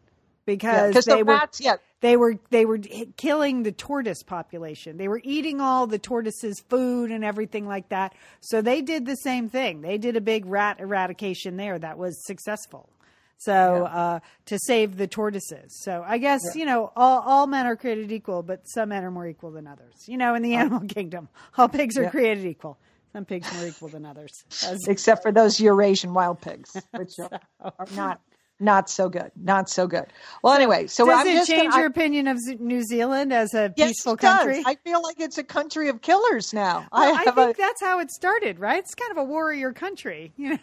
because 0.46 0.88
because 0.88 1.04
they 1.04 1.18
the 1.18 1.24
were 1.26 1.40
yeah, 1.61 1.76
they 2.00 2.16
were 2.16 2.37
they 2.50 2.64
were 2.64 2.78
killing 3.16 3.62
the 3.62 3.72
tortoise 3.72 4.22
population. 4.22 4.96
They 4.96 5.08
were 5.08 5.20
eating 5.22 5.61
all 5.61 5.87
the 5.87 5.98
tortoises' 5.98 6.61
food 6.68 7.11
and 7.11 7.22
everything 7.22 7.66
like 7.66 7.90
that. 7.90 8.14
So 8.40 8.62
they 8.62 8.80
did 8.80 9.04
the 9.04 9.16
same 9.16 9.48
thing. 9.50 9.82
They 9.82 9.98
did 9.98 10.16
a 10.16 10.20
big 10.20 10.46
rat 10.46 10.80
eradication 10.80 11.56
there 11.56 11.78
that 11.78 11.98
was 11.98 12.24
successful. 12.24 12.88
So 13.38 13.85
uh, 13.85 14.20
to 14.46 14.59
save 14.59 14.96
the 14.96 15.07
tortoises. 15.07 15.81
So 15.83 16.05
I 16.07 16.18
guess 16.18 16.40
you 16.55 16.64
know 16.66 16.92
all, 16.96 17.20
all 17.20 17.46
men 17.46 17.66
are 17.66 17.77
created 17.77 18.11
equal, 18.12 18.42
but 18.42 18.68
some 18.68 18.88
men 18.90 19.05
are 19.05 19.11
more 19.11 19.27
equal 19.27 19.51
than 19.53 19.66
others. 19.66 19.94
You 20.07 20.16
know, 20.18 20.35
in 20.35 20.42
the 20.42 20.55
animal 20.55 20.81
kingdom, 20.88 21.29
all 21.57 21.68
pigs 21.68 21.96
are 21.96 22.03
Yeah. 22.05 22.11
created 22.11 22.44
equal. 22.44 22.79
Some 23.12 23.24
pigs 23.24 23.51
more 23.55 23.66
equal 23.66 23.88
than 23.88 24.05
others. 24.05 24.33
As- 24.66 24.85
except 24.88 25.22
for 25.22 25.33
those 25.33 25.59
Eurasian 25.61 26.12
wild 26.14 26.40
pigs, 26.40 26.70
which 26.96 27.18
are, 27.18 27.40
are 27.61 27.87
not 27.94 28.20
not 28.61 28.90
so 28.90 29.09
good, 29.09 29.31
not 29.37 29.68
so 29.70 29.87
good. 29.87 30.07
Well, 30.42 30.53
anyway, 30.53 30.88
so 30.88 31.07
Does 31.07 31.20
I'm 31.20 31.27
it 31.29 31.35
just 31.35 31.48
change 31.48 31.70
gonna, 31.70 31.77
your 31.77 31.87
I, 31.87 31.90
opinion 31.90 32.27
of 32.27 32.38
New 32.59 32.83
Zealand 32.83 33.33
as 33.33 33.55
a 33.55 33.72
yes, 33.77 33.90
peaceful 33.90 34.14
it 34.14 34.20
does. 34.20 34.64
I 34.66 34.74
feel 34.85 35.01
like 35.01 35.20
it's 35.20 35.38
a 35.38 35.44
country 35.44 35.88
of 35.90 36.03
killers 36.03 36.53
now. 36.53 36.88
Well, 36.92 37.14
I, 37.14 37.22
have 37.22 37.37
think 37.37 37.57
a, 37.57 37.61
that's 37.61 37.81
how 37.81 38.01
it 38.01 38.11
started, 38.11 38.59
right? 38.59 38.79
It's 38.81 38.96
kind 38.96 39.12
of 39.12 39.18
a 39.18 39.22
warrior 39.24 39.72
country, 39.72 40.33
you 40.37 40.51
know. 40.51 40.59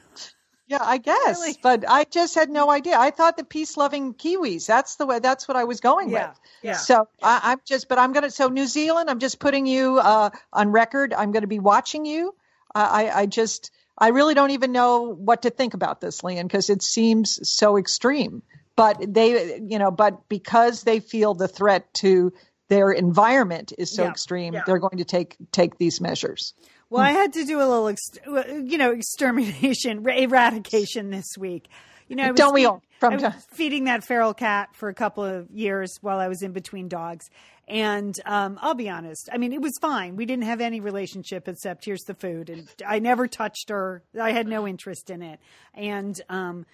Yeah, 0.67 0.80
I 0.82 0.97
guess, 0.97 1.39
Really? 1.41 1.60
but 1.62 1.86
I 1.88 2.06
just 2.06 2.34
had 2.34 2.49
no 2.49 2.71
idea. 2.71 2.97
I 2.97 3.12
thought 3.12 3.38
the 3.38 3.43
peace-loving 3.43 4.15
Kiwis. 4.15 4.65
That's 4.65 4.95
the 4.95 5.06
way. 5.06 5.19
That's 5.19 5.47
what 5.47 5.56
I 5.56 5.65
was 5.65 5.80
going 5.80 6.10
Yeah, 6.10 6.30
with. 6.30 6.39
yeah. 6.63 6.73
So 6.73 7.08
I, 7.21 7.39
I'm 7.43 7.60
just, 7.65 7.88
but 7.88 7.99
I'm 7.99 8.13
gonna. 8.13 8.32
So 8.32 8.47
New 8.47 8.65
Zealand, 8.65 9.10
I'm 9.10 9.19
just 9.19 9.38
putting 9.39 9.67
you 9.67 9.99
uh, 9.99 10.32
on 10.51 10.71
record. 10.71 11.13
I'm 11.13 11.32
going 11.32 11.43
to 11.43 11.47
be 11.47 11.60
watching 11.60 12.06
you. 12.06 12.34
I, 12.73 13.06
I, 13.06 13.19
I 13.21 13.25
just, 13.28 13.69
I 13.95 14.08
really 14.10 14.34
don't 14.34 14.51
even 14.51 14.71
know 14.71 15.13
what 15.13 15.43
to 15.43 15.51
think 15.51 15.75
about 15.75 16.01
this, 16.01 16.23
Lian, 16.23 16.47
because 16.47 16.71
it 16.71 16.82
seems 16.82 17.47
so 17.47 17.78
extreme. 17.78 18.41
But 18.75 19.13
they, 19.13 19.60
you 19.69 19.80
know, 19.80 19.91
but 19.91 20.28
because 20.28 20.84
they 20.84 20.99
feel 20.99 21.36
the 21.36 21.47
threat 21.47 21.93
to 21.95 22.34
their 22.67 22.91
environment 22.91 23.71
is 23.78 23.91
so 23.91 24.04
Yeah, 24.04 24.10
extreme, 24.10 24.56
yeah. 24.56 24.63
they're 24.65 24.80
going 24.80 24.97
to 24.97 25.06
take 25.06 25.38
take 25.51 25.78
these 25.78 26.01
measures. 26.01 26.56
Well, 26.89 27.03
I 27.03 27.11
had 27.11 27.33
to 27.33 27.45
do 27.45 27.57
a 27.57 27.67
little, 27.67 27.87
ex- 27.87 28.19
you 28.25 28.77
know, 28.77 28.91
extermination, 28.91 30.07
eradication 30.07 31.09
this 31.09 31.37
week. 31.37 31.67
You 32.07 32.15
know, 32.15 32.33
Don't 32.33 32.53
we 32.53 32.65
all, 32.65 32.83
from 32.99 33.13
I 33.13 33.17
was 33.17 33.47
feeding 33.51 33.85
that 33.85 34.03
feral 34.03 34.33
cat 34.33 34.69
for 34.75 34.89
a 34.89 34.93
couple 34.93 35.23
of 35.23 35.49
years 35.49 35.97
while 36.01 36.19
I 36.19 36.27
was 36.27 36.43
in 36.43 36.51
between 36.51 36.87
dogs. 36.87 37.29
And 37.67 38.15
um, 38.25 38.59
I'll 38.61 38.75
be 38.75 38.89
honest, 38.89 39.27
I 39.33 39.37
mean, 39.37 39.51
it 39.51 39.61
was 39.61 39.73
fine. 39.81 40.15
We 40.15 40.27
didn't 40.27 40.43
have 40.43 40.61
any 40.61 40.79
relationship 40.79 41.47
except 41.47 41.85
here's 41.85 42.03
the 42.03 42.13
food. 42.13 42.51
And 42.51 42.69
I 42.87 42.99
never 42.99 43.27
touched 43.27 43.69
her. 43.69 44.03
I 44.19 44.31
had 44.31 44.47
no 44.47 44.67
interest 44.67 45.09
in 45.09 45.23
it. 45.23 45.39
And 45.73 46.19
um, 46.29 46.67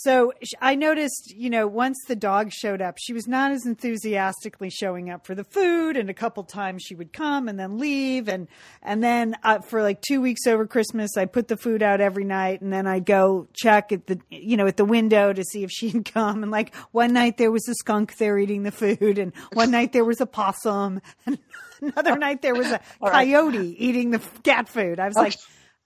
so 0.00 0.32
I 0.60 0.76
noticed, 0.76 1.34
you 1.34 1.50
know, 1.50 1.66
once 1.66 1.96
the 2.06 2.14
dog 2.14 2.52
showed 2.52 2.80
up, 2.80 2.98
she 3.00 3.12
was 3.12 3.26
not 3.26 3.50
as 3.50 3.66
enthusiastically 3.66 4.70
showing 4.70 5.10
up 5.10 5.26
for 5.26 5.34
the 5.34 5.42
food, 5.42 5.96
and 5.96 6.08
a 6.08 6.14
couple 6.14 6.44
times 6.44 6.84
she 6.84 6.94
would 6.94 7.12
come 7.12 7.48
and 7.48 7.58
then 7.58 7.78
leave, 7.78 8.28
and 8.28 8.46
and 8.80 9.02
then 9.02 9.34
uh, 9.42 9.58
for 9.58 9.82
like 9.82 10.00
two 10.00 10.20
weeks 10.20 10.46
over 10.46 10.68
Christmas, 10.68 11.16
I 11.16 11.24
put 11.24 11.48
the 11.48 11.56
food 11.56 11.82
out 11.82 12.00
every 12.00 12.22
night, 12.22 12.60
and 12.60 12.72
then 12.72 12.86
I'd 12.86 13.06
go 13.06 13.48
check 13.54 13.90
at 13.90 14.06
the, 14.06 14.20
you 14.30 14.56
know, 14.56 14.68
at 14.68 14.76
the 14.76 14.84
window 14.84 15.32
to 15.32 15.42
see 15.42 15.64
if 15.64 15.70
she'd 15.72 16.04
come, 16.14 16.44
and 16.44 16.52
like 16.52 16.72
one 16.92 17.12
night 17.12 17.36
there 17.36 17.50
was 17.50 17.68
a 17.68 17.74
skunk 17.74 18.18
there 18.18 18.38
eating 18.38 18.62
the 18.62 18.70
food, 18.70 19.18
and 19.18 19.32
one 19.52 19.72
night 19.72 19.92
there 19.92 20.04
was 20.04 20.20
a 20.20 20.26
possum, 20.26 21.00
and 21.26 21.38
another 21.82 22.16
night 22.16 22.40
there 22.40 22.54
was 22.54 22.68
a 22.68 22.80
All 23.00 23.10
right. 23.10 23.26
coyote 23.26 23.74
eating 23.84 24.12
the 24.12 24.20
cat 24.44 24.68
food. 24.68 25.00
I 25.00 25.08
was 25.08 25.16
like. 25.16 25.34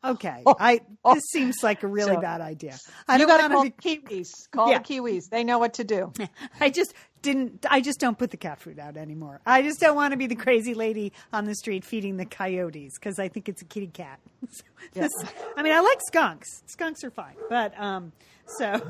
Okay, 0.04 0.42
I 0.58 0.80
this 1.14 1.24
seems 1.30 1.56
like 1.62 1.82
a 1.82 1.86
really 1.86 2.14
So- 2.14 2.20
bad 2.20 2.40
idea. 2.40 2.76
I 3.08 3.14
you 3.14 3.18
don't 3.26 3.28
got 3.28 3.48
to 3.48 3.54
want 3.54 3.76
call 3.80 3.92
be 3.92 3.96
Kiwis. 3.98 4.30
Call 4.50 4.70
Yeah. 4.70 4.78
the 4.78 4.84
Kiwis. 4.84 5.28
They 5.30 5.44
know 5.44 5.58
what 5.58 5.74
to 5.74 5.84
do. 5.84 6.12
I 6.60 6.70
just 6.70 6.92
didn't. 7.22 7.64
I 7.70 7.80
just 7.80 8.00
don't 8.00 8.18
put 8.18 8.30
the 8.32 8.36
cat 8.36 8.60
food 8.60 8.78
out 8.80 8.96
anymore. 8.96 9.40
I 9.46 9.62
just 9.62 9.78
don't 9.80 9.94
want 9.94 10.10
to 10.12 10.16
be 10.16 10.26
the 10.26 10.34
crazy 10.34 10.74
lady 10.74 11.12
on 11.32 11.44
the 11.44 11.54
street 11.54 11.84
feeding 11.84 12.16
the 12.16 12.24
coyotes 12.26 12.98
because 12.98 13.18
I 13.20 13.28
think 13.28 13.48
it's 13.48 13.62
a 13.62 13.64
kitty 13.64 13.86
cat. 13.86 14.18
So 14.50 14.62
this- 14.92 15.12
I 15.56 15.62
mean, 15.62 15.72
I 15.72 15.80
like 15.80 16.00
skunks. 16.08 16.48
Skunks 16.66 17.04
are 17.04 17.10
fine, 17.10 17.36
but 17.48 17.78
um, 17.80 18.10
so, 18.58 18.82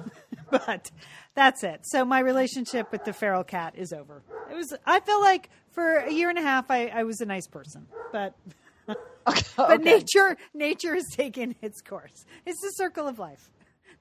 but 0.50 0.90
that's 1.34 1.62
it. 1.62 1.80
So 1.84 2.06
my 2.06 2.20
relationship 2.20 2.90
with 2.90 3.04
the 3.04 3.12
feral 3.12 3.44
cat 3.44 3.74
is 3.76 3.92
over. 3.92 4.22
It 4.50 4.54
was. 4.56 4.72
I 4.86 5.00
feel 5.00 5.20
like 5.20 5.50
for 5.72 5.96
a 5.96 6.10
year 6.10 6.30
and 6.30 6.38
a 6.38 6.42
half, 6.42 6.70
I, 6.70 6.86
I 6.86 7.02
was 7.02 7.20
a 7.20 7.26
nice 7.26 7.46
person, 7.46 7.86
but. 8.12 8.34
Okay. 9.26 9.42
But 9.56 9.80
okay. 9.80 9.84
nature, 9.84 10.36
nature 10.54 10.94
has 10.94 11.08
taken 11.10 11.54
its 11.60 11.82
course. 11.82 12.24
It's 12.46 12.60
the 12.60 12.70
circle 12.70 13.06
of 13.06 13.18
life. 13.18 13.50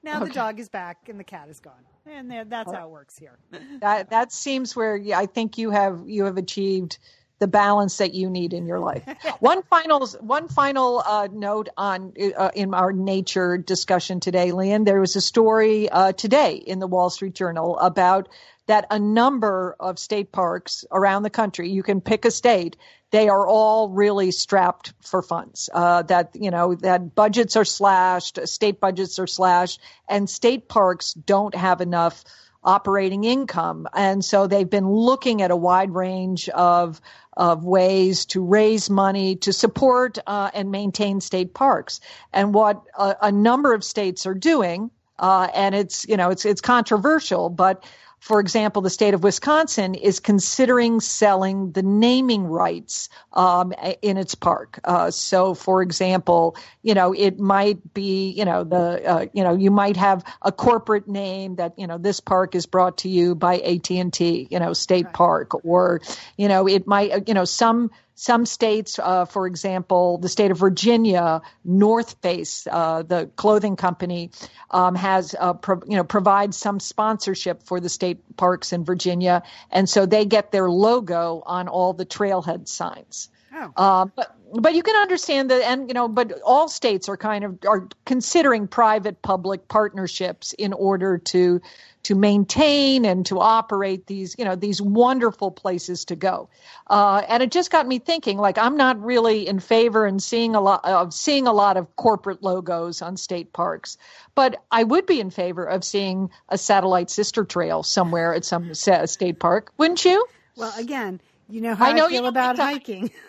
Now 0.02 0.20
the 0.20 0.30
dog 0.30 0.58
is 0.58 0.68
back 0.68 1.08
and 1.08 1.20
the 1.20 1.24
cat 1.24 1.48
is 1.48 1.60
gone, 1.60 1.84
and 2.06 2.50
that's 2.50 2.72
how 2.72 2.86
it 2.86 2.90
works 2.90 3.16
here. 3.16 3.38
that 3.80 4.10
that 4.10 4.32
seems 4.32 4.74
where 4.74 5.00
I 5.14 5.26
think 5.26 5.58
you 5.58 5.70
have 5.70 6.02
you 6.06 6.24
have 6.24 6.38
achieved 6.38 6.98
the 7.42 7.48
balance 7.48 7.96
that 7.96 8.14
you 8.14 8.30
need 8.30 8.52
in 8.52 8.66
your 8.66 8.78
life. 8.78 9.02
one 9.40 9.64
final 9.64 10.06
one 10.20 10.46
final 10.46 11.02
uh, 11.04 11.26
note 11.32 11.68
on 11.76 12.12
uh, 12.38 12.52
in 12.54 12.72
our 12.72 12.92
nature 12.92 13.58
discussion 13.58 14.20
today, 14.20 14.52
Lian. 14.52 14.84
There 14.84 15.00
was 15.00 15.16
a 15.16 15.20
story 15.20 15.88
uh, 15.88 16.12
today 16.12 16.54
in 16.54 16.78
the 16.78 16.86
Wall 16.86 17.10
Street 17.10 17.34
Journal 17.34 17.76
about 17.80 18.28
that 18.68 18.86
a 18.92 18.98
number 19.00 19.74
of 19.80 19.98
state 19.98 20.30
parks 20.30 20.84
around 20.92 21.24
the 21.24 21.30
country. 21.30 21.68
You 21.68 21.82
can 21.82 22.00
pick 22.00 22.24
a 22.24 22.30
state. 22.30 22.76
They 23.10 23.28
are 23.28 23.44
all 23.44 23.88
really 23.88 24.30
strapped 24.30 24.94
for 25.00 25.20
funds. 25.20 25.68
Uh, 25.74 26.02
that 26.02 26.30
you 26.34 26.52
know 26.52 26.76
that 26.76 27.16
budgets 27.16 27.56
are 27.56 27.64
slashed, 27.64 28.38
state 28.46 28.78
budgets 28.80 29.18
are 29.18 29.26
slashed, 29.26 29.80
and 30.08 30.30
state 30.30 30.68
parks 30.68 31.12
don't 31.12 31.56
have 31.56 31.80
enough 31.80 32.22
operating 32.64 33.24
income. 33.24 33.88
And 33.94 34.24
so 34.24 34.46
they've 34.46 34.68
been 34.68 34.88
looking 34.88 35.42
at 35.42 35.50
a 35.50 35.56
wide 35.56 35.94
range 35.94 36.48
of 36.50 37.00
of 37.34 37.64
ways 37.64 38.26
to 38.26 38.44
raise 38.44 38.90
money 38.90 39.36
to 39.36 39.52
support 39.54 40.18
uh, 40.26 40.50
and 40.52 40.70
maintain 40.70 41.20
state 41.20 41.54
parks. 41.54 42.00
And 42.32 42.52
what 42.52 42.82
a, 42.98 43.16
a 43.22 43.32
number 43.32 43.72
of 43.72 43.82
states 43.82 44.26
are 44.26 44.34
doing, 44.34 44.90
uh, 45.18 45.48
and 45.54 45.74
it's 45.74 46.06
you 46.08 46.16
know 46.16 46.30
it's 46.30 46.44
it's 46.44 46.60
controversial, 46.60 47.48
but 47.48 47.84
for 48.22 48.38
example, 48.38 48.82
the 48.82 48.88
state 48.88 49.14
of 49.14 49.24
Wisconsin 49.24 49.96
is 49.96 50.20
considering 50.20 51.00
selling 51.00 51.72
the 51.72 51.82
naming 51.82 52.44
rights 52.44 53.08
um, 53.32 53.72
in 54.00 54.16
its 54.16 54.36
park. 54.36 54.78
Uh, 54.84 55.10
so, 55.10 55.54
for 55.54 55.82
example, 55.82 56.56
you 56.82 56.94
know, 56.94 57.12
it 57.12 57.40
might 57.40 57.92
be, 57.92 58.30
you 58.30 58.44
know, 58.44 58.62
the, 58.62 59.04
uh, 59.04 59.26
you 59.32 59.42
know, 59.42 59.56
you 59.56 59.72
might 59.72 59.96
have 59.96 60.22
a 60.40 60.52
corporate 60.52 61.08
name 61.08 61.56
that, 61.56 61.76
you 61.76 61.88
know, 61.88 61.98
this 61.98 62.20
park 62.20 62.54
is 62.54 62.66
brought 62.66 62.98
to 62.98 63.08
you 63.08 63.34
by 63.34 63.58
AT 63.58 63.90
and 63.90 64.12
T, 64.12 64.46
you 64.48 64.60
know, 64.60 64.72
State 64.72 65.12
Park, 65.12 65.64
or, 65.64 66.00
you 66.36 66.46
know, 66.46 66.68
it 66.68 66.86
might, 66.86 67.10
uh, 67.10 67.20
you 67.26 67.34
know, 67.34 67.44
some 67.44 67.90
some 68.14 68.46
states, 68.46 68.98
uh, 68.98 69.24
for 69.24 69.46
example, 69.46 70.18
the 70.18 70.28
state 70.28 70.50
of 70.50 70.58
Virginia, 70.58 71.42
North 71.64 72.16
Face, 72.22 72.66
uh, 72.70 73.02
the 73.02 73.30
clothing 73.36 73.76
company, 73.76 74.30
um, 74.70 74.94
has 74.94 75.34
uh, 75.38 75.54
pro- 75.54 75.82
you 75.86 75.96
know 75.96 76.04
provides 76.04 76.56
some 76.56 76.78
sponsorship 76.78 77.62
for 77.62 77.80
the 77.80 77.88
state 77.88 78.36
parks 78.36 78.72
in 78.72 78.84
Virginia, 78.84 79.42
and 79.70 79.88
so 79.88 80.06
they 80.06 80.24
get 80.24 80.52
their 80.52 80.70
logo 80.70 81.42
on 81.44 81.68
all 81.68 81.92
the 81.92 82.06
trailhead 82.06 82.68
signs. 82.68 83.28
Oh. 83.54 83.82
Um, 83.82 84.12
but 84.14 84.36
but 84.54 84.74
you 84.74 84.82
can 84.82 84.96
understand 84.96 85.50
that, 85.50 85.62
and 85.62 85.88
you 85.88 85.94
know, 85.94 86.08
but 86.08 86.40
all 86.44 86.68
states 86.68 87.08
are 87.08 87.16
kind 87.16 87.44
of 87.44 87.58
are 87.66 87.88
considering 88.04 88.68
private-public 88.68 89.68
partnerships 89.68 90.52
in 90.52 90.72
order 90.72 91.18
to 91.18 91.60
to 92.04 92.14
maintain 92.14 93.04
and 93.04 93.24
to 93.26 93.38
operate 93.38 94.06
these 94.06 94.34
you 94.38 94.44
know 94.44 94.56
these 94.56 94.80
wonderful 94.80 95.50
places 95.50 96.06
to 96.06 96.16
go. 96.16 96.48
Uh, 96.86 97.22
and 97.28 97.42
it 97.42 97.50
just 97.50 97.70
got 97.70 97.86
me 97.86 97.98
thinking. 97.98 98.38
Like 98.38 98.58
I'm 98.58 98.76
not 98.76 99.02
really 99.02 99.46
in 99.46 99.60
favor 99.60 100.04
and 100.06 100.22
seeing 100.22 100.54
a 100.54 100.60
lot 100.60 100.84
of 100.84 101.14
seeing 101.14 101.46
a 101.46 101.52
lot 101.52 101.76
of 101.76 101.94
corporate 101.96 102.42
logos 102.42 103.00
on 103.00 103.16
state 103.16 103.52
parks, 103.52 103.96
but 104.34 104.62
I 104.70 104.82
would 104.82 105.06
be 105.06 105.20
in 105.20 105.30
favor 105.30 105.64
of 105.64 105.84
seeing 105.84 106.30
a 106.48 106.58
satellite 106.58 107.10
sister 107.10 107.44
trail 107.44 107.82
somewhere 107.82 108.34
at 108.34 108.44
some 108.44 108.74
state 108.74 109.38
park, 109.38 109.72
wouldn't 109.78 110.04
you? 110.04 110.26
Well, 110.56 110.74
again, 110.78 111.20
you 111.48 111.60
know 111.62 111.74
how 111.74 111.86
I, 111.86 111.90
I 111.90 111.92
know 111.92 112.08
you 112.08 112.18
feel 112.18 112.26
about 112.26 112.58
hiking. 112.58 113.10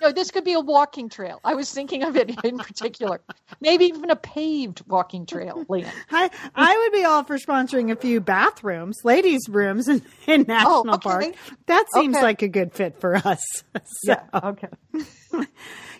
No, 0.00 0.12
this 0.12 0.30
could 0.30 0.44
be 0.44 0.52
a 0.54 0.60
walking 0.60 1.08
trail. 1.08 1.40
I 1.44 1.54
was 1.54 1.72
thinking 1.72 2.02
of 2.02 2.16
it 2.16 2.30
in 2.44 2.58
particular. 2.58 3.20
Maybe 3.60 3.86
even 3.86 4.10
a 4.10 4.16
paved 4.16 4.82
walking 4.86 5.26
trail, 5.26 5.64
Lian. 5.68 5.90
I 6.10 6.30
I 6.54 6.76
would 6.76 6.92
be 6.98 7.04
all 7.04 7.24
for 7.24 7.38
sponsoring 7.38 7.90
a 7.90 7.96
few 7.96 8.20
bathrooms, 8.20 8.96
ladies' 9.04 9.48
rooms 9.48 9.88
in, 9.88 10.02
in 10.26 10.42
oh, 10.42 10.44
national 10.46 10.84
Oh, 10.88 10.94
okay. 10.94 11.08
park. 11.08 11.34
That 11.66 11.86
seems 11.94 12.16
Okay. 12.16 12.24
like 12.24 12.42
a 12.42 12.48
good 12.48 12.72
fit 12.72 13.00
for 13.00 13.16
us. 13.16 13.40
So, 14.04 14.12
Yeah. 14.12 14.22
Okay. 14.34 14.68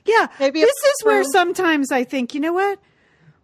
yeah. 0.05 0.27
Maybe 0.39 0.61
this 0.61 0.71
is 0.71 1.05
where 1.05 1.25
sometimes 1.25 1.91
I 1.93 2.05
think, 2.05 2.35
you 2.35 2.41
know 2.41 2.53
what? 2.53 2.79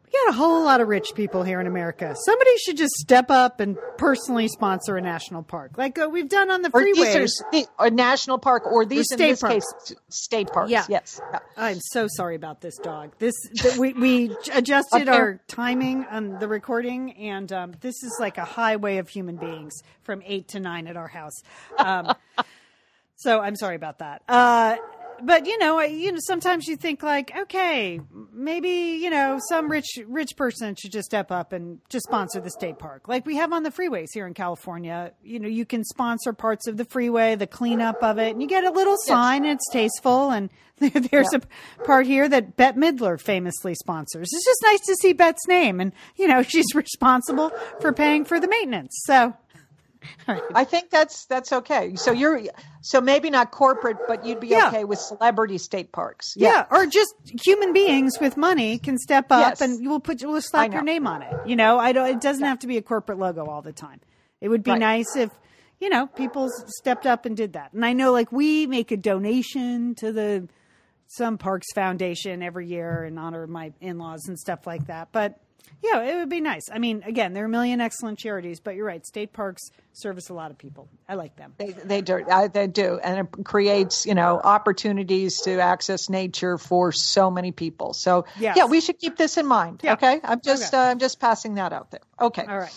We 0.07 0.13
got 0.27 0.29
a 0.35 0.37
whole 0.37 0.63
lot 0.65 0.81
of 0.81 0.87
rich 0.89 1.09
people 1.15 1.43
here 1.43 1.61
in 1.61 1.67
America. 1.67 2.15
Somebody 2.25 2.57
should 2.59 2.77
just 2.77 2.93
step 2.95 3.31
up 3.31 3.59
and 3.59 3.77
personally 3.99 4.47
sponsor 4.49 4.97
a 4.97 5.01
national 5.01 5.43
park, 5.43 5.73
like 5.77 5.99
uh, 5.99 6.09
we've 6.09 6.29
done 6.29 6.51
on 6.51 6.63
the 6.63 6.71
Or 6.73 6.83
freeways. 6.83 7.31
are 7.79 7.87
a 7.87 7.91
national 7.91 8.39
park, 8.39 8.65
or 8.67 8.85
these 8.85 9.11
in 9.11 9.19
state 9.19 9.41
parks. 9.41 9.55
case 9.87 9.95
state 10.11 10.49
parks. 10.53 10.71
Yeah. 10.71 10.85
Yes. 10.89 11.21
Yeah. 11.33 11.39
I'm 11.57 11.79
so 11.81 12.07
sorry 12.09 12.37
about 12.37 12.61
this 12.61 12.77
dog. 12.79 13.13
This 13.19 13.35
th- 13.57 13.77
we 13.77 13.93
we 13.95 14.37
adjusted 14.53 15.09
Okay. 15.09 15.11
our 15.11 15.41
timing 15.49 16.05
on 16.05 16.39
the 16.39 16.47
recording, 16.49 17.13
and 17.15 17.53
um, 17.53 17.73
this 17.81 17.95
is 18.05 18.17
like 18.21 18.39
a 18.39 18.45
highway 18.45 18.99
of 18.99 19.09
human 19.09 19.37
beings 19.37 19.73
from 20.03 20.23
eight 20.27 20.49
to 20.49 20.61
nine 20.61 20.87
at 20.87 20.97
our 20.97 21.09
house. 21.09 21.43
Um, 21.79 22.13
so 23.17 23.41
I'm 23.41 23.57
sorry 23.57 23.77
about 23.77 23.99
that. 23.99 24.23
Uh, 24.29 24.77
but 25.23 25.47
you 25.47 25.59
know, 25.59 25.79
I, 25.79 25.87
you 25.87 26.13
know, 26.13 26.19
sometimes 26.21 26.67
you 26.67 26.77
think 26.77 27.03
like, 27.03 27.33
okay, 27.37 28.01
maybe 28.33 28.99
you 29.03 29.11
know, 29.11 29.39
some 29.49 29.71
rich 29.71 29.99
rich 30.07 30.37
person 30.37 30.75
should 30.75 30.93
just 30.93 31.07
step 31.07 31.31
up 31.31 31.53
and 31.53 31.81
just 31.89 32.07
sponsor 32.07 32.41
the 32.41 32.51
state 32.51 32.79
park, 32.79 33.09
like 33.09 33.27
we 33.27 33.37
have 33.37 33.53
on 33.53 33.63
the 33.63 33.71
freeways 33.71 34.09
here 34.13 34.27
in 34.27 34.35
California. 34.35 35.13
You 35.23 35.39
know, 35.39 35.49
you 35.49 35.65
can 35.65 35.85
sponsor 35.85 36.33
parts 36.33 36.67
of 36.67 36.77
the 36.77 36.85
freeway, 36.85 37.35
the 37.35 37.47
cleanup 37.47 38.03
of 38.03 38.19
it, 38.19 38.33
and 38.33 38.43
you 38.43 38.49
get 38.49 38.65
a 38.65 38.71
little 38.71 38.97
sign, 38.97 39.45
and 39.45 39.55
it's 39.55 39.71
tasteful. 39.71 40.31
And 40.31 40.51
there's 40.79 41.33
a 41.33 41.41
part 41.85 42.07
here 42.07 42.29
that 42.29 42.57
Bette 42.57 42.79
Midler 42.79 43.21
famously 43.21 43.75
sponsors. 43.75 44.29
It's 44.33 44.45
just 44.45 44.63
nice 44.63 44.81
to 44.87 44.95
see 44.97 45.13
Bette's 45.13 45.47
name, 45.49 45.81
and 45.81 45.93
you 46.17 46.29
know, 46.29 46.43
she's 46.49 46.75
responsible 46.75 47.51
for 47.81 47.93
paying 47.93 48.25
for 48.25 48.41
the 48.41 48.49
maintenance. 48.49 49.03
So. 49.05 49.35
I 50.29 50.65
think 50.65 50.91
that's 50.91 51.27
that's 51.27 51.53
okay. 51.53 51.95
So 51.97 52.13
you're 52.13 52.41
so 52.83 53.01
maybe 53.01 53.31
not 53.31 53.51
corporate, 53.51 53.97
but 54.07 54.25
you'd 54.25 54.41
be 54.41 54.49
Yeah. 54.49 54.69
okay 54.69 54.85
with 54.85 54.99
celebrity 54.99 55.59
state 55.59 55.93
parks. 55.93 56.35
Yeah. 56.37 56.67
or 56.71 56.87
just 56.87 57.15
human 57.45 57.73
beings 57.73 58.15
with 58.21 58.37
money 58.37 58.79
can 58.79 58.99
step 58.99 59.27
up 59.31 59.41
Yes. 59.59 59.61
and 59.61 59.87
we'll 59.87 60.01
put 60.01 60.23
we'll 60.23 60.41
slap 60.41 60.73
your 60.73 60.83
name 60.83 61.07
on 61.07 61.23
it. 61.23 61.35
You 61.47 61.57
know, 61.57 61.79
I 61.79 61.93
don't. 61.93 62.09
It 62.09 62.21
doesn't 62.21 62.45
have 62.45 62.59
to 62.61 62.67
be 62.67 62.77
a 62.77 62.83
corporate 62.83 63.19
logo 63.19 63.47
all 63.47 63.63
the 63.63 63.73
time. 63.73 64.01
It 64.41 64.49
would 64.49 64.63
be 64.63 64.73
Right. 64.73 64.81
nice 64.81 65.17
if 65.17 65.31
you 65.81 65.89
know 65.89 66.07
people 66.07 66.51
stepped 66.67 67.07
up 67.07 67.25
and 67.27 67.37
did 67.37 67.55
that. 67.55 67.73
And 67.73 67.85
I 67.85 67.93
know, 67.93 68.13
like 68.13 68.31
we 68.33 68.67
make 68.67 68.91
a 68.93 68.97
donation 68.97 69.95
to 69.97 70.13
the 70.13 70.49
some 71.07 71.39
parks 71.39 71.67
foundation 71.75 72.43
every 72.43 72.67
year 72.67 73.05
in 73.05 73.19
honor 73.19 73.43
of 73.45 73.51
my 73.51 73.73
in-laws 73.81 74.27
and 74.27 74.39
stuff 74.39 74.67
like 74.67 74.87
that. 74.87 75.09
But 75.13 75.39
yeah, 75.83 76.03
it 76.03 76.17
would 76.17 76.29
be 76.29 76.41
nice. 76.41 76.71
I 76.73 76.79
mean, 76.79 77.03
again, 77.05 77.33
there 77.35 77.43
are 77.43 77.47
a 77.47 77.51
million 77.51 77.81
excellent 77.81 78.19
charities, 78.19 78.61
but 78.61 78.75
you're 78.75 78.87
right. 78.87 79.05
State 79.07 79.33
parks 79.33 79.71
service 79.93 80.29
a 80.29 80.35
lot 80.35 80.51
of 80.51 80.59
people. 80.59 80.89
I 81.09 81.15
like 81.15 81.37
them. 81.37 81.55
They, 81.59 81.73
they 81.73 82.01
do. 82.01 82.25
I, 82.31 82.49
they 82.49 82.67
do, 82.67 82.99
and 83.03 83.27
it 83.27 83.45
creates 83.45 84.07
you 84.07 84.15
know 84.15 84.41
opportunities 84.43 85.43
to 85.43 85.61
access 85.61 86.09
nature 86.09 86.59
for 86.59 86.93
so 86.93 87.31
many 87.31 87.53
people. 87.53 87.93
So 87.93 88.25
Yes. 88.39 88.57
yeah, 88.57 88.65
we 88.67 88.81
should 88.81 88.99
keep 88.99 89.17
this 89.17 89.37
in 89.37 89.47
mind. 89.47 89.81
Yeah. 89.85 89.95
Okay, 89.95 90.21
I'm 90.25 90.41
just 90.41 90.73
Okay. 90.73 90.83
Uh, 90.83 90.91
I'm 90.91 90.99
just 90.99 91.21
passing 91.21 91.55
that 91.55 91.73
out 91.73 91.91
there. 91.91 92.01
Okay, 92.21 92.45
All 92.47 92.59
right. 92.59 92.75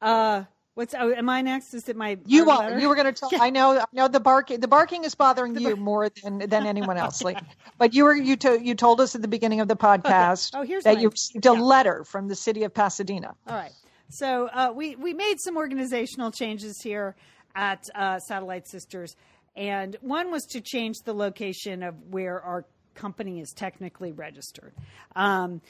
Uh, 0.00 0.44
what's 0.76 0.94
oh, 0.94 1.12
am 1.12 1.28
I 1.28 1.42
next? 1.42 1.74
Is 1.74 1.88
it 1.88 1.96
my 1.96 2.18
you 2.26 2.48
are 2.50 2.58
letter? 2.58 2.78
you 2.78 2.88
were 2.88 2.94
going 2.94 3.12
to 3.12 3.20
talk. 3.20 3.32
I 3.40 3.50
know. 3.50 3.78
I 3.80 3.84
know 3.92 4.06
the 4.08 4.20
barking. 4.20 4.60
The 4.60 4.68
barking 4.68 5.02
is 5.04 5.14
bothering 5.16 5.58
you 5.58 5.74
more 5.74 6.08
than 6.22 6.38
than 6.38 6.66
anyone 6.66 6.96
else, 6.96 7.24
Lee. 7.24 7.36
But 7.78 7.92
you 7.92 8.04
were 8.04 8.14
you 8.14 8.36
to, 8.36 8.58
you 8.62 8.74
told 8.74 9.00
us 9.00 9.14
at 9.14 9.20
the 9.22 9.28
beginning 9.28 9.60
of 9.60 9.68
the 9.68 9.76
podcast 9.76 10.52
Oh, 10.54 10.62
here's 10.62 10.84
that 10.84 10.94
mine. 10.94 11.02
you 11.02 11.08
received 11.10 11.44
a 11.46 11.52
Yeah. 11.52 11.60
letter 11.60 12.04
from 12.04 12.28
the 12.28 12.34
city 12.36 12.62
of 12.64 12.72
Pasadena. 12.72 13.34
All 13.46 13.54
right. 13.56 13.72
So 14.08 14.46
uh, 14.46 14.72
we 14.74 14.96
we 14.96 15.12
made 15.12 15.40
some 15.40 15.56
organizational 15.56 16.30
changes 16.30 16.80
here 16.80 17.16
at 17.54 17.88
uh, 17.94 18.18
Satellite 18.20 18.66
Sisters, 18.68 19.16
and 19.56 19.96
one 20.00 20.30
was 20.30 20.44
to 20.52 20.60
change 20.60 21.00
the 21.02 21.12
location 21.14 21.82
of 21.82 21.94
where 22.10 22.40
our 22.40 22.64
company 22.94 23.40
is 23.40 23.52
technically 23.52 24.12
registered, 24.12 24.72
um, 25.14 25.60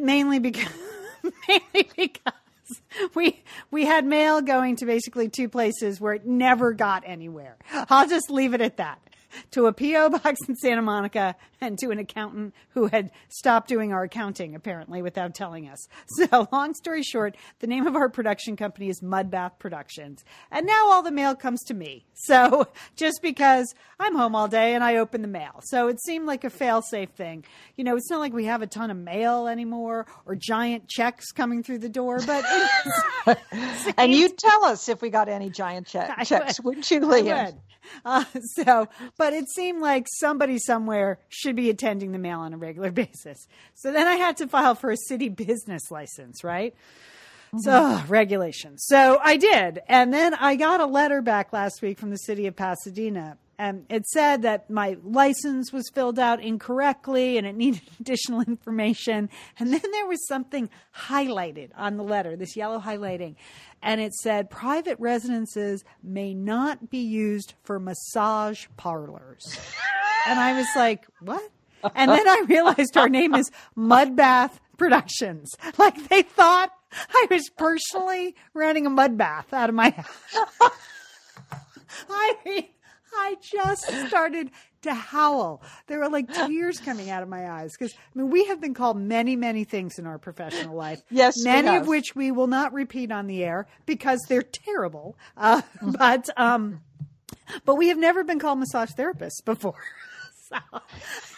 mainly 0.00 0.38
because 0.40 0.72
mainly 1.48 1.88
because. 1.96 2.32
We 3.14 3.42
we 3.70 3.84
had 3.84 4.04
mail 4.04 4.40
going 4.40 4.76
to 4.76 4.86
basically 4.86 5.28
two 5.28 5.48
places 5.48 6.00
where 6.00 6.14
it 6.14 6.26
never 6.26 6.72
got 6.72 7.02
anywhere. 7.06 7.56
I'll 7.88 8.08
just 8.08 8.30
leave 8.30 8.54
it 8.54 8.60
at 8.60 8.78
that. 8.78 9.00
To 9.52 9.66
a 9.66 9.72
PO 9.72 10.10
box 10.10 10.40
in 10.48 10.56
Santa 10.56 10.82
Monica 10.82 11.34
and 11.60 11.78
to 11.78 11.90
an 11.90 11.98
accountant 11.98 12.54
who 12.70 12.86
had 12.88 13.10
stopped 13.28 13.68
doing 13.68 13.92
our 13.92 14.02
accounting 14.04 14.54
apparently 14.54 15.00
without 15.02 15.34
telling 15.34 15.68
us. 15.68 15.86
So, 16.08 16.48
long 16.52 16.74
story 16.74 17.02
short, 17.02 17.36
the 17.60 17.66
name 17.66 17.86
of 17.86 17.96
our 17.96 18.08
production 18.08 18.56
company 18.56 18.88
is 18.88 19.00
Mudbath 19.00 19.58
Productions. 19.58 20.24
And 20.50 20.66
now 20.66 20.86
all 20.90 21.02
the 21.02 21.10
mail 21.12 21.34
comes 21.34 21.62
to 21.64 21.74
me. 21.74 22.04
So, 22.14 22.68
just 22.96 23.20
because 23.22 23.74
I'm 23.98 24.14
home 24.14 24.34
all 24.34 24.48
day 24.48 24.74
and 24.74 24.84
I 24.84 24.96
open 24.96 25.22
the 25.22 25.28
mail. 25.28 25.60
So, 25.64 25.88
it 25.88 26.00
seemed 26.02 26.26
like 26.26 26.44
a 26.44 26.50
fail 26.50 26.82
safe 26.82 27.10
thing. 27.10 27.44
You 27.76 27.84
know, 27.84 27.96
it's 27.96 28.10
not 28.10 28.20
like 28.20 28.32
we 28.32 28.44
have 28.46 28.62
a 28.62 28.66
ton 28.66 28.90
of 28.90 28.96
mail 28.96 29.46
anymore 29.48 30.06
or 30.26 30.34
giant 30.34 30.88
checks 30.88 31.30
coming 31.32 31.62
through 31.62 31.78
the 31.78 31.88
door, 31.88 32.20
but 32.26 32.44
And 33.96 34.12
you'd 34.12 34.36
tell 34.38 34.64
us 34.64 34.88
if 34.88 35.00
we 35.02 35.10
got 35.10 35.28
any 35.28 35.50
giant 35.50 35.86
che- 35.86 36.06
checks, 36.24 36.58
would. 36.60 36.64
wouldn't 36.76 36.90
you, 36.90 37.00
Lian? 37.00 37.54
Uh, 38.04 38.24
so, 38.64 38.88
but 39.18 39.32
it 39.32 39.48
seemed 39.48 39.80
like 39.80 40.06
somebody 40.18 40.58
somewhere 40.58 41.18
should 41.28 41.56
be 41.56 41.70
attending 41.70 42.12
the 42.12 42.18
mail 42.18 42.40
on 42.40 42.52
a 42.52 42.56
regular 42.56 42.90
basis. 42.92 43.46
So 43.74 43.92
then 43.92 44.06
I 44.06 44.16
had 44.16 44.36
to 44.38 44.48
file 44.48 44.74
for 44.74 44.90
a 44.90 44.96
city 44.96 45.28
business 45.28 45.90
license, 45.90 46.44
right? 46.44 46.74
So 47.58 47.70
mm-hmm. 47.70 47.94
ugh, 47.94 48.10
regulations. 48.10 48.84
So 48.86 49.18
I 49.22 49.36
did, 49.36 49.80
and 49.88 50.12
then 50.12 50.34
I 50.34 50.56
got 50.56 50.80
a 50.80 50.86
letter 50.86 51.22
back 51.22 51.52
last 51.52 51.80
week 51.80 51.98
from 51.98 52.10
the 52.10 52.18
city 52.18 52.46
of 52.46 52.56
Pasadena, 52.56 53.38
and 53.58 53.86
it 53.88 54.06
said 54.06 54.42
that 54.42 54.68
my 54.68 54.96
license 55.02 55.72
was 55.72 55.88
filled 55.94 56.18
out 56.18 56.42
incorrectly 56.42 57.38
and 57.38 57.46
it 57.46 57.56
needed 57.56 57.82
additional 58.00 58.42
information. 58.42 59.30
And 59.58 59.72
then 59.72 59.82
there 59.92 60.06
was 60.06 60.26
something 60.26 60.68
highlighted 60.94 61.70
on 61.76 61.96
the 61.96 62.04
letter, 62.04 62.36
this 62.36 62.56
yellow 62.56 62.78
highlighting, 62.78 63.36
and 63.82 64.00
it 64.00 64.14
said 64.14 64.50
private 64.50 64.98
residences 64.98 65.84
may 66.02 66.34
not 66.34 66.90
be 66.90 66.98
used 66.98 67.54
for 67.64 67.78
massage 67.78 68.66
parlors. 68.76 69.58
and 70.26 70.38
I 70.38 70.54
was 70.54 70.66
like, 70.74 71.06
what? 71.20 71.50
And 71.94 72.10
then 72.10 72.28
I 72.28 72.44
realized 72.48 72.96
our 72.96 73.08
name 73.08 73.34
is 73.34 73.50
Mudbath 73.76 74.52
Productions. 74.76 75.52
Like 75.78 76.08
they 76.08 76.22
thought 76.22 76.70
I 76.92 77.26
was 77.30 77.48
personally 77.56 78.34
running 78.54 78.86
a 78.86 78.90
mud 78.90 79.16
bath 79.18 79.52
out 79.52 79.68
of 79.68 79.74
my 79.74 79.90
house. 79.96 80.70
I 82.08 82.36
mean, 82.44 82.68
I 83.18 83.36
just 83.40 83.84
started 84.08 84.50
to 84.82 84.94
howl. 84.94 85.62
There 85.86 85.98
were 85.98 86.08
like 86.08 86.32
tears 86.32 86.78
coming 86.78 87.10
out 87.10 87.22
of 87.22 87.28
my 87.28 87.50
eyes 87.50 87.72
because 87.78 87.94
I 87.94 88.18
mean, 88.18 88.30
we 88.30 88.46
have 88.46 88.60
been 88.60 88.74
called 88.74 88.96
many, 88.96 89.36
many 89.36 89.64
things 89.64 89.98
in 89.98 90.06
our 90.06 90.18
professional 90.18 90.76
life. 90.76 91.02
Yes, 91.10 91.42
many 91.42 91.76
of 91.76 91.86
which 91.86 92.14
we 92.14 92.30
will 92.30 92.46
not 92.46 92.72
repeat 92.72 93.10
on 93.10 93.26
the 93.26 93.42
air 93.44 93.66
because 93.86 94.20
they're 94.28 94.42
terrible. 94.42 95.16
Uh, 95.36 95.62
but 95.82 96.28
um, 96.36 96.80
but 97.64 97.76
we 97.76 97.88
have 97.88 97.98
never 97.98 98.24
been 98.24 98.38
called 98.38 98.58
massage 98.58 98.90
therapists 98.92 99.44
before. 99.44 99.74
So 100.48 100.58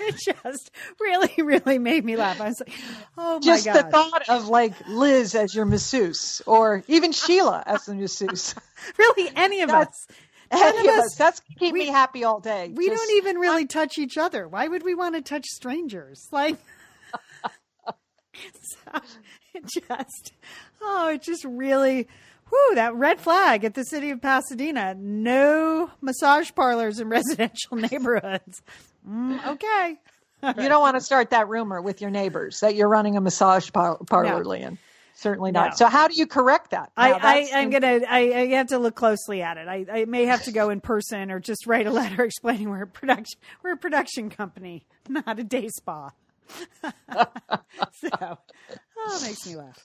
it 0.01 0.17
just 0.23 0.71
really, 1.01 1.33
really 1.39 1.79
made 1.79 2.05
me 2.05 2.17
laugh. 2.17 2.43
I 2.43 2.49
was 2.49 2.61
like, 2.61 2.79
"Oh 3.17 3.35
my 3.37 3.41
Just 3.41 3.65
god!" 3.65 3.73
Just 3.73 3.87
the 3.87 3.91
thought 3.91 4.29
of 4.29 4.49
like 4.49 4.75
Liz 4.87 5.35
as 5.35 5.55
your 5.55 5.65
masseuse, 5.65 6.43
or 6.45 6.85
even 6.89 7.13
Sheila 7.13 7.63
as 7.65 7.87
the 7.87 7.95
masseuse. 7.95 8.55
really, 8.99 9.31
any 9.35 9.63
of 9.63 9.71
That's- 9.71 9.87
us. 10.11 10.17
Any 10.51 10.89
of 10.89 10.95
us- 10.95 11.07
us. 11.07 11.15
That's 11.17 11.41
keep 11.59 11.73
we- 11.73 11.81
me 11.81 11.87
happy 11.87 12.25
all 12.25 12.41
day. 12.41 12.71
We 12.75 12.89
Just- 12.89 13.01
don't 13.01 13.17
even 13.19 13.37
really 13.39 13.67
touch 13.67 13.99
each 13.99 14.17
other. 14.19 14.49
Why 14.49 14.69
would 14.69 14.83
we 14.83 14.95
want 14.95 15.15
to 15.15 15.23
touch 15.23 15.45
strangers? 15.47 16.27
Like, 16.33 16.57
so 18.35 19.01
it 19.55 19.65
just, 19.67 20.33
oh, 20.81 21.09
it 21.11 21.23
just 21.23 21.45
really, 21.45 22.09
whoo, 22.51 22.75
that 22.75 22.95
red 22.95 23.21
flag 23.21 23.65
at 23.65 23.75
the 23.75 23.85
city 23.85 24.11
of 24.11 24.21
Pasadena. 24.23 24.95
No 24.99 25.91
massage 26.01 26.51
parlors 26.55 27.01
in 27.01 27.09
residential 27.11 27.77
neighborhoods. 27.77 28.63
Mm, 29.09 29.47
okay. 29.49 29.97
You 30.41 30.69
don't 30.69 30.81
want 30.81 30.97
to 30.97 31.01
start 31.01 31.31
that 31.31 31.49
rumor 31.49 31.83
with 31.83 32.01
your 32.01 32.11
neighbors 32.11 32.61
that 32.61 32.77
you're 32.77 32.89
running 32.89 33.17
a 33.17 33.21
massage 33.21 33.73
par- 33.73 33.99
parlor, 34.09 34.45
No. 34.45 34.49
Lian. 34.51 34.79
Certainly 35.19 35.51
not. 35.51 35.71
No. 35.71 35.77
So 35.77 35.87
how 35.89 36.07
do 36.07 36.15
you 36.15 36.29
correct 36.29 36.71
that? 36.71 36.93
I, 36.97 37.11
Now, 37.11 37.19
I, 37.21 37.51
I'm 37.53 37.71
gonna. 37.71 38.03
I, 38.09 38.19
I 38.19 38.47
have 38.51 38.69
to 38.69 38.79
look 38.79 38.95
closely 38.95 39.43
at 39.43 39.57
it. 39.57 39.67
I, 39.67 39.85
I 39.91 40.05
may 40.05 40.27
have 40.27 40.45
to 40.45 40.53
go 40.53 40.71
in 40.71 40.81
person 40.81 41.33
or 41.33 41.41
just 41.41 41.67
write 41.67 41.89
a 41.89 41.91
letter 41.91 42.23
explaining 42.25 42.71
we're 42.71 42.85
a 42.85 42.87
production. 42.87 43.41
We're 43.65 43.73
a 43.73 43.77
production 43.77 44.31
company, 44.31 44.87
not 45.09 45.41
a 45.41 45.43
day 45.43 45.71
spa. 45.71 46.13
so, 46.83 48.11
oh, 48.13 49.21
makes 49.25 49.45
me 49.45 49.57
laugh. 49.57 49.85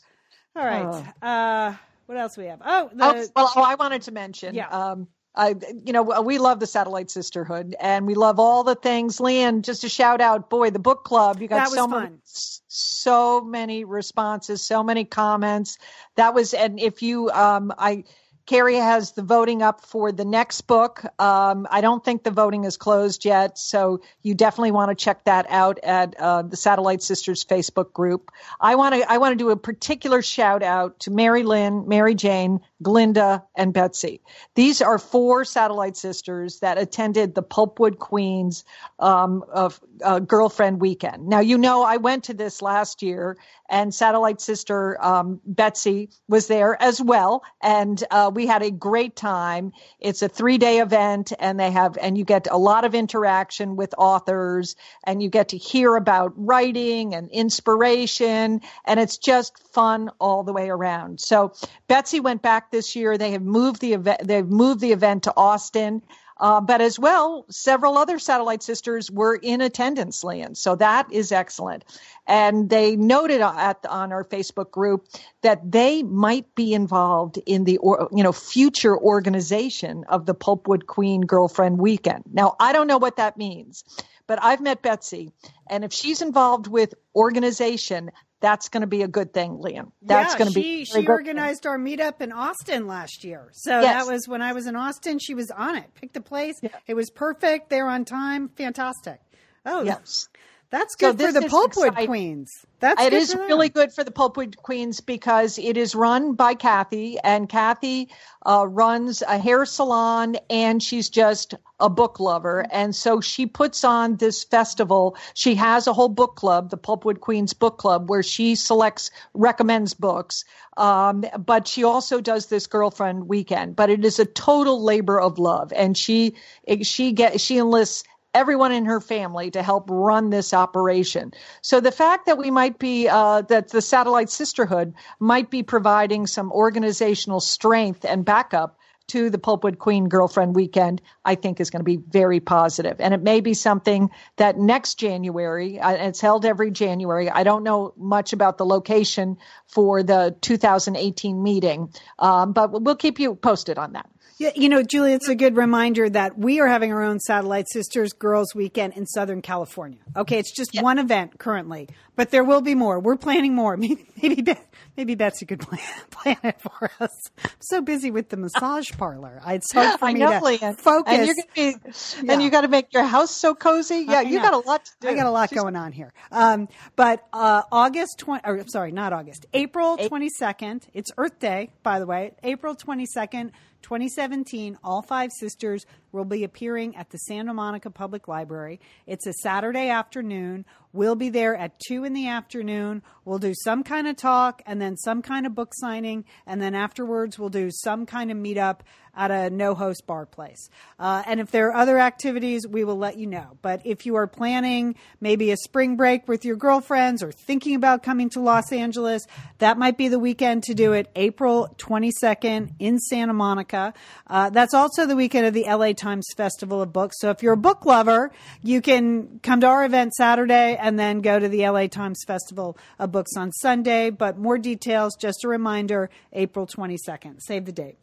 All 0.55 0.63
right. 0.63 1.03
Uh, 1.19 1.73
what 2.05 2.19
else 2.19 2.37
we 2.37 2.45
have? 2.45 2.61
Oh, 2.63 2.91
the, 2.93 3.03
Oh, 3.03 3.27
well, 3.35 3.51
oh, 3.55 3.63
I 3.63 3.73
wanted 3.73 4.03
to 4.03 4.11
mention. 4.11 4.53
Yeah. 4.53 4.67
Um, 4.67 5.07
I, 5.35 5.55
you 5.85 5.93
know, 5.93 6.21
we 6.21 6.37
love 6.37 6.59
the 6.59 6.67
Satellite 6.67 7.09
Sisterhood, 7.09 7.75
and 7.79 8.05
we 8.05 8.13
love 8.13 8.39
all 8.39 8.63
the 8.63 8.75
things. 8.75 9.19
Lian, 9.19 9.63
just 9.63 9.83
a 9.83 9.89
shout 9.89 10.21
out, 10.21 10.49
boy, 10.49 10.69
the 10.69 10.79
book 10.79 11.03
club. 11.03 11.41
You 11.41 11.47
got 11.47 11.69
so 11.69 11.87
many, 11.87 12.17
so 12.23 13.41
many 13.41 13.83
responses, 13.83 14.61
so 14.61 14.83
many 14.83 15.05
comments. 15.05 15.79
That 16.17 16.35
was, 16.35 16.53
and 16.53 16.79
if 16.79 17.01
you, 17.01 17.31
um, 17.31 17.73
I, 17.77 18.03
Carrie 18.45 18.75
has 18.75 19.13
the 19.13 19.21
voting 19.21 19.61
up 19.61 19.85
for 19.85 20.11
the 20.11 20.25
next 20.25 20.61
book. 20.61 21.03
Um, 21.17 21.65
I 21.71 21.81
don't 21.81 22.03
think 22.03 22.23
the 22.23 22.31
voting 22.31 22.65
is 22.65 22.75
closed 22.75 23.23
yet, 23.23 23.57
so 23.57 24.01
you 24.21 24.35
definitely 24.35 24.71
want 24.71 24.89
to 24.89 25.01
check 25.01 25.23
that 25.25 25.45
out 25.49 25.79
at 25.81 26.19
uh, 26.19 26.41
the 26.41 26.57
Satellite 26.57 27.01
Sisters 27.01 27.45
Facebook 27.45 27.93
group. 27.93 28.31
I 28.59 28.75
want 28.75 28.95
to 28.95 29.09
I 29.09 29.17
want 29.17 29.31
to 29.31 29.37
do 29.37 29.49
a 29.51 29.55
particular 29.55 30.21
shout 30.21 30.61
out 30.61 30.99
to 31.01 31.11
Mary 31.11 31.43
Lynn, 31.43 31.87
Mary 31.87 32.15
Jane, 32.15 32.59
Glinda, 32.83 33.43
and 33.55 33.73
Betsy. 33.73 34.21
These 34.55 34.81
are 34.81 34.99
four 34.99 35.45
Satellite 35.45 35.97
Sisters 35.97 36.59
that 36.59 36.77
attended 36.77 37.33
the 37.33 37.43
Pulpwood 37.43 37.97
Queens 37.97 38.65
um, 38.99 39.43
of 39.51 39.79
uh, 40.03 40.19
Girlfriend 40.19 40.81
Weekend. 40.81 41.27
Now 41.27 41.39
you 41.39 41.57
know 41.57 41.83
I 41.83 41.97
went 41.97 42.25
to 42.25 42.33
this 42.33 42.61
last 42.61 43.01
year, 43.01 43.37
and 43.69 43.93
Satellite 43.93 44.41
Sister 44.41 45.03
um, 45.03 45.39
Betsy 45.45 46.09
was 46.27 46.47
there 46.47 46.79
as 46.81 47.01
well, 47.01 47.43
and 47.61 48.03
uh, 48.11 48.31
we 48.33 48.45
had 48.45 48.61
a 48.61 48.71
great 48.71 49.15
time. 49.15 49.71
It's 49.99 50.21
a 50.21 50.29
three 50.29 50.57
day 50.57 50.79
event, 50.79 51.31
and 51.39 51.59
they 51.59 51.71
have 51.71 51.97
and 51.99 52.17
you 52.17 52.25
get 52.25 52.47
a 52.51 52.57
lot 52.57 52.85
of 52.85 52.93
interaction 52.93 53.75
with 53.75 53.95
authors, 53.97 54.75
and 55.03 55.23
you 55.23 55.29
get 55.29 55.49
to 55.49 55.57
hear 55.57 55.95
about 55.95 56.33
writing 56.35 57.15
and 57.15 57.29
inspiration, 57.31 58.61
and 58.85 58.99
it's 58.99 59.17
just 59.17 59.57
fun 59.73 60.11
all 60.19 60.43
the 60.43 60.53
way 60.53 60.69
around. 60.69 61.19
So 61.21 61.53
Betsy 61.87 62.19
went 62.19 62.41
back 62.41 62.71
this 62.73 62.97
year. 62.97 63.17
They 63.17 63.31
have 63.31 63.43
moved 63.43 63.79
the 63.79 63.93
event. 63.93 64.27
They've 64.27 64.45
moved 64.45 64.81
the 64.81 64.91
event 64.91 65.23
to 65.23 65.33
Austin. 65.37 66.01
Uh, 66.37 66.59
but 66.59 66.81
as 66.81 66.99
well, 66.99 67.45
several 67.49 67.97
other 67.97 68.19
satellite 68.19 68.63
sisters 68.63 69.09
were 69.09 69.35
in 69.35 69.61
attendance, 69.61 70.23
Lian. 70.23 70.55
So 70.55 70.75
that 70.75 71.09
is 71.11 71.31
excellent. 71.31 71.85
And 72.27 72.69
they 72.69 72.95
noted 72.95 73.39
at, 73.39 73.85
on 73.87 74.11
our 74.11 74.25
Facebook 74.25 74.71
group 74.71 75.07
that 75.41 75.71
they 75.71 76.03
might 76.03 76.53
be 76.55 76.73
involved 76.73 77.39
in 77.45 77.63
the 77.65 77.77
or, 77.77 78.09
you 78.11 78.23
know 78.23 78.31
future 78.31 78.97
organization 78.97 80.03
of 80.09 80.25
the 80.25 80.35
Pulpwood 80.35 80.87
Queen 80.87 81.21
Girlfriend 81.21 81.77
Weekend. 81.77 82.23
Now 82.33 82.55
I 82.59 82.73
don't 82.73 82.87
know 82.87 82.97
what 82.97 83.17
that 83.17 83.37
means, 83.37 83.83
but 84.27 84.41
I've 84.41 84.61
met 84.61 84.81
Betsy, 84.81 85.31
and 85.69 85.83
if 85.83 85.93
she's 85.93 86.21
involved 86.21 86.67
with 86.67 86.93
organization, 87.15 88.11
that's 88.43 88.67
going 88.67 88.81
to 88.81 88.87
be 88.87 89.03
a 89.03 89.07
good 89.07 89.33
thing, 89.33 89.57
Lian. 89.61 89.93
That's 90.01 90.33
yeah, 90.33 90.37
going 90.37 90.51
to 90.51 90.53
be. 90.53 90.83
She 90.83 91.07
organized 91.07 91.63
thing. 91.63 91.71
our 91.71 91.79
meetup 91.79 92.19
in 92.19 92.33
Austin 92.33 92.87
last 92.87 93.23
year, 93.23 93.47
so 93.53 93.79
yes. 93.79 94.05
that 94.05 94.11
was 94.11 94.27
when 94.27 94.41
I 94.41 94.51
was 94.51 94.67
in 94.67 94.75
Austin. 94.75 95.17
She 95.17 95.33
was 95.33 95.49
on 95.49 95.77
it. 95.77 95.85
Picked 95.95 96.17
a 96.17 96.21
place. 96.21 96.59
Yeah. 96.61 96.69
It 96.85 96.93
was 96.93 97.09
perfect. 97.09 97.69
They 97.69 97.81
were 97.81 97.87
on 97.87 98.03
time. 98.03 98.49
Fantastic. 98.49 99.21
Oh 99.65 99.83
yes. 99.83 100.27
That's 100.73 100.95
good 100.95 101.19
so 101.19 101.27
for 101.27 101.31
the 101.31 101.41
Pulpwood 101.41 101.89
exciting. 101.89 102.07
Queens. 102.07 102.65
That's 102.79 102.99
it 102.99 103.13
is 103.13 103.35
really 103.35 103.69
good 103.69 103.93
for 103.93 104.03
the 104.03 104.09
Pulpwood 104.09 104.57
Queens 104.57 105.01
because 105.01 105.59
it 105.59 105.77
is 105.77 105.93
run 105.93 106.33
by 106.33 106.55
Kathy, 106.55 107.19
and 107.23 107.47
Kathy 107.47 108.09
uh, 108.43 108.65
runs 108.67 109.21
a 109.21 109.37
hair 109.37 109.65
salon, 109.65 110.35
and 110.49 110.81
she's 110.81 111.11
just 111.11 111.53
a 111.79 111.91
book 111.91 112.19
lover, 112.19 112.65
and 112.71 112.95
so 112.95 113.21
she 113.21 113.45
puts 113.45 113.83
on 113.83 114.15
this 114.15 114.43
festival. 114.45 115.15
She 115.35 115.53
has 115.53 115.85
a 115.85 115.93
whole 115.93 116.09
book 116.09 116.35
club, 116.35 116.71
the 116.71 116.77
Pulpwood 116.79 117.19
Queens 117.19 117.53
Book 117.53 117.77
Club, 117.77 118.09
where 118.09 118.23
she 118.23 118.55
selects, 118.55 119.11
recommends 119.35 119.93
books. 119.93 120.43
Um, 120.75 121.23
but 121.37 121.67
she 121.67 121.83
also 121.83 122.19
does 122.19 122.47
this 122.47 122.65
girlfriend 122.65 123.27
weekend. 123.27 123.75
But 123.75 123.91
it 123.91 124.03
is 124.03 124.17
a 124.17 124.25
total 124.25 124.83
labor 124.83 125.21
of 125.21 125.37
love, 125.37 125.71
and 125.71 125.95
she 125.95 126.33
she 126.81 127.11
get 127.11 127.39
she 127.39 127.59
enlists 127.59 128.03
everyone 128.33 128.71
in 128.71 128.85
her 128.85 128.99
family 128.99 129.51
to 129.51 129.63
help 129.63 129.85
run 129.89 130.29
this 130.29 130.53
operation. 130.53 131.33
So 131.61 131.79
the 131.79 131.91
fact 131.91 132.25
that 132.25 132.37
we 132.37 132.51
might 132.51 132.79
be, 132.79 133.07
uh, 133.07 133.41
that 133.43 133.69
the 133.69 133.81
Satellite 133.81 134.29
Sisterhood 134.29 134.93
might 135.19 135.49
be 135.49 135.63
providing 135.63 136.27
some 136.27 136.51
organizational 136.51 137.39
strength 137.39 138.05
and 138.05 138.25
backup 138.25 138.77
to 139.07 139.29
the 139.29 139.37
Pulpwood 139.37 139.77
Queen 139.77 140.07
Girlfriend 140.07 140.55
Weekend, 140.55 141.01
I 141.25 141.35
think 141.35 141.59
is 141.59 141.69
going 141.69 141.81
to 141.81 141.83
be 141.83 141.97
very 141.97 142.39
positive. 142.39 142.97
And 142.99 143.13
it 143.13 143.21
may 143.21 143.41
be 143.41 143.53
something 143.53 144.09
that 144.37 144.57
next 144.57 144.95
January, 144.95 145.79
uh, 145.79 145.91
it's 145.91 146.21
held 146.21 146.45
every 146.45 146.71
January. 146.71 147.29
I 147.29 147.43
don't 147.43 147.63
know 147.63 147.93
much 147.97 148.33
about 148.33 148.57
the 148.57 148.65
location 148.65 149.37
for 149.67 150.03
the 150.03 150.35
2018 150.41 151.43
meeting, 151.43 151.93
um, 152.17 152.53
but 152.53 152.71
we'll 152.81 152.95
keep 152.95 153.19
you 153.19 153.35
posted 153.35 153.77
on 153.77 153.93
that. 153.93 154.09
Yeah, 154.37 154.51
you 154.55 154.67
know, 154.67 154.81
Julie, 154.81 155.13
it's 155.13 155.29
a 155.29 155.35
good 155.35 155.55
reminder 155.55 156.09
that 156.09 156.37
we 156.37 156.59
are 156.59 156.67
having 156.67 156.91
our 156.91 157.03
own 157.03 157.19
Satellite 157.19 157.67
Sisters 157.69 158.13
Girls 158.13 158.55
Weekend 158.55 158.93
in 158.93 159.05
Southern 159.05 159.41
California. 159.41 159.99
Okay, 160.15 160.39
it's 160.39 160.51
just 160.51 160.71
one 160.81 160.97
event 160.97 161.37
currently, 161.37 161.87
but 162.15 162.31
there 162.31 162.43
will 162.43 162.61
be 162.61 162.73
more. 162.73 162.99
We're 162.99 163.15
planning 163.15 163.53
more. 163.53 163.77
Maybe 163.83 164.07
maybe, 164.21 164.57
maybe 164.97 165.15
Betsy 165.15 165.45
could 165.45 165.59
plan, 165.67 165.81
plan 166.11 166.37
it 166.43 166.61
for 166.61 166.91
us. 166.99 167.31
I'm 167.43 167.51
so 167.59 167.81
busy 167.81 168.11
with 168.11 168.29
the 168.29 168.37
massage 168.37 168.91
parlor. 168.91 169.41
It's 169.47 169.71
hard 169.71 169.99
for 169.99 170.05
I 170.05 170.13
me 170.13 170.19
know, 170.19 170.39
to 170.39 170.45
Lian. 170.45 170.75
focus. 170.75 171.13
And, 171.13 171.25
you're 171.25 171.35
gonna 171.35 171.47
be, 171.55 171.91
yeah. 172.23 172.33
and 172.33 172.41
you 172.41 172.49
got 172.49 172.61
to 172.61 172.67
make 172.67 172.93
your 172.93 173.03
house 173.03 173.31
so 173.31 173.55
cozy. 173.55 174.05
Yeah, 174.07 174.21
you 174.21 174.39
got 174.39 174.53
a 174.53 174.57
lot 174.57 174.85
to 174.85 174.91
do. 175.01 175.07
I 175.09 175.15
got 175.15 175.25
a 175.25 175.31
lot 175.31 175.49
She's, 175.49 175.59
going 175.59 175.75
on 175.75 175.91
here. 175.91 176.13
Um, 176.31 176.67
but 176.95 177.25
uh, 177.33 177.63
August 177.71 178.19
20, 178.19 178.41
or 178.45 178.67
sorry, 178.67 178.91
not 178.91 179.13
August, 179.13 179.45
April 179.53 179.97
22nd. 179.97 180.83
It's 180.93 181.11
Earth 181.17 181.39
Day, 181.39 181.71
by 181.83 181.99
the 181.99 182.05
way. 182.05 182.33
April 182.43 182.75
22nd. 182.75 183.51
2017, 183.83 184.77
all 184.81 185.01
five 185.01 185.29
sisters 185.37 185.85
will 186.13 186.23
be 186.23 186.43
appearing 186.43 186.95
at 186.95 187.09
the 187.09 187.17
Santa 187.17 187.53
Monica 187.53 187.89
Public 187.89 188.27
Library. 188.27 188.79
It's 189.07 189.27
a 189.27 189.33
Saturday 189.33 189.89
afternoon. 189.89 190.63
We'll 190.93 191.15
be 191.15 191.29
there 191.29 191.55
at 191.55 191.79
2 191.87 192.03
in 192.03 192.13
the 192.13 192.27
afternoon. 192.27 193.01
We'll 193.25 193.39
do 193.39 193.53
some 193.63 193.83
kind 193.83 194.07
of 194.07 194.15
talk 194.15 194.61
and 194.67 194.79
then 194.79 194.95
some 194.95 195.23
kind 195.23 195.45
of 195.45 195.55
book 195.55 195.71
signing. 195.73 196.23
And 196.45 196.61
then 196.61 196.75
afterwards, 196.75 197.39
we'll 197.39 197.49
do 197.49 197.69
some 197.71 198.05
kind 198.05 198.31
of 198.31 198.37
meetup 198.37 198.81
at 199.15 199.31
a 199.31 199.49
no 199.49 199.75
host 199.75 200.05
bar 200.07 200.25
place. 200.25 200.69
Uh, 200.99 201.23
and 201.25 201.39
if 201.39 201.51
there 201.51 201.67
are 201.69 201.75
other 201.75 201.99
activities, 201.99 202.67
we 202.67 202.83
will 202.83 202.97
let 202.97 203.17
you 203.17 203.27
know. 203.27 203.57
But 203.61 203.81
if 203.85 204.05
you 204.05 204.15
are 204.15 204.27
planning 204.27 204.95
maybe 205.21 205.51
a 205.51 205.57
spring 205.57 205.95
break 205.95 206.27
with 206.27 206.45
your 206.45 206.55
girlfriends 206.55 207.21
or 207.21 207.31
thinking 207.31 207.75
about 207.75 208.03
coming 208.03 208.29
to 208.31 208.39
Los 208.39 208.71
Angeles, 208.71 209.25
that 209.59 209.77
might 209.77 209.97
be 209.97 210.07
the 210.07 210.19
weekend 210.19 210.63
to 210.63 210.73
do 210.73 210.93
it. 210.93 211.09
April 211.15 211.73
22nd 211.77 212.73
in 212.79 212.99
Santa 212.99 213.33
Monica. 213.33 213.93
Uh, 214.27 214.49
that's 214.49 214.73
also 214.73 215.05
the 215.05 215.15
weekend 215.15 215.45
of 215.45 215.53
the 215.53 215.65
LA 215.67 215.93
Times 215.93 216.27
Festival 216.35 216.81
of 216.81 216.91
Books. 216.91 217.17
So 217.19 217.29
if 217.29 217.43
you're 217.43 217.53
a 217.53 217.57
book 217.57 217.85
lover, 217.85 218.31
you 218.61 218.81
can 218.81 219.39
come 219.43 219.61
to 219.61 219.67
our 219.67 219.85
event 219.85 220.13
Saturday 220.13 220.75
and 220.75 220.97
then 220.97 221.21
go 221.21 221.39
to 221.39 221.47
the 221.47 221.67
LA 221.67 221.87
Times 221.87 222.23
Festival 222.25 222.77
of 222.99 223.11
Books 223.11 223.37
on 223.37 223.51
Sunday. 223.51 224.09
But 224.09 224.37
more 224.37 224.57
details, 224.57 225.15
just 225.15 225.43
a 225.43 225.47
reminder, 225.47 226.09
April 226.31 226.65
22nd. 226.65 227.41
Save 227.41 227.65
the 227.65 227.71
date. 227.71 227.97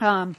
Um, 0.00 0.36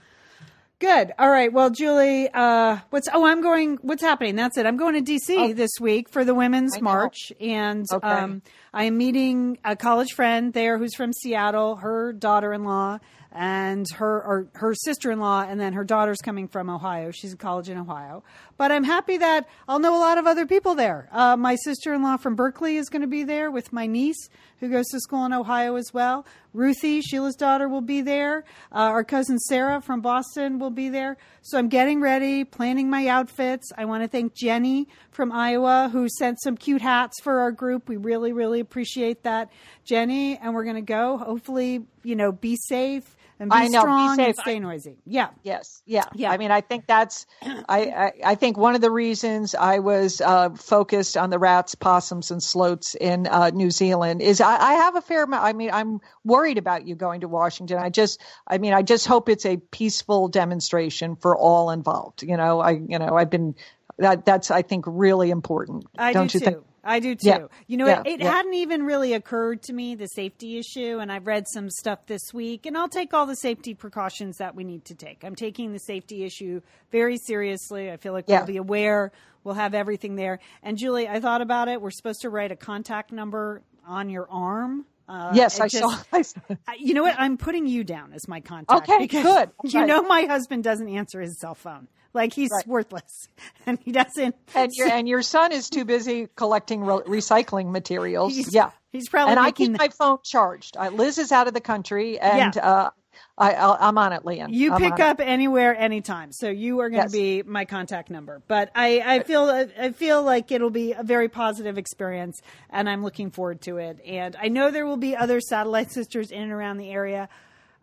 Good. 0.79 1.11
All 1.19 1.29
right. 1.29 1.51
Well, 1.51 1.69
Julie, 1.69 2.29
uh, 2.33 2.77
what's 2.89 3.09
oh, 3.13 3.25
I'm 3.25 3.41
going. 3.41 3.79
What's 3.81 4.01
happening? 4.01 4.37
That's 4.37 4.57
it. 4.57 4.65
I'm 4.65 4.77
going 4.77 5.03
to 5.03 5.11
DC 5.11 5.35
oh, 5.37 5.53
this 5.53 5.71
week 5.81 6.07
for 6.07 6.23
the 6.23 6.33
Women's 6.33 6.79
March, 6.79 7.33
and 7.41 7.85
okay. 7.91 8.07
um, 8.07 8.41
I 8.73 8.83
am 8.83 8.97
meeting 8.97 9.57
a 9.63 9.75
college 9.75 10.13
friend 10.13 10.53
there 10.53 10.77
who's 10.77 10.95
from 10.95 11.13
Seattle. 11.13 11.77
Her 11.77 12.13
daughter-in-law 12.13 12.99
and 13.31 13.87
her 13.91 14.23
or 14.23 14.47
her 14.55 14.73
sister-in-law 14.73 15.45
and 15.47 15.59
then 15.59 15.73
her 15.73 15.83
daughter's 15.83 16.17
coming 16.17 16.47
from 16.47 16.69
ohio. 16.69 17.11
She's 17.11 17.31
in 17.31 17.37
college 17.37 17.69
in 17.69 17.77
ohio. 17.77 18.23
But 18.57 18.71
i'm 18.71 18.83
happy 18.83 19.17
that 19.17 19.47
i'll 19.67 19.79
know 19.79 19.95
a 19.95 19.99
lot 19.99 20.17
of 20.17 20.25
other 20.25 20.45
people 20.45 20.73
there. 20.73 21.09
Uh, 21.11 21.37
my 21.37 21.55
sister-in-law 21.55 22.17
from 22.17 22.35
berkeley 22.35 22.77
is 22.77 22.89
going 22.89 23.01
to 23.03 23.07
be 23.07 23.23
there 23.23 23.51
with 23.51 23.71
my 23.71 23.85
niece 23.85 24.29
who 24.59 24.69
goes 24.69 24.87
to 24.87 24.99
school 24.99 25.25
in 25.25 25.33
ohio 25.33 25.75
as 25.75 25.93
well. 25.93 26.25
Ruthie 26.53 27.01
sheila's 27.01 27.35
daughter 27.35 27.69
will 27.69 27.81
be 27.81 28.01
there. 28.01 28.45
Uh, 28.71 28.89
our 28.89 29.03
cousin 29.03 29.37
sarah 29.37 29.79
from 29.79 30.01
boston 30.01 30.57
will 30.57 30.71
be 30.71 30.89
there. 30.89 31.17
So 31.43 31.59
i'm 31.59 31.69
getting 31.69 32.01
ready 32.01 32.43
planning 32.43 32.89
my 32.89 33.07
outfits. 33.07 33.71
I 33.77 33.85
want 33.85 34.03
to 34.03 34.09
thank 34.09 34.33
jenny 34.33 34.87
from 35.19 35.33
iowa 35.33 35.89
who 35.91 36.07
sent 36.07 36.39
some 36.41 36.55
cute 36.55 36.81
hats 36.81 37.19
for 37.21 37.41
our 37.41 37.51
group 37.51 37.89
we 37.89 37.97
really 37.97 38.31
really 38.31 38.61
appreciate 38.61 39.23
that 39.23 39.51
jenny 39.83 40.37
and 40.37 40.53
we're 40.53 40.63
going 40.63 40.77
to 40.77 40.81
go 40.81 41.17
hopefully 41.17 41.83
you 42.03 42.15
know 42.15 42.31
be 42.31 42.55
safe 42.55 43.17
and 43.39 43.49
be 43.49 43.55
I 43.55 43.67
know, 43.67 43.79
strong 43.79 44.17
be 44.17 44.23
and 44.25 44.35
stay 44.35 44.59
noisy. 44.59 44.97
Yeah. 45.05 45.29
Yes. 45.43 45.81
Yeah. 45.85 46.03
Yeah. 46.13 46.29
I 46.31 46.37
mean, 46.37 46.51
I 46.51 46.59
think 46.59 46.87
that's, 46.87 47.25
I, 47.41 47.85
I, 47.85 48.11
I 48.25 48.35
think 48.35 48.57
one 48.57 48.75
of 48.75 48.81
the 48.81 48.91
reasons 48.91 49.55
I 49.55 49.79
was 49.79 50.19
uh, 50.19 50.49
focused 50.49 51.15
on 51.15 51.29
the 51.29 51.39
rats, 51.39 51.73
possums, 51.73 52.31
and 52.31 52.43
stoats 52.43 52.95
in 52.95 53.27
uh, 53.27 53.51
New 53.51 53.71
Zealand 53.71 54.21
is 54.21 54.41
I, 54.41 54.57
I 54.57 54.73
have 54.73 54.95
a 54.97 55.01
fair 55.01 55.23
amount. 55.23 55.45
I 55.45 55.53
mean, 55.53 55.71
I'm 55.71 56.01
worried 56.25 56.57
about 56.57 56.85
you 56.85 56.95
going 56.95 57.21
to 57.21 57.29
Washington. 57.29 57.77
I 57.77 57.89
just, 57.89 58.21
I 58.45 58.57
mean, 58.57 58.73
I 58.73 58.81
just 58.81 59.07
hope 59.07 59.29
it's 59.29 59.45
a 59.45 59.55
peaceful 59.55 60.27
demonstration 60.27 61.15
for 61.15 61.37
all 61.37 61.71
involved. 61.71 62.23
You 62.23 62.35
know, 62.35 62.59
I, 62.59 62.71
you 62.71 62.99
know, 62.99 63.15
I've 63.15 63.29
been, 63.29 63.55
that, 63.99 64.25
that's, 64.25 64.49
I 64.51 64.61
think, 64.61 64.85
really 64.87 65.29
important. 65.29 65.85
I 65.97 66.13
Don't 66.13 66.27
do 66.31 66.37
you 66.37 66.39
too. 66.39 66.45
think? 66.51 66.63
I 66.83 66.99
do 67.01 67.13
too. 67.13 67.27
Yeah. 67.27 67.45
You 67.67 67.77
know, 67.77 67.87
Yeah. 67.87 68.01
it, 68.05 68.07
it 68.13 68.19
Yeah. 68.21 68.31
hadn't 68.31 68.53
even 68.53 68.83
really 68.83 69.13
occurred 69.13 69.61
to 69.63 69.73
me 69.73 69.95
the 69.95 70.07
safety 70.07 70.57
issue, 70.57 70.97
and 70.99 71.11
I've 71.11 71.27
read 71.27 71.45
some 71.47 71.69
stuff 71.69 72.05
this 72.07 72.33
week, 72.33 72.65
and 72.65 72.77
I'll 72.77 72.87
take 72.89 73.13
all 73.13 73.25
the 73.25 73.35
safety 73.35 73.73
precautions 73.73 74.37
that 74.37 74.55
we 74.55 74.63
need 74.63 74.85
to 74.85 74.95
take. 74.95 75.23
I'm 75.23 75.35
taking 75.35 75.73
the 75.73 75.79
safety 75.79 76.23
issue 76.23 76.61
very 76.91 77.17
seriously. 77.17 77.91
I 77.91 77.97
feel 77.97 78.13
like 78.13 78.27
we'll 78.27 78.45
be 78.45 78.57
aware. 78.57 79.11
We'll 79.43 79.55
have 79.55 79.73
everything 79.73 80.15
there. 80.15 80.39
And 80.63 80.77
Julie, 80.77 81.07
I 81.07 81.19
thought 81.19 81.41
about 81.41 81.67
it. 81.67 81.81
We're 81.81 81.91
supposed 81.91 82.21
to 82.21 82.29
write 82.29 82.51
a 82.51 82.55
contact 82.55 83.11
number 83.11 83.61
on 83.85 84.09
your 84.09 84.27
arm. 84.31 84.85
Uh, 85.07 85.31
yes, 85.33 85.59
I 85.59 85.67
just- 85.67 85.83
saw. 85.83 85.97
I 86.13 86.21
saw. 86.21 86.39
You 86.79 86.93
know 86.93 87.03
what? 87.03 87.15
I'm 87.19 87.37
putting 87.37 87.65
you 87.67 87.83
down 87.83 88.13
as 88.13 88.27
my 88.27 88.39
contact. 88.41 88.87
Okay, 88.89 88.99
because 88.99 89.23
good. 89.23 89.49
You 89.73 89.79
Right. 89.81 89.87
know 89.87 90.01
my 90.03 90.23
husband 90.25 90.63
doesn't 90.63 90.87
answer 90.87 91.19
his 91.19 91.37
cell 91.39 91.55
phone. 91.55 91.87
Like 92.13 92.33
he's 92.33 92.49
Right. 92.51 92.67
worthless, 92.67 93.27
and 93.65 93.77
he 93.83 93.91
doesn't. 93.91 94.35
And 94.55 94.71
your 94.73 94.87
and 94.91 95.07
your 95.07 95.21
son 95.21 95.51
is 95.51 95.69
too 95.69 95.85
busy 95.85 96.27
collecting 96.35 96.81
re- 96.83 97.03
recycling 97.05 97.71
materials. 97.71 98.35
He's, 98.35 98.53
yeah, 98.53 98.71
he's 98.91 99.09
probably 99.09 99.31
and 99.31 99.39
I 99.39 99.51
keep 99.51 99.77
my 99.77 99.89
phone 99.89 100.17
charged. 100.23 100.75
I, 100.77 100.89
Liz 100.89 101.17
is 101.17 101.31
out 101.31 101.47
of 101.47 101.53
the 101.53 101.61
country, 101.61 102.19
and 102.19 102.55
Yeah. 102.55 102.67
uh, 102.67 102.89
I, 103.37 103.53
I'm 103.87 103.97
on 103.97 104.11
it, 104.13 104.25
Lian. 104.25 104.51
You 104.53 104.73
I'm 104.73 104.81
pick 104.81 104.93
on 104.93 104.99
it. 104.99 105.05
up 105.05 105.19
anywhere, 105.21 105.75
anytime. 105.77 106.31
So 106.31 106.49
you 106.49 106.79
are 106.79 106.89
going 106.89 107.03
Yes. 107.03 107.11
to 107.11 107.17
be 107.17 107.43
my 107.43 107.63
contact 107.65 108.09
number. 108.09 108.41
But 108.47 108.69
I, 108.75 109.01
I 109.05 109.23
feel, 109.23 109.43
I 109.79 109.91
feel 109.91 110.23
like 110.23 110.51
it'll 110.51 110.69
be 110.69 110.91
a 110.93 111.03
very 111.03 111.29
positive 111.29 111.77
experience, 111.77 112.41
and 112.69 112.89
I'm 112.89 113.03
looking 113.03 113.29
forward 113.31 113.61
to 113.61 113.77
it. 113.77 113.99
And 114.05 114.35
I 114.41 114.47
know 114.49 114.71
there 114.71 114.85
will 114.85 114.97
be 114.97 115.15
other 115.15 115.39
satellite 115.41 115.91
sisters 115.93 116.31
in 116.31 116.41
and 116.43 116.51
around 116.51 116.77
the 116.77 116.89
area. 116.91 117.29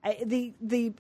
I, 0.05 0.19
the 0.25 0.53
the 0.61 0.93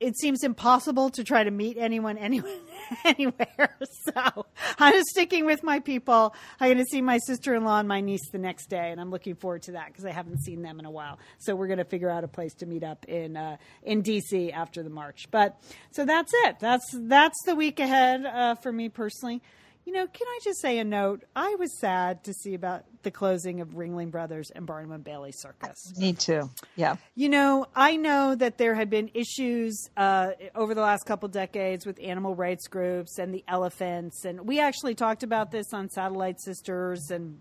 it 0.00 0.16
seems 0.18 0.42
impossible 0.44 1.10
to 1.10 1.24
try 1.24 1.44
to 1.44 1.50
meet 1.50 1.76
anyone 1.78 2.18
anywhere 2.18 2.52
anywhere. 3.04 3.76
So 4.04 4.46
I'm 4.78 4.92
just 4.92 5.08
sticking 5.08 5.46
with 5.46 5.62
my 5.62 5.80
people. 5.80 6.34
I'm 6.60 6.68
going 6.68 6.78
to 6.78 6.84
see 6.84 7.02
my 7.02 7.18
sister-in-law 7.18 7.80
and 7.80 7.88
my 7.88 8.00
niece 8.00 8.28
the 8.30 8.38
next 8.38 8.66
day, 8.66 8.90
and 8.90 9.00
I'm 9.00 9.10
looking 9.10 9.34
forward 9.34 9.62
to 9.62 9.72
that 9.72 9.88
because 9.88 10.04
I 10.04 10.10
haven't 10.10 10.42
seen 10.42 10.62
them 10.62 10.78
in 10.78 10.86
a 10.86 10.90
while. 10.90 11.18
So 11.38 11.54
we're 11.54 11.66
going 11.66 11.78
to 11.78 11.84
figure 11.84 12.10
out 12.10 12.24
a 12.24 12.28
place 12.28 12.54
to 12.54 12.66
meet 12.66 12.84
up 12.84 13.04
in 13.06 13.36
uh, 13.36 13.56
in 13.82 14.02
DC 14.02 14.52
after 14.52 14.82
the 14.82 14.90
march. 14.90 15.28
But 15.30 15.60
so 15.90 16.04
that's 16.04 16.32
it. 16.44 16.58
That's 16.60 16.84
that's 16.92 17.42
the 17.44 17.54
week 17.54 17.80
ahead 17.80 18.24
uh, 18.24 18.54
for 18.56 18.72
me 18.72 18.88
personally. 18.88 19.42
You 19.86 19.92
know, 19.92 20.08
can 20.08 20.26
I 20.26 20.40
just 20.42 20.60
say 20.60 20.78
a 20.78 20.84
note? 20.84 21.22
I 21.36 21.54
was 21.60 21.78
sad 21.78 22.24
to 22.24 22.34
see 22.34 22.54
about 22.54 22.84
the 23.04 23.12
closing 23.12 23.60
of 23.60 23.68
Ringling 23.68 24.10
Brothers 24.10 24.50
and 24.50 24.66
Barnum 24.66 24.90
and 24.90 25.04
Bailey 25.04 25.30
Circus. 25.30 25.96
Me 25.96 26.12
too. 26.12 26.50
Yeah. 26.74 26.96
You 27.14 27.28
know, 27.28 27.66
I 27.72 27.94
know 27.94 28.34
that 28.34 28.58
there 28.58 28.74
had 28.74 28.90
been 28.90 29.12
issues 29.14 29.88
uh, 29.96 30.32
over 30.56 30.74
the 30.74 30.80
last 30.80 31.04
couple 31.06 31.28
decades 31.28 31.86
with 31.86 32.00
animal 32.02 32.34
rights 32.34 32.66
groups 32.66 33.20
and 33.20 33.32
the 33.32 33.44
elephants, 33.46 34.24
and 34.24 34.40
we 34.40 34.58
actually 34.58 34.96
talked 34.96 35.22
about 35.22 35.52
this 35.52 35.72
on 35.72 35.88
Satellite 35.88 36.40
Sisters 36.40 37.12
and. 37.12 37.40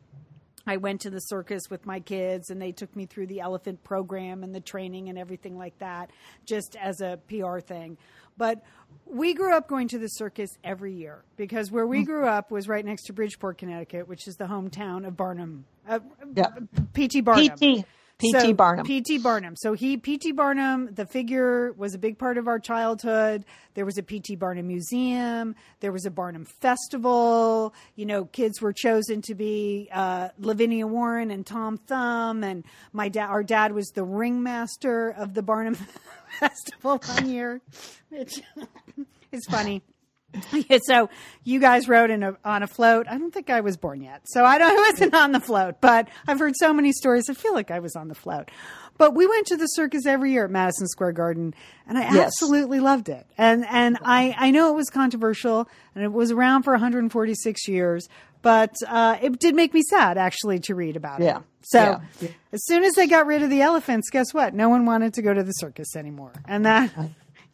I 0.67 0.77
went 0.77 1.01
to 1.01 1.09
the 1.09 1.19
circus 1.19 1.69
with 1.69 1.85
my 1.85 1.99
kids 1.99 2.49
and 2.49 2.61
they 2.61 2.71
took 2.71 2.95
me 2.95 3.05
through 3.05 3.27
the 3.27 3.39
elephant 3.41 3.83
program 3.83 4.43
and 4.43 4.53
the 4.53 4.59
training 4.59 5.09
and 5.09 5.17
everything 5.17 5.57
like 5.57 5.77
that, 5.79 6.09
just 6.45 6.75
as 6.75 7.01
a 7.01 7.19
PR 7.27 7.59
thing. 7.59 7.97
But 8.37 8.63
we 9.05 9.33
grew 9.33 9.55
up 9.55 9.67
going 9.67 9.87
to 9.89 9.99
the 9.99 10.07
circus 10.07 10.57
every 10.63 10.93
year 10.93 11.23
because 11.37 11.71
where 11.71 11.87
we 11.87 12.03
grew 12.03 12.27
up 12.27 12.51
was 12.51 12.67
right 12.67 12.83
next 12.83 13.03
to 13.03 13.13
Bridgeport, 13.13 13.57
Connecticut, 13.57 14.07
which 14.07 14.27
is 14.27 14.35
the 14.35 14.45
hometown 14.45 15.07
of 15.07 15.15
Barnum, 15.15 15.65
uh, 15.87 15.99
Yeah. 16.35 16.47
P.T. 16.93 17.21
Barnum. 17.21 17.49
PT 17.57 17.85
PT 18.17 18.31
So, 18.31 18.53
Barnum. 18.53 18.85
P.T. 18.85 19.17
Barnum. 19.17 19.55
So 19.57 19.73
he, 19.73 19.97
P.T. 19.97 20.31
Barnum, 20.31 20.93
the 20.93 21.05
figure 21.05 21.73
was 21.73 21.93
a 21.93 21.97
big 21.97 22.17
part 22.17 22.37
of 22.37 22.47
our 22.47 22.59
childhood. 22.59 23.43
There 23.73 23.85
was 23.85 23.97
a 23.97 24.03
P.T. 24.03 24.37
Barnum 24.37 24.67
museum. 24.67 25.55
There 25.81 25.91
was 25.91 26.05
a 26.05 26.11
Barnum 26.11 26.45
festival. 26.45 27.73
You 27.95 28.05
know, 28.05 28.25
kids 28.25 28.61
were 28.61 28.71
chosen 28.71 29.21
to 29.23 29.35
be 29.35 29.89
uh, 29.91 30.29
Lavinia 30.39 30.87
Warren 30.87 31.29
and 31.29 31.45
Tom 31.45 31.77
Thumb, 31.77 32.43
and 32.43 32.63
my 32.93 33.09
dad, 33.09 33.27
our 33.27 33.43
dad 33.43 33.73
was 33.73 33.87
the 33.89 34.03
ringmaster 34.05 35.09
of 35.09 35.33
the 35.33 35.41
Barnum 35.41 35.75
festival 36.39 37.01
one 37.05 37.29
year. 37.29 37.61
Which 38.09 38.41
it's 39.31 39.45
funny. 39.47 39.81
Yeah, 40.69 40.79
so 40.83 41.09
you 41.43 41.59
guys 41.59 41.87
rode 41.87 42.09
in 42.09 42.23
a, 42.23 42.37
on 42.43 42.63
a 42.63 42.67
float. 42.67 43.07
I 43.09 43.17
don't 43.17 43.31
think 43.33 43.49
I 43.49 43.61
was 43.61 43.77
born 43.77 44.01
yet, 44.01 44.21
so 44.25 44.43
I 44.45 44.57
don't. 44.57 44.71
I 44.79 44.91
wasn't 44.91 45.13
on 45.13 45.31
the 45.31 45.39
float, 45.39 45.81
but 45.81 46.07
I've 46.27 46.39
heard 46.39 46.53
so 46.57 46.73
many 46.73 46.91
stories. 46.91 47.29
I 47.29 47.33
feel 47.33 47.53
like 47.53 47.71
I 47.71 47.79
was 47.79 47.95
on 47.95 48.07
the 48.07 48.15
float. 48.15 48.49
But 48.97 49.13
we 49.13 49.27
went 49.27 49.47
to 49.47 49.57
the 49.57 49.65
circus 49.67 50.05
every 50.05 50.31
year 50.31 50.45
at 50.45 50.51
Madison 50.51 50.87
Square 50.87 51.11
Garden, 51.13 51.53
and 51.87 51.97
I 51.97 52.01
Yes. 52.13 52.27
absolutely 52.27 52.79
loved 52.79 53.09
it. 53.09 53.27
And 53.37 53.65
and 53.69 53.97
I 54.01 54.33
I 54.37 54.51
know 54.51 54.69
it 54.69 54.75
was 54.75 54.89
controversial, 54.89 55.67
and 55.93 56.03
it 56.03 56.11
was 56.13 56.31
around 56.31 56.63
for 56.63 56.71
146 56.71 57.67
years, 57.67 58.07
but 58.41 58.73
uh, 58.87 59.17
it 59.21 59.37
did 59.39 59.53
make 59.55 59.73
me 59.73 59.81
sad 59.89 60.17
actually 60.17 60.59
to 60.59 60.75
read 60.75 60.95
about 60.95 61.21
Yeah. 61.21 61.39
it. 61.39 61.43
So 61.63 62.01
Yeah. 62.21 62.29
as 62.53 62.63
soon 62.65 62.83
as 62.85 62.93
they 62.93 63.07
got 63.07 63.25
rid 63.25 63.43
of 63.43 63.49
the 63.49 63.61
elephants, 63.61 64.09
guess 64.09 64.33
what? 64.33 64.53
No 64.53 64.69
one 64.69 64.85
wanted 64.85 65.13
to 65.15 65.21
go 65.21 65.33
to 65.33 65.43
the 65.43 65.51
circus 65.51 65.95
anymore, 65.97 66.31
and 66.47 66.65
that. 66.65 66.89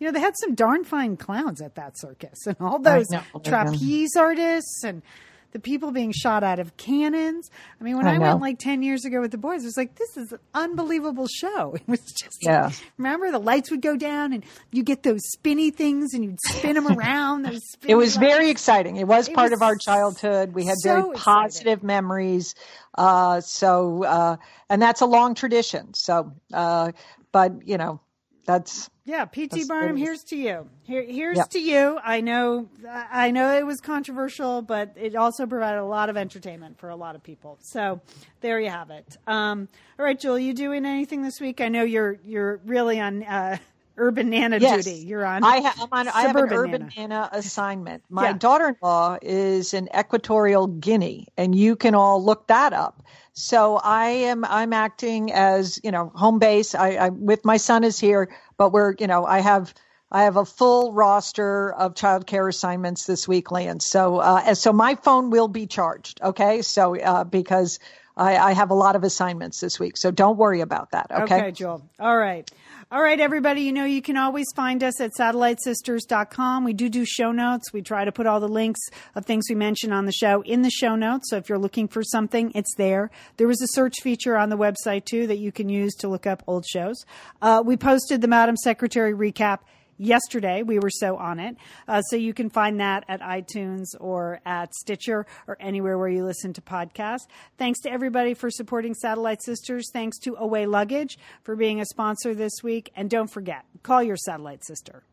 You 0.01 0.07
know, 0.07 0.13
they 0.13 0.19
had 0.19 0.33
some 0.35 0.55
darn 0.55 0.83
fine 0.83 1.15
clowns 1.15 1.61
at 1.61 1.75
that 1.75 1.97
circus 1.97 2.47
and 2.47 2.57
all 2.59 2.79
those 2.79 3.07
know. 3.11 3.21
trapeze 3.43 4.15
artists 4.17 4.83
and 4.83 5.03
the 5.51 5.59
people 5.59 5.91
being 5.91 6.11
shot 6.11 6.43
out 6.43 6.59
of 6.59 6.75
cannons. 6.77 7.51
I 7.79 7.83
mean, 7.83 7.97
when 7.97 8.07
I, 8.07 8.15
I 8.15 8.17
went 8.17 8.41
like 8.41 8.57
10 8.57 8.81
years 8.81 9.05
ago 9.05 9.21
with 9.21 9.29
the 9.31 9.37
boys, 9.37 9.61
it 9.63 9.65
was 9.67 9.77
like, 9.77 9.93
this 9.95 10.17
is 10.17 10.31
an 10.31 10.39
unbelievable 10.55 11.27
show. 11.27 11.75
It 11.75 11.87
was 11.87 11.99
just, 11.99 12.37
Yeah. 12.41 12.71
remember 12.97 13.29
the 13.31 13.37
lights 13.39 13.69
would 13.69 13.81
go 13.81 13.95
down 13.95 14.33
and 14.33 14.43
you 14.71 14.81
get 14.81 15.03
those 15.03 15.19
spinny 15.33 15.69
things 15.69 16.13
and 16.15 16.23
you'd 16.25 16.39
spin 16.47 16.75
them 16.75 16.87
around. 16.97 17.43
Those 17.43 17.59
It 17.85 17.93
was 17.95 18.15
lights. 18.17 18.27
very 18.33 18.49
exciting. 18.49 18.95
It 18.95 19.07
was 19.07 19.27
It 19.27 19.35
part 19.35 19.51
was 19.51 19.59
of 19.59 19.61
our 19.61 19.75
childhood. 19.75 20.53
We 20.53 20.65
had 20.65 20.77
so 20.77 20.89
very 20.89 20.99
exciting. 21.11 21.21
positive 21.21 21.83
memories. 21.83 22.55
Uh, 22.97 23.41
so, 23.41 24.03
uh, 24.05 24.37
and 24.69 24.81
that's 24.81 25.01
a 25.01 25.05
long 25.05 25.35
tradition. 25.35 25.93
So, 25.93 26.31
uh, 26.53 26.93
but 27.33 27.67
you 27.67 27.77
know, 27.77 27.99
that's 28.45 28.89
Yeah, 29.05 29.25
PT 29.25 29.49
That's 29.51 29.67
Barnum, 29.67 29.97
here's 29.97 30.23
to 30.25 30.35
you. 30.37 30.69
Here, 30.83 31.03
here's 31.03 31.37
Yep. 31.37 31.49
to 31.51 31.59
you. 31.59 31.99
I 32.03 32.21
know, 32.21 32.69
I 32.87 33.31
know 33.31 33.57
it 33.57 33.65
was 33.65 33.81
controversial, 33.81 34.61
but 34.61 34.93
it 34.95 35.15
also 35.15 35.45
provided 35.47 35.79
a 35.79 35.85
lot 35.85 36.09
of 36.09 36.17
entertainment 36.17 36.79
for 36.79 36.89
a 36.89 36.95
lot 36.95 37.15
of 37.15 37.23
people. 37.23 37.57
So 37.61 38.01
there 38.41 38.59
you 38.59 38.69
have 38.69 38.89
it. 38.91 39.17
Um, 39.27 39.67
all 39.97 40.05
right, 40.05 40.19
Julie, 40.19 40.45
you 40.45 40.53
doing 40.53 40.85
anything 40.85 41.21
this 41.23 41.39
week? 41.41 41.61
I 41.61 41.67
know 41.69 41.83
you're 41.83 42.19
you're 42.23 42.61
really 42.65 42.99
on 42.99 43.23
uh, 43.23 43.57
urban 43.97 44.29
nana 44.29 44.59
yes. 44.59 44.85
duty. 44.85 44.97
You're 45.05 45.25
on. 45.25 45.43
I, 45.43 45.61
ha- 45.61 45.75
I'm 45.81 45.89
on, 45.91 46.07
I 46.07 46.21
have 46.21 46.35
an 46.35 46.49
urban 46.51 46.89
Nana. 46.95 47.09
Nana 47.09 47.29
assignment. 47.31 48.03
My 48.09 48.29
Yeah. 48.29 48.33
daughter-in-law 48.33 49.17
is 49.21 49.73
in 49.73 49.89
Equatorial 49.97 50.67
Guinea, 50.67 51.27
and 51.37 51.55
you 51.55 51.75
can 51.75 51.95
all 51.95 52.23
look 52.23 52.47
that 52.47 52.73
up. 52.73 53.03
So 53.33 53.77
I 53.77 54.07
am 54.07 54.43
I'm 54.45 54.73
acting 54.73 55.31
as 55.31 55.79
you 55.83 55.91
know 55.91 56.11
home 56.15 56.39
base. 56.39 56.75
I, 56.75 56.89
I 56.95 57.09
with 57.09 57.45
my 57.45 57.57
son 57.57 57.83
is 57.83 57.99
here, 57.99 58.29
but 58.57 58.71
we're 58.73 58.95
you 58.99 59.07
know 59.07 59.25
I 59.25 59.39
have 59.39 59.73
I 60.11 60.23
have 60.23 60.35
a 60.37 60.45
full 60.45 60.93
roster 60.93 61.73
of 61.73 61.93
childcare 61.93 62.49
assignments 62.49 63.05
this 63.05 63.27
week, 63.27 63.51
Lance. 63.51 63.85
So 63.85 64.17
uh, 64.17 64.43
and 64.45 64.57
so 64.57 64.73
my 64.73 64.95
phone 64.95 65.29
will 65.29 65.47
be 65.47 65.65
charged. 65.67 66.19
Okay, 66.21 66.61
so 66.61 66.99
uh, 66.99 67.23
because 67.23 67.79
I, 68.17 68.37
I 68.37 68.53
have 68.53 68.71
a 68.71 68.75
lot 68.75 68.95
of 68.97 69.03
assignments 69.03 69.61
this 69.61 69.79
week, 69.79 69.95
so 69.97 70.11
don't 70.11 70.37
worry 70.37 70.61
about 70.61 70.91
that. 70.91 71.07
Okay. 71.11 71.37
Okay, 71.37 71.51
Joel. 71.51 71.89
All 71.99 72.17
right. 72.17 72.49
All 72.93 73.01
right, 73.01 73.21
everybody. 73.21 73.61
You 73.61 73.71
know, 73.71 73.85
you 73.85 74.01
can 74.01 74.17
always 74.17 74.47
find 74.53 74.83
us 74.83 74.99
at 74.99 75.11
satellitesisters.com. 75.17 76.65
We 76.65 76.73
do 76.73 76.89
do 76.89 77.05
show 77.05 77.31
notes. 77.31 77.71
We 77.71 77.81
try 77.81 78.03
to 78.03 78.11
put 78.11 78.27
all 78.27 78.41
the 78.41 78.49
links 78.49 78.81
of 79.15 79.25
things 79.25 79.45
we 79.47 79.55
mention 79.55 79.93
on 79.93 80.05
the 80.07 80.11
show 80.11 80.41
in 80.41 80.61
the 80.61 80.69
show 80.69 80.97
notes. 80.97 81.29
So 81.29 81.37
if 81.37 81.47
you're 81.47 81.57
looking 81.57 81.87
for 81.87 82.03
something, 82.03 82.51
it's 82.53 82.75
there. 82.75 83.09
There 83.37 83.49
is 83.49 83.61
a 83.61 83.67
search 83.67 84.01
feature 84.01 84.35
on 84.35 84.49
the 84.49 84.57
website, 84.57 85.05
too, 85.05 85.25
that 85.27 85.37
you 85.37 85.53
can 85.53 85.69
use 85.69 85.95
to 85.99 86.09
look 86.09 86.27
up 86.27 86.43
old 86.47 86.65
shows. 86.65 87.05
Uh, 87.41 87.63
we 87.65 87.77
posted 87.77 88.19
the 88.19 88.27
Madam 88.27 88.57
Secretary 88.57 89.13
recap 89.13 89.59
yesterday. 90.01 90.63
We 90.63 90.79
were 90.79 90.89
so 90.89 91.17
on 91.17 91.39
it. 91.39 91.55
Uh, 91.87 92.01
so 92.01 92.15
you 92.15 92.33
can 92.33 92.49
find 92.49 92.79
that 92.79 93.05
at 93.07 93.21
iTunes 93.21 93.85
or 93.99 94.41
at 94.45 94.73
Stitcher 94.73 95.25
or 95.47 95.57
anywhere 95.59 95.97
where 95.97 96.09
you 96.09 96.25
listen 96.25 96.53
to 96.53 96.61
podcasts. 96.61 97.27
Thanks 97.57 97.79
to 97.81 97.91
everybody 97.91 98.33
for 98.33 98.49
supporting 98.49 98.93
Satellite 98.93 99.41
Sisters. 99.43 99.89
Thanks 99.93 100.17
to 100.19 100.35
Away 100.35 100.65
Luggage 100.65 101.17
for 101.43 101.55
being 101.55 101.79
a 101.79 101.85
sponsor 101.85 102.33
this 102.33 102.63
week. 102.63 102.91
And 102.95 103.09
don't 103.09 103.31
forget, 103.31 103.65
call 103.83 104.03
your 104.03 104.17
Satellite 104.17 104.65
Sister. 104.65 105.03